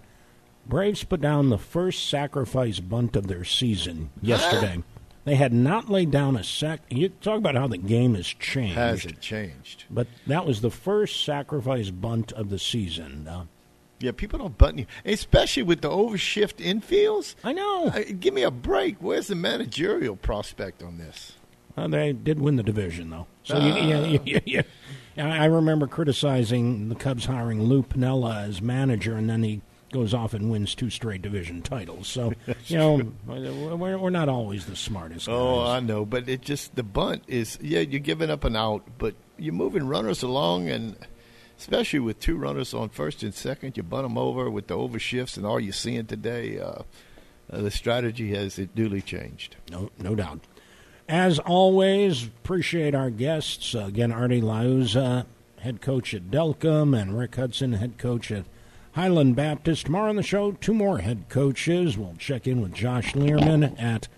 Braves 0.70 1.02
put 1.04 1.20
down 1.20 1.50
the 1.50 1.58
first 1.58 2.08
sacrifice 2.08 2.78
bunt 2.80 3.16
of 3.16 3.26
their 3.26 3.44
season 3.44 4.10
yesterday. 4.22 4.82
They 5.24 5.34
had 5.34 5.52
not 5.52 5.90
laid 5.90 6.10
down 6.10 6.36
a 6.36 6.44
sac. 6.44 6.80
You 6.88 7.08
talk 7.10 7.38
about 7.38 7.56
how 7.56 7.66
the 7.66 7.76
game 7.76 8.14
has 8.14 8.26
changed. 8.28 8.76
Has 8.76 9.04
it 9.04 9.20
changed? 9.20 9.84
But 9.90 10.06
that 10.26 10.46
was 10.46 10.60
the 10.60 10.70
first 10.70 11.24
sacrifice 11.24 11.90
bunt 11.90 12.32
of 12.32 12.48
the 12.50 12.58
season. 12.58 13.26
Uh, 13.28 13.44
Yeah, 13.98 14.12
people 14.12 14.38
don't 14.38 14.56
button 14.56 14.78
you, 14.78 14.86
especially 15.04 15.64
with 15.64 15.82
the 15.82 15.90
overshift 15.90 16.64
infields. 16.64 17.34
I 17.44 17.52
know. 17.52 17.92
give 18.18 18.32
me 18.32 18.44
a 18.44 18.50
break. 18.50 18.96
Where's 19.00 19.26
the 19.26 19.34
managerial 19.34 20.16
prospect 20.16 20.82
on 20.82 20.96
this? 20.98 21.32
Uh, 21.76 21.88
they 21.88 22.12
did 22.12 22.40
win 22.40 22.56
the 22.56 22.62
division, 22.62 23.10
though. 23.10 23.26
So 23.42 23.58
you, 23.58 23.74
yeah, 23.74 24.06
yeah, 24.24 24.40
yeah, 24.46 24.62
yeah. 25.16 25.26
I 25.26 25.42
I 25.42 25.44
remember 25.46 25.86
criticizing 25.86 26.88
the 26.88 26.94
Cubs 26.94 27.26
hiring 27.26 27.62
Lou 27.64 27.82
Piniella 27.82 28.48
as 28.48 28.62
manager, 28.62 29.16
and 29.16 29.28
then 29.28 29.42
he 29.42 29.60
goes 29.92 30.14
off 30.14 30.34
and 30.34 30.50
wins 30.50 30.74
two 30.74 30.90
straight 30.90 31.22
division 31.22 31.62
titles. 31.62 32.08
So 32.08 32.32
you 32.66 32.78
know, 32.78 33.12
we're, 33.26 33.98
we're 33.98 34.10
not 34.10 34.28
always 34.28 34.66
the 34.66 34.76
smartest. 34.76 35.26
Guys. 35.26 35.34
Oh, 35.34 35.66
I 35.66 35.80
know, 35.80 36.04
but 36.04 36.28
it 36.28 36.42
just 36.42 36.76
the 36.76 36.82
bunt 36.82 37.24
is 37.26 37.58
yeah, 37.60 37.80
you're 37.80 38.00
giving 38.00 38.30
up 38.30 38.44
an 38.44 38.56
out, 38.56 38.84
but 38.98 39.14
you're 39.38 39.54
moving 39.54 39.86
runners 39.86 40.22
along, 40.22 40.68
and 40.68 40.96
especially 41.58 42.00
with 42.00 42.20
two 42.20 42.36
runners 42.36 42.72
on 42.74 42.88
first 42.88 43.22
and 43.22 43.34
second, 43.34 43.76
you 43.76 43.82
bunt 43.82 44.04
them 44.04 44.18
over 44.18 44.50
with 44.50 44.66
the 44.68 44.76
overshifts 44.76 45.36
and 45.36 45.46
all 45.46 45.60
you're 45.60 45.72
seeing 45.72 46.06
today. 46.06 46.58
Uh, 46.58 46.82
uh, 47.52 47.62
the 47.62 47.70
strategy 47.70 48.32
has 48.34 48.58
it 48.58 48.74
duly 48.74 49.02
changed. 49.02 49.56
No, 49.70 49.90
no 49.98 50.14
doubt. 50.14 50.40
As 51.08 51.40
always, 51.40 52.24
appreciate 52.24 52.94
our 52.94 53.10
guests. 53.10 53.74
Uh, 53.74 53.80
again, 53.80 54.12
Artie 54.12 54.40
Liuzza, 54.40 55.26
head 55.58 55.80
coach 55.80 56.14
at 56.14 56.30
Delcambre, 56.30 57.02
and 57.02 57.18
Rick 57.18 57.32
Hutson, 57.32 57.76
head 57.76 57.98
coach 57.98 58.30
at 58.30 58.44
Highland 58.92 59.36
Baptist. 59.36 59.86
Tomorrow 59.86 60.10
on 60.10 60.16
the 60.16 60.22
show, 60.22 60.52
two 60.52 60.74
more 60.74 60.98
head 60.98 61.26
coaches. 61.28 61.96
We'll 61.96 62.16
check 62.18 62.46
in 62.46 62.60
with 62.60 62.74
Josh 62.74 63.14
Learman 63.14 63.76
at 63.78 64.08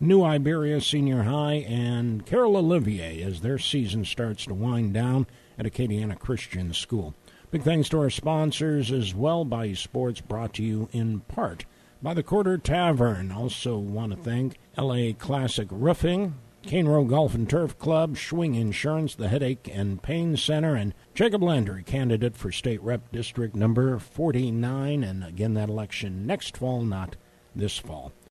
New 0.00 0.22
Iberia 0.22 0.80
Senior 0.80 1.24
High 1.24 1.64
and 1.68 2.24
Carol 2.24 2.56
Olivier 2.56 3.22
as 3.22 3.40
their 3.40 3.58
season 3.58 4.04
starts 4.04 4.46
to 4.46 4.54
wind 4.54 4.94
down 4.94 5.26
at 5.58 5.66
Acadiana 5.66 6.18
Christian 6.18 6.72
School. 6.72 7.14
Big 7.50 7.62
thanks 7.62 7.90
to 7.90 7.98
our 7.98 8.10
sponsors 8.10 8.90
as 8.90 9.14
well, 9.14 9.44
Bayou 9.44 9.74
Sports, 9.74 10.22
brought 10.22 10.54
to 10.54 10.62
you 10.62 10.88
in 10.92 11.20
part 11.20 11.66
by 12.02 12.14
the 12.14 12.22
Quarter 12.22 12.56
Tavern. 12.56 13.30
Also 13.30 13.76
want 13.76 14.12
to 14.12 14.16
thank 14.16 14.58
LA 14.78 15.12
Classic 15.12 15.68
Roofing, 15.70 16.34
Cane 16.62 16.86
Row 16.86 17.04
Golf 17.04 17.34
and 17.34 17.50
Turf 17.50 17.78
Club, 17.78 18.16
Schwing 18.16 18.58
Insurance, 18.58 19.14
the 19.14 19.28
Headache 19.28 19.68
and 19.72 20.02
Pain 20.02 20.36
Center, 20.36 20.74
and 20.74 20.94
Jacob 21.12 21.42
Landry, 21.42 21.82
candidate 21.82 22.36
for 22.36 22.52
State 22.52 22.80
Rep 22.82 23.10
District 23.12 23.54
number 23.54 23.98
49. 23.98 25.02
And 25.02 25.24
again, 25.24 25.54
that 25.54 25.68
election 25.68 26.26
next 26.26 26.56
fall, 26.56 26.82
not 26.82 27.16
this 27.54 27.78
fall. 27.78 28.12